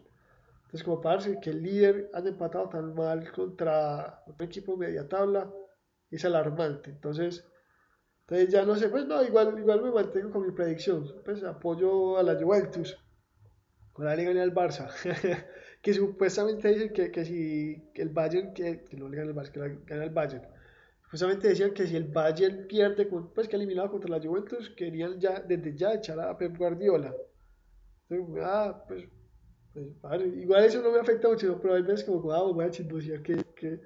Entonces 0.65 0.85
como 0.85 1.01
parece 1.01 1.39
que 1.41 1.51
el 1.51 1.63
líder 1.63 2.11
ha 2.15 2.21
empatado 2.21 2.69
tan 2.69 2.95
mal 2.95 3.31
contra 3.33 4.23
otro 4.27 4.47
equipo 4.47 4.77
media 4.77 5.09
tabla 5.09 5.53
es 6.11 6.25
alarmante. 6.25 6.91
Entonces, 6.91 7.45
entonces 8.23 8.51
ya 8.51 8.65
no 8.65 8.77
sé, 8.77 8.89
pues 8.89 9.07
no, 9.07 9.23
igual, 9.23 9.59
igual 9.59 9.83
me 9.83 9.91
mantengo 9.91 10.31
con 10.31 10.47
mi 10.47 10.53
predicción. 10.53 11.11
Pues 11.25 11.43
apoyo 11.43 12.19
a 12.19 12.23
la 12.23 12.41
Juventus. 12.41 12.99
Con 13.93 14.07
la 14.07 14.15
liga 14.15 14.31
al 14.43 14.55
Barça. 14.55 14.91
que 15.83 15.93
supuestamente 15.93 16.69
dicen 16.69 16.93
que, 16.93 17.11
que 17.11 17.25
si 17.25 17.91
el 17.95 18.09
Bayern, 18.11 18.55
que, 18.55 18.85
que 18.85 18.97
no 18.97 19.09
le 19.09 19.17
gana 19.17 19.31
el 19.31 19.37
Barça, 19.37 19.53
que 19.53 19.85
gana 19.85 20.05
el 20.05 20.11
Bayern. 20.11 20.47
Supuestamente 21.03 21.49
decían 21.49 21.75
que 21.75 21.87
si 21.87 21.97
el 21.97 22.05
Bayern 22.05 22.67
pierde, 22.69 23.05
pues 23.07 23.49
que 23.49 23.57
eliminado 23.57 23.91
contra 23.91 24.17
la 24.17 24.23
Juventus, 24.23 24.71
querían 24.71 25.19
ya, 25.21 25.41
desde 25.41 25.77
ya 25.77 25.95
echar 25.95 26.21
a 26.21 26.39
Pep 26.39 26.57
Guardiola. 26.57 27.13
Entonces, 28.09 28.45
ah, 28.47 28.85
pues, 28.87 29.05
pues 29.75 30.01
vale. 30.01 30.29
igual 30.29 30.65
eso 30.65 30.81
no 30.81 30.93
me 30.93 31.01
afecta 31.01 31.29
mucho, 31.29 31.59
pero 31.61 31.75
hay 31.75 31.83
veces 31.83 32.05
como, 32.05 32.33
ah, 32.33 32.43
voy 32.43 32.65
a 32.65 32.71
chismosear 32.71 33.23
que, 33.23 33.45
que, 33.57 33.81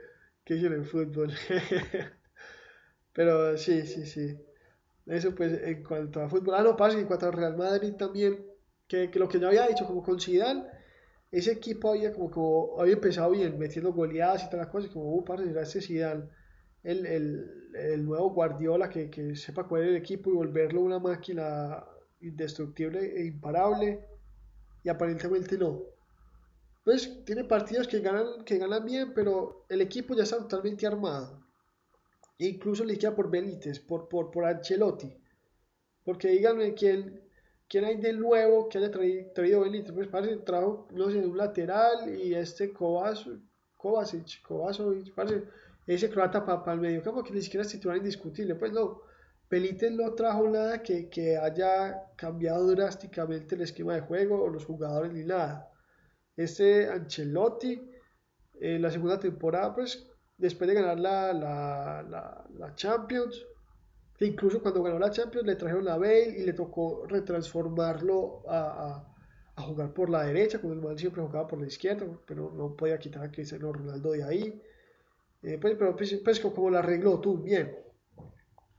que 0.44 0.55
en 0.55 0.72
el 0.72 0.84
fútbol. 0.84 1.32
Pero 3.12 3.57
sí, 3.57 3.86
sí, 3.86 4.05
sí. 4.05 4.38
Eso 5.07 5.34
pues 5.34 5.53
en 5.62 5.82
cuanto 5.82 6.20
a 6.20 6.28
fútbol. 6.28 6.55
Ah, 6.57 6.62
no, 6.62 6.76
pasa, 6.76 6.99
en 6.99 7.07
cuanto 7.07 7.26
al 7.26 7.32
Real 7.32 7.57
Madrid 7.57 7.94
también, 7.94 8.44
que, 8.86 9.11
que, 9.11 9.18
lo 9.18 9.28
que 9.28 9.40
yo 9.40 9.49
había 9.49 9.66
dicho, 9.66 9.86
como 9.86 10.03
con 10.03 10.20
Zidane, 10.20 10.64
ese 11.39 11.53
equipo 11.53 11.91
había 11.91 12.12
como, 12.14 12.80
había 12.80 12.95
empezado 12.95 13.30
bien, 13.30 13.59
metiendo 13.59 13.93
goleadas 13.93 14.45
y 14.45 14.47
todas 14.47 14.66
las 14.66 14.68
cosas, 14.68 14.91
y 14.91 14.93
como, 14.93 15.14
uh, 15.14 15.24
parce, 15.24 15.51
era 15.51 15.62
ese 15.62 15.80
Zidane, 15.82 16.24
el, 16.82 17.05
el, 17.05 17.70
el, 17.74 18.05
nuevo 18.05 18.30
Guardiola 18.30 18.89
que, 18.89 19.11
que 19.11 19.37
sepa 19.37 19.64
cuál 19.64 19.82
es 19.82 19.89
el 19.89 19.97
equipo 19.97 20.30
y 20.30 20.34
volverlo 20.34 20.80
una 20.80 20.99
máquina 20.99 21.84
indestructible 22.20 23.20
e 23.20 23.26
imparable, 23.26 24.07
y 24.82 24.89
aparentemente 24.89 25.59
no. 25.59 25.82
Pues 26.84 27.24
tiene 27.24 27.45
partidos 27.45 27.89
que 27.89 27.99
ganan, 28.01 28.45
que 28.45 28.59
ganan 28.59 28.84
bien, 28.84 29.12
pero 29.12 29.66
el 29.68 29.80
equipo 29.80 30.14
ya 30.14 30.22
está 30.22 30.39
totalmente 30.39 30.87
armado. 30.87 31.43
E 32.39 32.47
incluso 32.47 32.84
le 32.84 32.97
queda 32.97 33.14
por 33.14 33.28
Benítez, 33.28 33.80
por, 33.80 34.09
por, 34.09 34.30
por 34.30 34.45
Ancelotti. 34.45 35.12
Porque 36.05 36.28
díganme 36.28 36.74
quién, 36.74 37.20
quién 37.69 37.85
hay 37.85 37.97
de 37.97 38.12
nuevo 38.12 38.69
que 38.69 38.79
haya 38.79 38.91
traído, 38.91 39.33
traído. 39.33 39.64
Pues 39.95 40.09
parece 40.09 40.37
trajo, 40.39 40.89
no 40.93 41.11
sé, 41.11 41.19
un 41.19 41.37
lateral 41.37 42.14
y 42.19 42.35
este 42.35 42.73
Kovacic, 42.73 43.41
Kovacic, 43.77 45.14
parece 45.14 45.45
ese 45.87 46.11
croata 46.11 46.45
para 46.45 46.64
pa 46.64 46.73
el 46.73 46.81
medio 46.81 47.03
campo 47.03 47.23
que 47.23 47.33
ni 47.33 47.43
siquiera 47.43 47.62
es 47.64 47.73
titular 47.73 47.97
indiscutible. 47.97 48.55
Pues 48.57 48.73
no, 48.73 49.03
Benítez 49.49 49.93
no 49.93 50.14
trajo 50.14 50.49
nada 50.49 50.83
que, 50.83 51.09
que 51.09 51.37
haya 51.37 52.03
cambiado 52.17 52.67
drásticamente 52.75 53.55
el 53.55 53.62
esquema 53.62 53.95
de 53.95 54.01
juego 54.01 54.43
o 54.43 54.49
los 54.49 54.64
jugadores 54.64 55.12
ni 55.12 55.25
nada. 55.25 55.71
Este 56.37 56.89
Ancelotti, 56.91 57.81
en 58.61 58.83
la 58.83 58.91
segunda 58.91 59.21
temporada, 59.21 59.75
pues 59.75 60.09
después 60.37 60.69
de 60.69 60.75
ganar 60.75 60.99
la, 60.99 61.33
la, 61.33 62.45
la, 62.59 62.75
Champions, 62.75 63.47
que 64.19 64.27
incluso 64.27 64.62
cuando 64.62 64.83
ganó 64.83 64.99
la 64.99 65.11
Champions 65.11 65.47
le 65.47 65.57
trajeron 65.57 65.89
a 65.89 65.97
Bale 65.97 66.37
y 66.39 66.45
le 66.45 66.53
tocó 66.53 67.07
retransformarlo 67.07 68.43
a, 68.49 68.59
a, 68.59 69.14
a 69.57 69.62
jugar 69.62 69.93
por 69.93 70.11
la 70.11 70.25
derecha, 70.25 70.59
cuando 70.61 70.81
el 70.81 70.87
man 70.87 70.99
siempre 70.99 71.23
jugaba 71.23 71.47
por 71.47 71.61
la 71.61 71.67
izquierda, 71.67 72.07
pero 72.27 72.51
no 72.51 72.75
podía 72.75 72.99
quitar 72.99 73.25
a 73.25 73.31
Cristiano 73.31 73.73
Ronaldo 73.73 74.12
de 74.12 74.25
ahí. 74.25 74.62
Eh, 75.43 75.59
pues, 75.61 75.77
pero 75.79 75.95
pues, 75.95 76.14
pues, 76.25 76.41
como 76.41 76.71
la 76.71 76.79
arregló 76.81 77.21
tú, 77.21 77.39
bien. 77.39 77.77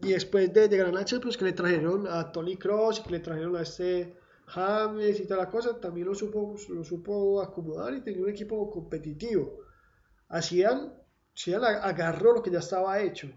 Y 0.01 0.11
después 0.13 0.53
de, 0.53 0.67
de 0.67 0.77
ganar 0.77 0.93
la 0.93 1.05
Champions, 1.05 1.37
que 1.37 1.45
le 1.45 1.53
trajeron 1.53 2.07
a 2.07 2.31
Tony 2.31 2.57
Cross 2.57 3.01
que 3.01 3.11
le 3.11 3.19
trajeron 3.19 3.55
a 3.55 3.61
este 3.61 4.15
James 4.47 5.19
y 5.19 5.27
toda 5.27 5.43
la 5.43 5.49
cosa, 5.49 5.79
también 5.79 6.07
lo 6.07 6.15
supo, 6.15 6.55
lo 6.69 6.83
supo 6.83 7.41
acomodar 7.41 7.93
y 7.93 8.01
tenía 8.01 8.23
un 8.23 8.29
equipo 8.29 8.69
competitivo. 8.69 9.59
Hacían 10.29 10.93
Zidane 11.35 11.77
agarró 11.81 12.33
lo 12.33 12.43
que 12.43 12.51
ya 12.51 12.59
estaba 12.59 12.99
hecho. 13.01 13.29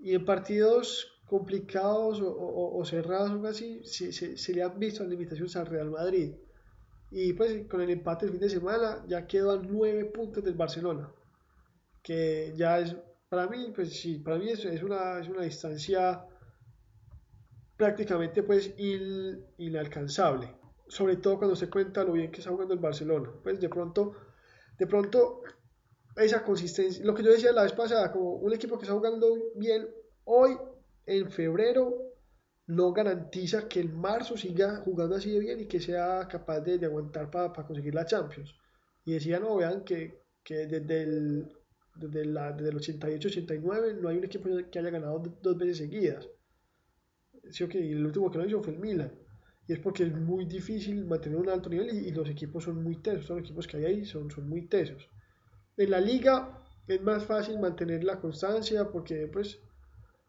Y 0.00 0.14
en 0.14 0.24
partidos 0.24 1.20
complicados 1.26 2.20
o, 2.20 2.28
o, 2.28 2.78
o 2.78 2.84
cerrados 2.84 3.30
o 3.30 3.46
así, 3.46 3.82
se, 3.84 4.12
se, 4.12 4.36
se, 4.36 4.52
le 4.52 4.62
han 4.62 4.78
visto 4.78 5.04
limitaciones 5.04 5.54
al 5.56 5.66
Real 5.66 5.90
Madrid. 5.90 6.34
Y 7.10 7.32
pues 7.34 7.68
con 7.68 7.80
el 7.80 7.90
empate 7.90 8.26
el 8.26 8.32
fin 8.32 8.40
de 8.40 8.50
semana 8.50 9.04
ya 9.06 9.26
quedó 9.26 9.52
a 9.52 9.62
nueve 9.62 10.06
puntos 10.06 10.42
del 10.42 10.54
Barcelona. 10.54 11.12
Que 12.02 12.52
ya 12.56 12.80
es, 12.80 12.96
para 13.28 13.46
mí, 13.46 13.72
pues 13.74 14.00
sí, 14.00 14.18
para 14.18 14.38
mí 14.38 14.48
es, 14.48 14.64
es, 14.64 14.82
una, 14.82 15.20
es 15.20 15.28
una 15.28 15.42
distancia 15.42 16.24
prácticamente 17.76 18.42
pues 18.42 18.74
inalcanzable. 19.58 20.56
Sobre 20.88 21.16
todo 21.16 21.38
cuando 21.38 21.54
se 21.54 21.70
cuenta 21.70 22.02
lo 22.02 22.12
bien 22.12 22.32
que 22.32 22.40
está 22.40 22.50
jugando 22.50 22.74
el 22.74 22.80
Barcelona. 22.80 23.30
Pues 23.42 23.60
de 23.60 23.68
pronto, 23.68 24.14
de 24.78 24.86
pronto 24.86 25.42
esa 26.16 26.42
consistencia, 26.42 27.04
lo 27.04 27.14
que 27.14 27.22
yo 27.22 27.30
decía 27.30 27.52
la 27.52 27.62
vez 27.62 27.72
pasada, 27.72 28.12
como 28.12 28.34
un 28.34 28.52
equipo 28.52 28.78
que 28.78 28.84
está 28.84 28.94
jugando 28.94 29.36
bien 29.54 29.88
hoy, 30.24 30.56
en 31.06 31.30
febrero, 31.30 32.10
no 32.66 32.92
garantiza 32.92 33.68
que 33.68 33.80
en 33.80 33.94
marzo 33.94 34.36
siga 34.36 34.76
jugando 34.84 35.16
así 35.16 35.30
de 35.32 35.40
bien 35.40 35.60
y 35.60 35.66
que 35.66 35.80
sea 35.80 36.28
capaz 36.28 36.60
de, 36.60 36.78
de 36.78 36.86
aguantar 36.86 37.30
para 37.30 37.52
pa 37.52 37.66
conseguir 37.66 37.94
la 37.94 38.06
Champions. 38.06 38.54
Y 39.04 39.12
decía, 39.14 39.40
no, 39.40 39.56
vean 39.56 39.82
que, 39.82 40.20
que 40.44 40.66
desde, 40.66 41.02
el, 41.02 41.48
desde, 41.96 42.24
la, 42.26 42.52
desde 42.52 42.70
el 42.70 42.76
88-89 42.76 44.00
no 44.00 44.08
hay 44.08 44.18
un 44.18 44.24
equipo 44.24 44.48
que 44.70 44.78
haya 44.78 44.90
ganado 44.90 45.20
dos 45.42 45.58
veces 45.58 45.78
seguidas. 45.78 46.28
Sí, 47.50 47.64
okay, 47.64 47.90
el 47.90 48.06
último 48.06 48.30
que 48.30 48.38
lo 48.38 48.46
hizo 48.46 48.62
fue 48.62 48.74
el 48.74 48.78
Milan. 48.78 49.12
Y 49.66 49.72
es 49.72 49.78
porque 49.80 50.04
es 50.04 50.14
muy 50.14 50.44
difícil 50.44 51.04
mantener 51.06 51.38
un 51.38 51.48
alto 51.48 51.68
nivel 51.68 51.90
y, 51.90 52.08
y 52.08 52.12
los 52.12 52.28
equipos 52.28 52.64
son 52.64 52.82
muy 52.82 52.96
tesos. 52.96 53.28
Los 53.30 53.40
equipos 53.40 53.66
que 53.66 53.78
hay 53.78 53.84
ahí 53.86 54.04
son, 54.04 54.30
son 54.30 54.48
muy 54.48 54.66
tesos. 54.68 55.08
En 55.80 55.90
la 55.90 55.98
liga 55.98 56.58
es 56.86 57.00
más 57.00 57.24
fácil 57.24 57.58
mantener 57.58 58.04
la 58.04 58.20
constancia 58.20 58.90
porque 58.90 59.26
pues 59.32 59.60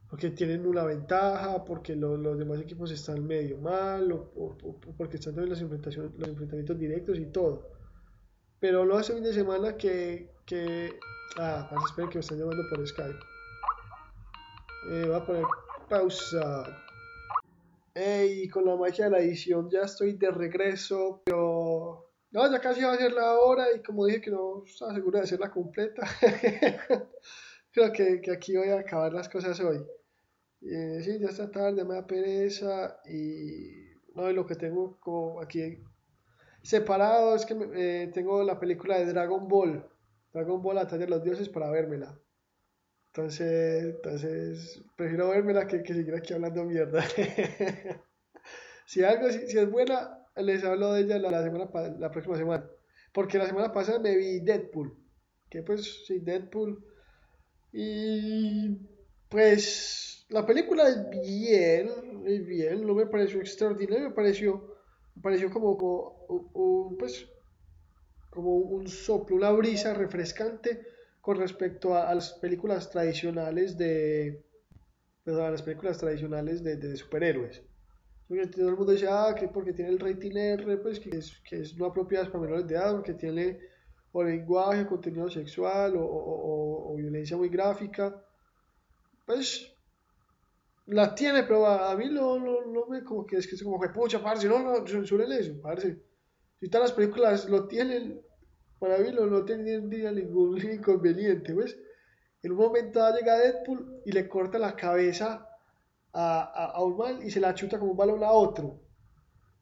porque 0.10 0.30
tienen 0.30 0.66
una 0.66 0.86
ventaja, 0.86 1.64
porque 1.66 1.93
lo, 1.93 2.16
los 2.16 2.38
demás 2.38 2.62
equipos 2.62 2.89
están 2.91 3.28
medio 3.28 3.58
mal, 3.58 4.12
o, 4.14 4.56
porque 4.97 5.18
están 5.18 5.38
en 5.39 5.49
los, 5.49 5.62
enfrentamientos 5.62 6.80
directos 6.80 7.18
y 7.18 7.26
todo. 7.26 7.68
Pero 8.62 8.86
lo 8.86 8.97
hace 8.97 9.14
fin 9.14 9.24
de 9.24 9.34
semana 9.34 9.76
que, 9.76 10.30
que 10.45 10.97
ah, 11.38 11.70
esperen 11.86 12.10
que 12.10 12.18
me 12.18 12.22
están 12.22 12.39
llamando 12.39 12.64
por 12.70 12.88
Skype. 12.88 13.20
Eh, 14.91 15.04
voy 15.08 15.16
a 15.16 15.26
poner 15.26 15.43
pausa. 15.89 16.64
Hey, 17.93 18.47
con 18.47 18.66
la 18.66 18.78
magia 18.78 19.06
de 19.06 19.12
la 19.12 19.20
edición 19.20 19.70
ya 19.70 19.82
estoy 19.82 20.14
de 20.14 20.32
regreso, 20.32 21.22
pero 21.26 22.11
no, 22.32 22.52
ya 22.52 22.60
casi 22.60 22.82
va 22.82 22.94
a 22.94 22.98
ser 22.98 23.14
la 23.14 23.40
hora 23.40 23.66
y 23.76 23.82
como 23.82 24.06
dije 24.06 24.22
que 24.22 24.32
no 24.32 24.64
estaba 24.66 24.94
seguro 24.94 25.18
de 25.18 25.26
hacerla 25.26 25.52
completa, 25.52 26.08
creo 27.72 27.92
que, 27.92 28.22
que, 28.22 28.32
aquí 28.32 28.56
voy 28.56 28.70
a 28.70 28.80
acabar 28.80 29.14
las 29.14 29.30
cosas 29.30 29.60
hoy. 29.60 29.86
Eh, 30.62 31.02
sí, 31.04 31.20
ya 31.20 31.28
está 31.28 31.50
tarde, 31.50 31.84
me 31.84 31.96
da 31.96 32.06
pereza 32.06 33.02
y 33.06 33.92
no, 34.16 34.30
y 34.30 34.34
lo 34.34 34.46
que 34.46 34.56
tengo 34.56 35.00
como 35.00 35.42
aquí 35.42 35.80
separado 36.62 37.36
es 37.36 37.46
que 37.46 37.56
eh, 37.76 38.12
tengo 38.14 38.44
la 38.44 38.60
película 38.60 38.98
de 38.98 39.06
Dragon 39.06 39.48
Ball, 39.48 39.86
Dragon 40.34 40.62
Ball 40.62 40.78
Ataque 40.78 41.06
de 41.06 41.10
los 41.10 41.24
Dioses 41.24 41.50
para 41.50 41.72
vérmela. 41.72 42.18
Entonces, 43.08 43.96
entonces 43.96 44.82
prefiero 44.96 45.30
vérmela 45.30 45.68
que, 45.68 45.84
que 45.84 45.94
seguir 45.94 46.16
aquí 46.16 46.34
hablando 46.34 46.64
mierda. 46.64 47.04
si 48.86 49.04
algo, 49.04 49.30
si, 49.30 49.48
si, 49.48 49.58
es 49.58 49.70
buena, 49.70 50.20
les 50.36 50.64
hablo 50.64 50.94
de 50.94 51.02
ella 51.02 51.20
la, 51.20 51.44
semana, 51.44 51.70
la 52.00 52.12
próxima 52.12 52.38
semana. 52.38 52.70
Porque 53.14 53.38
la 53.38 53.48
semana 53.48 53.72
pasada 53.72 54.00
me 54.00 54.16
vi 54.16 54.40
Deadpool. 54.40 54.96
Que 55.50 55.64
pues, 55.64 56.06
sí, 56.06 56.20
Deadpool. 56.20 56.84
Y 57.74 58.78
pues 59.30 60.26
la 60.30 60.46
película 60.46 60.88
es 60.90 61.10
bien, 61.10 61.90
es 62.26 62.46
bien, 62.46 62.86
no 62.86 62.94
me 62.94 63.06
pareció 63.06 63.40
extraordinario, 63.40 64.10
me 64.10 64.16
pareció, 64.16 64.76
me 65.16 65.22
pareció 65.22 65.50
como, 65.50 65.72
un, 66.54 66.98
pues, 66.98 67.28
como 68.30 68.56
un 68.56 68.88
soplo, 68.88 69.38
una 69.38 69.52
brisa 69.52 69.94
refrescante 69.94 70.86
con 71.22 71.38
respecto 71.38 71.96
a, 71.96 72.14
las 72.14 72.34
películas 72.34 72.90
tradicionales 72.90 73.78
de, 73.78 74.44
pues, 75.24 75.38
a 75.38 75.50
las 75.50 75.62
películas 75.62 75.98
tradicionales 75.98 76.64
de 76.64 76.98
superhéroes. 76.98 77.62
Todo 78.52 78.70
el 78.70 78.78
mundo 78.78 78.92
dice, 78.94 79.08
ah, 79.10 79.36
que 79.38 79.48
porque 79.48 79.74
tiene 79.74 79.92
el 79.92 80.00
rating 80.00 80.36
R, 80.36 80.78
pues 80.78 81.00
que 81.00 81.10
es, 81.10 81.38
que 81.48 81.62
es 81.62 81.78
no 81.78 81.86
apropiado 81.86 82.28
para 82.32 82.40
menores 82.40 82.68
de 82.68 82.76
edad, 82.76 82.94
porque 82.94 83.14
tiene 83.14 83.60
o 84.14 84.24
lenguaje, 84.24 84.86
contenido 84.86 85.30
sexual 85.30 85.96
o, 85.96 86.04
o, 86.04 86.94
o, 86.94 86.96
violencia 86.96 87.38
muy 87.38 87.50
gráfica. 87.50 88.24
Pues 89.26 89.74
la 90.88 91.16
tiene, 91.16 91.44
pero 91.44 91.66
a, 91.66 91.96
mí 91.96 92.10
no, 92.10 92.38
no, 92.40 92.66
no, 92.66 92.88
me 92.88 93.04
como 93.04 93.26
que 93.26 93.38
es 93.38 93.48
que 93.48 93.56
es 93.56 93.64
como 93.64 93.80
que 93.80 93.90
pucha, 93.90 94.22
parce, 94.22 94.48
no, 94.48 94.60
no, 94.60 94.86
suelen 95.06 95.32
eso, 95.32 95.62
parce. 95.62 96.02
Si 96.60 96.70
todas 96.70 96.90
las 96.90 96.96
películas 96.96 97.50
lo 97.50 97.68
tienen, 97.68 98.22
para 98.80 98.98
mí 98.98 99.12
no, 99.12 99.26
no 99.26 99.46
tendría 99.46 100.12
ningún 100.12 100.58
inconveniente, 100.74 101.54
pues. 101.54 101.78
En 102.44 102.54
un 102.54 102.58
momento 102.58 103.00
llega 103.16 103.38
Deadpool 103.38 104.02
y 104.04 104.12
le 104.12 104.28
corta 104.28 104.58
la 104.58 104.76
cabeza 104.76 105.48
a, 106.14 106.41
a, 106.41 106.66
a, 106.72 106.84
un 106.84 106.97
mal 106.97 107.24
y 107.24 107.32
se 107.32 107.39
la 107.39 107.53
chuta 107.53 107.80
como 107.80 107.91
un 107.91 107.97
balón 107.97 108.24
a 108.24 108.32
otro. 108.32 108.80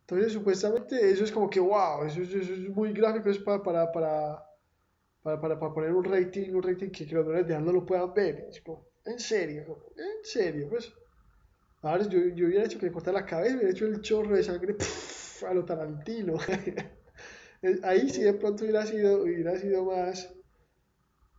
Entonces, 0.02 0.34
supuestamente, 0.34 1.12
eso 1.12 1.24
es 1.24 1.32
como 1.32 1.50
que, 1.50 1.60
wow, 1.60 2.04
eso, 2.06 2.22
eso 2.22 2.38
es 2.38 2.70
muy 2.70 2.94
gráfico, 2.94 3.30
es 3.30 3.38
para, 3.40 3.62
para, 3.62 3.92
para, 3.92 4.44
para, 5.24 5.60
para, 5.60 5.74
poner 5.74 5.94
un 5.94 6.04
rating, 6.04 6.54
un 6.54 6.64
rating 6.64 6.90
que, 6.90 7.06
que 7.06 7.16
los 7.16 7.26
menores 7.26 7.48
de 7.48 7.60
no 7.60 7.72
lo 7.72 7.86
puedan 7.86 8.14
ver. 8.14 8.48
Es 8.50 8.62
como, 8.62 8.88
en 9.06 9.20
serio, 9.20 9.92
en 9.96 10.26
serio, 10.26 10.68
pues. 10.70 10.92
Ahora 11.82 12.04
yo, 12.10 12.20
yo 12.36 12.48
hubiera 12.48 12.66
hecho 12.66 12.78
que 12.78 12.88
le 12.88 12.92
cortara 12.92 13.22
la 13.22 13.26
cabeza, 13.26 13.56
hubiera 13.56 13.72
hecho 13.72 13.86
el 13.86 14.02
chorro 14.02 14.36
de 14.36 14.44
sangre 14.44 14.76
a 15.48 15.54
lo 15.54 15.64
Tarantino. 15.64 16.38
Ahí 17.84 18.10
sí 18.10 18.22
de 18.22 18.34
pronto 18.34 18.64
hubiera 18.64 18.86
sido, 18.86 19.24
hubiera 19.24 19.58
sido 19.58 19.86
más, 19.86 20.34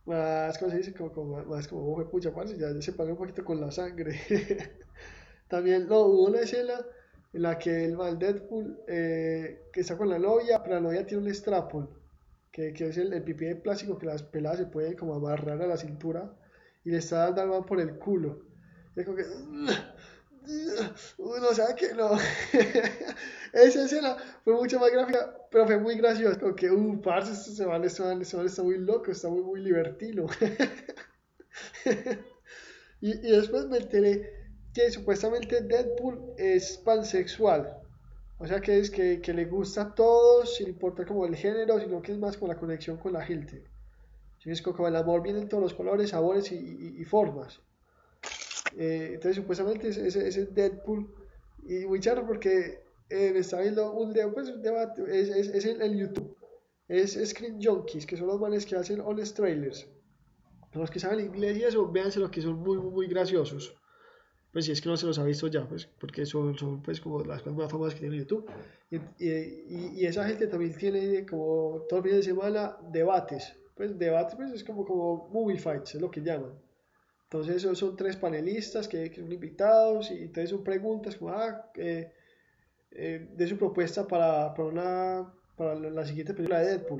más, 0.05 0.57
¿cómo 0.57 0.71
se 0.71 0.77
dice? 0.77 0.93
Como, 0.93 1.11
como 1.11 1.43
más 1.45 1.67
como, 1.67 1.91
ojo, 1.91 2.09
pucha, 2.09 2.33
parce, 2.33 2.57
ya, 2.57 2.69
se 2.81 2.93
pagó 2.93 3.11
un 3.11 3.17
poquito 3.17 3.43
con 3.43 3.59
la 3.59 3.71
sangre. 3.71 4.19
También, 5.51 5.87
no, 5.89 6.05
hubo 6.05 6.29
una 6.29 6.39
escena 6.39 6.75
en 7.33 7.41
la 7.41 7.59
que 7.59 7.83
el 7.83 7.97
mal 7.97 8.17
Deadpool, 8.17 8.79
eh, 8.87 9.67
que 9.73 9.81
está 9.81 9.97
con 9.97 10.07
la 10.07 10.17
novia, 10.17 10.63
pero 10.63 10.75
la 10.75 10.81
novia 10.81 11.05
tiene 11.05 11.23
un 11.23 11.35
strapon, 11.35 11.89
que, 12.53 12.71
que 12.71 12.87
es 12.87 12.97
el, 12.97 13.11
el, 13.11 13.21
pipí 13.21 13.43
de 13.43 13.57
plástico 13.57 13.97
que 13.97 14.05
las 14.05 14.23
peladas 14.23 14.59
se 14.59 14.67
pueden 14.67 14.95
como 14.95 15.13
amarrar 15.13 15.61
a 15.61 15.67
la 15.67 15.75
cintura, 15.75 16.33
y 16.85 16.91
le 16.91 16.99
está 16.99 17.25
dando 17.25 17.41
al 17.41 17.49
mal 17.49 17.65
por 17.65 17.81
el 17.81 17.99
culo. 17.99 18.45
Es 18.95 19.05
como 19.05 19.17
que 19.17 19.25
uno 21.17 21.53
sabe 21.53 21.75
que 21.75 21.95
no. 21.95 22.11
Esa 23.51 23.83
escena 23.83 24.15
fue 24.45 24.53
mucho 24.53 24.79
más 24.79 24.89
gráfica, 24.89 25.35
pero 25.51 25.67
fue 25.67 25.79
muy 25.79 25.95
graciosa. 25.95 26.39
Como 26.39 26.55
que, 26.55 26.71
uh, 26.71 27.01
parce, 27.01 27.33
este 27.33 27.51
se 27.51 27.65
vale, 27.65 27.87
este 27.87 28.03
vale, 28.03 28.21
este 28.21 28.41
está 28.45 28.63
muy 28.63 28.77
loco, 28.77 29.11
está 29.11 29.27
muy, 29.27 29.43
muy 29.43 29.59
libertino. 29.59 30.27
y, 33.01 33.11
y 33.11 33.31
después 33.31 33.65
me 33.65 33.79
enteré 33.79 34.40
que 34.73 34.89
supuestamente 34.91 35.61
Deadpool 35.61 36.33
es 36.37 36.77
pansexual. 36.77 37.77
O 38.37 38.47
sea 38.47 38.59
que 38.59 38.79
es 38.79 38.89
que, 38.89 39.21
le 39.33 39.45
gusta 39.45 39.81
a 39.83 39.95
todos, 39.95 40.55
sin 40.55 40.69
importar 40.69 41.05
como 41.05 41.25
el 41.25 41.35
género, 41.35 41.79
sino 41.79 42.01
que 42.01 42.11
es 42.11 42.17
más 42.17 42.37
con 42.37 42.49
la 42.49 42.57
conexión 42.57 42.97
con 42.97 43.13
la 43.13 43.23
gente. 43.23 43.63
Es 44.43 44.63
como 44.63 44.87
el 44.87 44.95
amor 44.95 45.21
viene 45.21 45.39
en 45.39 45.47
todos 45.47 45.61
los 45.61 45.73
colores, 45.75 46.09
sabores 46.09 46.51
y, 46.51 46.95
y, 46.97 47.03
formas. 47.05 47.61
Eh, 48.75 49.11
entonces, 49.13 49.35
supuestamente 49.35 49.89
ese 49.89 50.27
es, 50.27 50.55
Deadpool. 50.55 51.13
Y 51.63 51.85
muy 51.85 51.99
charro 51.99 52.25
porque 52.25 52.83
eh, 53.09 53.31
me 53.31 53.39
está 53.39 53.59
viendo 53.61 53.91
un, 53.91 54.15
pues, 54.33 54.59
debate, 54.63 55.03
es, 55.07 55.29
es, 55.29 55.63
YouTube. 55.79 56.35
Es 56.87 57.13
Screen 57.29 57.61
Junkies, 57.61 58.07
que 58.07 58.17
son 58.17 58.25
los 58.25 58.39
manes 58.39 58.65
que 58.65 58.75
hacen 58.75 59.01
honest 59.01 59.35
trailers. 59.35 59.87
Los 60.73 60.89
que 60.89 60.99
saben 60.99 61.19
inglés 61.19 61.57
y 61.57 61.63
eso, 61.63 61.91
véanse 61.91 62.19
los 62.19 62.31
que 62.31 62.41
son 62.41 62.59
muy, 62.59 62.77
muy 62.77 63.07
graciosos. 63.07 63.75
Pues 64.51 64.65
si 64.65 64.71
es 64.73 64.81
que 64.81 64.89
no 64.89 64.97
se 64.97 65.05
los 65.05 65.17
ha 65.17 65.23
visto 65.23 65.47
ya, 65.47 65.65
pues 65.67 65.85
porque 65.85 66.25
son, 66.25 66.57
son 66.57 66.81
pues 66.81 66.99
como 66.99 67.23
las 67.23 67.45
más 67.45 67.71
famosas 67.71 67.93
que 67.93 68.01
tiene 68.01 68.17
YouTube. 68.17 68.45
Y, 68.89 68.97
y, 69.25 69.91
y, 69.95 70.05
esa 70.05 70.25
gente 70.25 70.47
también 70.47 70.75
tiene 70.75 71.25
como 71.25 71.85
todo 71.87 71.99
el 71.99 72.03
fin 72.03 72.15
de 72.15 72.23
semana 72.23 72.77
debates. 72.91 73.53
Pues 73.75 73.97
debates 73.97 74.35
pues 74.35 74.51
es 74.51 74.63
como, 74.63 74.85
como 74.85 75.29
movie 75.29 75.57
fights, 75.57 75.95
es 75.95 76.01
lo 76.01 76.11
que 76.11 76.21
llaman. 76.21 76.51
Entonces 77.23 77.55
esos 77.57 77.79
son 77.79 77.95
tres 77.95 78.17
panelistas 78.17 78.89
que, 78.89 79.09
que 79.09 79.21
son 79.21 79.31
invitados 79.31 80.11
y 80.11 80.23
entonces 80.23 80.49
son 80.49 80.65
preguntas 80.65 81.15
como, 81.15 81.31
ah, 81.31 81.71
eh, 81.75 82.11
eh, 82.91 83.29
de 83.33 83.47
su 83.47 83.57
propuesta 83.57 84.05
para, 84.05 84.53
para, 84.53 84.67
una, 84.67 85.33
para 85.55 85.75
la, 85.75 86.05
siguiente 86.05 86.33
película 86.33 86.59
de 86.59 86.71
Deadpool. 86.71 86.99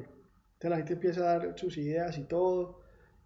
Entonces 0.54 0.70
la 0.70 0.78
gente 0.78 0.93
empieza 0.93 1.22
a 1.22 1.38
dar 1.38 1.60
sus 1.60 1.78
ideas 1.78 2.18
y 2.18 2.24
todo 2.24 2.81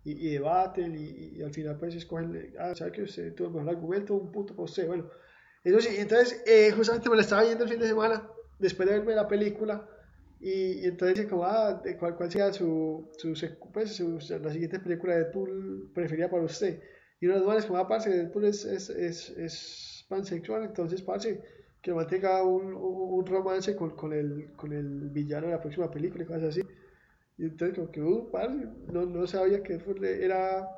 y, 0.06 0.28
y 0.28 0.34
debaten 0.34 0.96
y, 0.96 1.40
y, 1.40 1.42
al 1.42 1.52
final 1.52 1.78
pues 1.78 1.96
escogen, 1.96 2.54
ah, 2.60 2.74
¿sabe 2.76 2.92
que 2.92 3.02
usted 3.02 3.34
tuvo 3.34 3.48
el 3.48 3.54
mejor 3.56 3.70
argumento? 3.70 4.14
Un 4.14 4.32
punto 4.32 4.56
para 4.56 4.66
usted. 4.66 4.88
Bueno, 4.88 5.10
sí, 5.64 5.96
entonces 5.98 6.44
eh, 6.46 6.72
justamente 6.72 7.10
me 7.10 7.16
la 7.16 7.24
estaba 7.24 7.44
viendo 7.44 7.64
el 7.64 7.70
fin 7.72 7.80
de 7.80 7.88
semana 7.88 8.30
después 8.60 8.88
de 8.88 9.00
verme 9.00 9.16
la 9.16 9.28
película. 9.28 9.90
Y, 10.40 10.86
entonces 10.86 11.26
como, 11.26 11.44
ah, 11.44 11.82
¿cuál, 12.00 12.16
cuál 12.16 12.32
sería 12.32 12.54
su, 12.54 13.10
su, 13.18 13.34
pues, 13.74 13.96
su, 13.96 14.20
la 14.42 14.52
siguiente 14.52 14.80
película 14.80 15.16
de 15.16 15.24
Deadpool 15.24 15.92
preferida 15.94 16.30
para 16.30 16.44
usted? 16.44 16.82
Y 17.20 17.26
uno 17.26 17.36
de 17.36 17.40
los 17.40 17.48
males 17.48 17.66
como, 17.66 17.80
ah, 17.80 17.88
parce, 17.88 18.12
Deadpool 18.12 18.46
es, 18.46 18.64
es, 18.64 18.90
es, 18.92 19.30
es 19.32 20.06
pansexual, 20.08 20.66
entonces, 20.66 21.02
parce, 21.02 21.42
que 21.82 21.94
mantenga 21.94 22.44
un, 22.44 22.76
un 22.76 23.26
romance 23.26 23.76
con, 23.76 23.96
con, 23.96 24.14
el, 24.14 24.52
con 24.56 24.72
el 24.72 25.10
villano 25.10 25.48
de 25.48 25.54
la 25.54 25.62
próxima 25.62 25.90
película 25.90 26.24
y 26.24 26.28
cosas 26.28 26.44
así. 26.44 26.62
Y 27.38 27.46
entonces 27.46 27.76
como 27.76 27.92
que, 27.92 28.02
uh, 28.02 28.32
parce, 28.32 28.68
no, 28.92 29.06
no 29.06 29.28
sabía 29.28 29.62
que 29.62 29.80
era, 30.22 30.70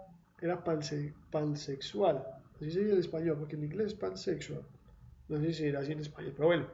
era 0.42 0.64
panse, 0.64 1.14
pansexual. 1.32 2.26
Así 2.56 2.72
se 2.72 2.80
dice 2.80 2.94
en 2.94 3.00
español, 3.00 3.38
porque 3.40 3.56
en 3.56 3.66
inglés 3.66 3.88
es 3.88 3.94
pansexual. 3.94 4.64
No 5.30 5.40
sé 5.40 5.54
si 5.54 5.66
era 5.66 5.82
así 5.82 5.92
en 5.92 6.00
español, 6.00 6.34
pero 6.36 6.48
bueno. 6.48 6.68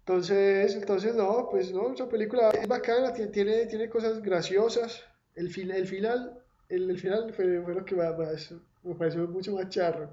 Entonces, 0.00 0.74
entonces 0.74 1.14
no, 1.14 1.48
pues 1.50 1.72
no, 1.72 1.92
esa 1.92 2.08
película 2.08 2.50
es 2.50 2.68
bacana, 2.68 3.12
tiene, 3.12 3.66
tiene 3.66 3.88
cosas 3.88 4.22
graciosas. 4.22 5.04
El, 5.34 5.50
fin, 5.50 5.70
el 5.70 5.86
final 5.86 6.40
el, 6.68 6.90
el 6.90 6.98
final 6.98 7.32
fue, 7.32 7.60
fue, 7.62 7.74
lo 7.74 7.84
que 7.84 7.94
más, 7.94 8.54
me 8.82 8.94
pareció 8.94 9.26
mucho 9.28 9.52
más 9.52 9.68
charro, 9.68 10.12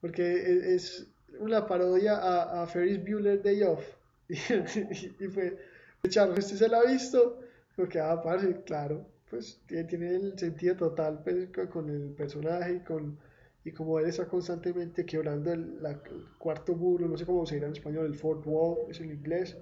porque 0.00 0.74
es, 0.74 1.06
una 1.40 1.66
parodia 1.66 2.16
a, 2.16 2.62
a 2.62 2.66
Ferris 2.66 3.02
Bueller 3.02 3.42
Day 3.42 3.62
Off, 3.62 3.84
y, 4.28 4.34
y, 4.34 5.28
fue, 5.28 5.58
charro, 6.08 6.32
¿usted 6.32 6.56
se 6.56 6.68
la 6.68 6.78
ha 6.78 6.84
visto? 6.84 7.40
Porque, 7.76 7.98
ah, 8.00 8.20
parce, 8.22 8.62
claro, 8.64 9.06
pues 9.30 9.60
tiene, 9.66 9.84
tiene 9.84 10.14
el 10.14 10.38
sentido 10.38 10.76
total 10.76 11.22
pues, 11.22 11.48
con 11.70 11.88
el 11.88 12.14
personaje 12.14 12.74
y 12.74 12.80
con 12.80 13.18
y 13.66 13.72
como 13.72 13.98
él 13.98 14.06
está 14.06 14.26
constantemente 14.26 15.06
quebrando 15.06 15.50
el, 15.50 15.82
la, 15.82 15.92
el, 15.92 16.28
cuarto 16.36 16.74
muro, 16.74 17.08
no 17.08 17.16
sé 17.16 17.24
cómo 17.24 17.46
se 17.46 17.54
dirá 17.54 17.66
en 17.66 17.72
español, 17.72 18.04
el 18.04 18.14
fourth 18.14 18.46
wall, 18.46 18.90
es 18.90 19.00
en 19.00 19.10
inglés, 19.10 19.56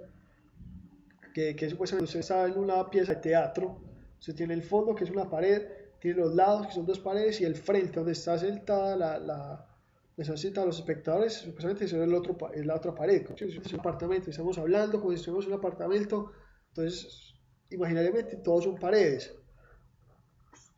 que, 1.32 1.54
que 1.54 1.70
supuestamente 1.70 2.06
usted 2.06 2.20
está 2.20 2.46
en 2.46 2.58
una 2.58 2.90
pieza 2.90 3.14
de 3.14 3.20
teatro, 3.20 3.80
usted 4.18 4.34
tiene 4.34 4.54
el 4.54 4.62
fondo 4.64 4.96
que 4.96 5.04
es 5.04 5.10
una 5.10 5.30
pared, 5.30 5.62
tiene 6.00 6.18
los 6.18 6.34
lados, 6.34 6.66
que 6.66 6.72
son 6.72 6.84
dos 6.84 6.98
paredes, 6.98 7.40
y 7.40 7.44
el 7.44 7.54
frente, 7.54 7.92
donde 7.92 8.10
está 8.10 8.36
sentada 8.36 8.96
la, 8.96 9.18
la 9.20 9.68
están 10.16 10.36
sentados 10.36 10.66
los 10.66 10.78
espectadores, 10.78 11.34
supuestamente 11.34 11.84
es, 11.84 11.92
el 11.92 12.14
otro, 12.14 12.36
la 12.54 12.74
otra 12.74 12.94
pared. 12.94 13.26
Es 13.38 13.72
un 13.72 13.80
apartamento, 13.80 14.30
estamos 14.30 14.58
hablando 14.58 14.98
como 15.00 15.10
si 15.10 15.16
estuviéramos 15.16 15.46
en 15.46 15.52
un 15.52 15.58
apartamento, 15.58 16.32
entonces, 16.68 17.31
imaginariamente, 17.72 18.36
todos 18.36 18.64
son 18.64 18.76
paredes. 18.76 19.34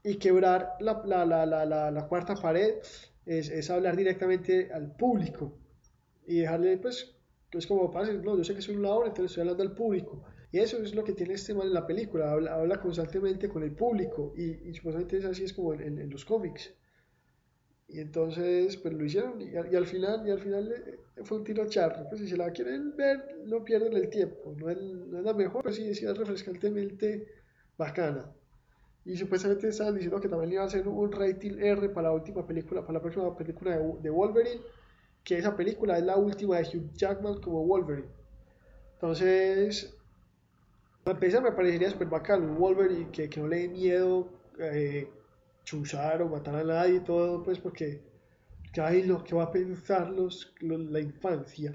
Y 0.02 0.16
quebrar 0.16 0.76
la, 0.80 2.06
cuarta 2.08 2.34
pared 2.34 2.74
es, 3.26 3.70
hablar 3.70 3.96
directamente 3.96 4.70
al 4.72 4.94
público 4.96 5.58
y 6.26 6.40
dejarle, 6.40 6.76
pues, 6.78 7.16
es 7.52 7.66
como, 7.66 7.92
no, 8.22 8.36
yo 8.36 8.44
sé 8.44 8.54
que 8.54 8.62
soy 8.62 8.76
un 8.76 8.82
ladrón, 8.82 9.06
entonces 9.08 9.32
estoy 9.32 9.42
hablando 9.42 9.62
al 9.62 9.74
público. 9.74 10.24
Y 10.54 10.60
eso 10.60 10.80
es 10.82 10.94
lo 10.94 11.02
que 11.02 11.14
tiene 11.14 11.34
este 11.34 11.52
mal 11.52 11.66
en 11.66 11.74
la 11.74 11.86
película, 11.86 12.30
habla, 12.30 12.80
constantemente 12.80 13.48
con 13.48 13.64
el 13.64 13.72
público 13.72 14.32
y, 14.36 14.68
y, 14.68 14.74
supuestamente 14.74 15.18
es 15.18 15.24
así 15.24 15.42
es 15.42 15.52
como 15.52 15.74
en, 15.74 16.08
los 16.08 16.24
cómics. 16.24 16.72
Y 17.94 18.00
entonces, 18.00 18.76
pues 18.78 18.92
lo 18.92 19.04
hicieron 19.04 19.40
y, 19.40 19.54
al 19.54 19.86
final, 19.86 20.26
y 20.26 20.30
al 20.32 20.40
final 20.40 20.72
eh, 20.72 20.98
fue 21.22 21.38
un 21.38 21.44
tiro 21.44 21.64
charro. 21.68 22.08
Pues 22.08 22.22
si 22.22 22.26
se 22.26 22.36
la 22.36 22.50
quieren 22.50 22.96
ver, 22.96 23.36
no 23.46 23.62
pierden 23.62 23.92
el 23.92 24.10
tiempo. 24.10 24.52
No 24.58 24.68
es, 24.68 24.76
no 24.78 25.18
es 25.20 25.24
la 25.24 25.32
mejor, 25.32 25.62
pero 25.62 25.72
sí, 25.72 25.88
es 25.88 26.18
refrescantemente 26.18 27.28
bacana. 27.78 28.32
Y 29.04 29.16
supuestamente 29.16 29.68
estaban 29.68 29.94
diciendo 29.94 30.20
que 30.20 30.28
también 30.28 30.54
iba 30.54 30.62
a 30.64 30.66
hacer 30.66 30.88
un 30.88 31.12
rating 31.12 31.56
R 31.60 31.88
para 31.90 32.08
la 32.08 32.14
última 32.14 32.44
película, 32.44 32.80
para 32.80 32.94
la 32.94 33.00
próxima 33.00 33.36
película 33.36 33.78
de, 33.78 34.10
Wolverine, 34.10 34.60
que 35.22 35.38
esa 35.38 35.54
película 35.54 35.96
es 35.96 36.04
la 36.04 36.16
última 36.16 36.58
de 36.58 36.64
Hugh 36.64 36.92
Jackman 36.94 37.40
como 37.40 37.64
Wolverine. 37.64 38.08
Entonces, 38.94 39.96
a 41.04 41.12
empezar 41.12 41.44
me 41.44 41.52
parecería 41.52 41.90
súper 41.90 42.08
bacán 42.08 42.42
un 42.42 42.58
Wolverine 42.58 43.12
que, 43.12 43.30
que 43.30 43.40
no 43.40 43.46
le 43.46 43.58
dé 43.58 43.68
miedo 43.68 44.28
eh, 44.58 45.08
chuzar 45.64 46.22
o 46.22 46.28
matar 46.28 46.56
a 46.56 46.64
nadie 46.64 46.96
y 46.96 47.00
todo, 47.00 47.42
pues 47.42 47.58
porque, 47.58 48.02
que 48.72 48.80
ahí 48.80 49.02
lo 49.02 49.24
que 49.24 49.34
va 49.34 49.44
a 49.44 49.52
pensar 49.52 50.10
los, 50.10 50.54
la 50.60 51.00
infancia. 51.00 51.74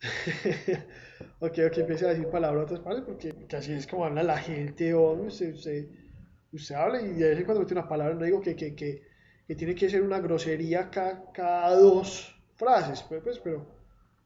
ok, 1.40 1.58
ok, 1.68 1.78
empieza 1.78 2.06
a 2.06 2.10
decir 2.10 2.28
palabras, 2.28 2.82
¿vale? 2.84 3.02
Porque, 3.02 3.34
así 3.56 3.72
es 3.72 3.86
como 3.86 4.04
habla 4.04 4.22
la 4.22 4.38
gente, 4.38 4.94
o 4.94 5.12
usted 5.12 6.74
habla 6.74 7.00
y 7.02 7.14
de 7.14 7.30
vez 7.30 7.38
en 7.38 7.44
cuando 7.44 7.62
mete 7.62 7.74
una 7.74 7.88
palabra, 7.88 8.14
no 8.14 8.24
digo 8.24 8.40
que, 8.40 8.54
que, 8.54 8.74
que, 8.74 9.02
que 9.46 9.54
tiene 9.54 9.74
que 9.74 9.88
ser 9.88 10.02
una 10.02 10.20
grosería 10.20 10.90
cada, 10.90 11.30
cada 11.32 11.74
dos 11.76 12.34
frases, 12.56 13.02
pues, 13.02 13.22
pues, 13.22 13.38
pero, 13.38 13.66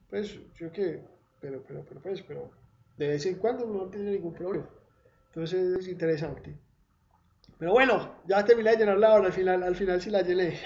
pues, 0.09 0.39
yo 0.59 0.73
que, 0.73 1.01
pero, 1.41 1.63
pero, 1.67 1.85
pero, 1.89 2.01
pues, 2.01 2.23
pero, 2.23 2.51
de 2.97 3.09
vez 3.09 3.27
en 3.27 3.37
cuando 3.37 3.67
no 3.67 3.89
tiene 3.89 4.13
ningún 4.13 4.35
problema. 4.35 4.69
Entonces 5.29 5.79
es 5.79 5.89
interesante. 5.89 6.57
Pero 7.61 7.73
bueno, 7.73 8.17
ya 8.27 8.43
terminé 8.43 8.71
de 8.71 8.79
llenar 8.79 8.99
la 8.99 9.17
al 9.17 9.33
final, 9.35 9.63
al 9.63 9.77
final 9.77 10.01
sí 10.01 10.09
la 10.09 10.23
llené. 10.23 10.59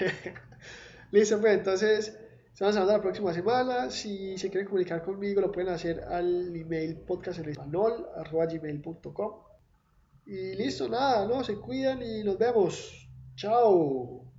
Listo, 1.11 1.41
pues 1.41 1.57
entonces, 1.57 2.17
estamos 2.53 2.73
hablando 2.77 2.93
la 2.93 3.01
próxima 3.01 3.33
semana. 3.33 3.91
Si 3.91 4.37
se 4.37 4.49
quieren 4.49 4.65
comunicar 4.65 5.03
conmigo, 5.03 5.41
lo 5.41 5.51
pueden 5.51 5.73
hacer 5.73 6.05
al 6.05 6.55
email 6.55 6.95
podcast 7.01 7.39
en 7.39 7.49
español, 7.49 8.07
arroba 8.15 8.45
gmail.com. 8.45 9.33
Y 10.25 10.55
listo, 10.55 10.87
nada, 10.87 11.27
¿no? 11.27 11.43
Se 11.43 11.55
cuidan 11.55 12.01
y 12.01 12.23
nos 12.23 12.37
vemos. 12.37 13.09
Chao. 13.35 14.34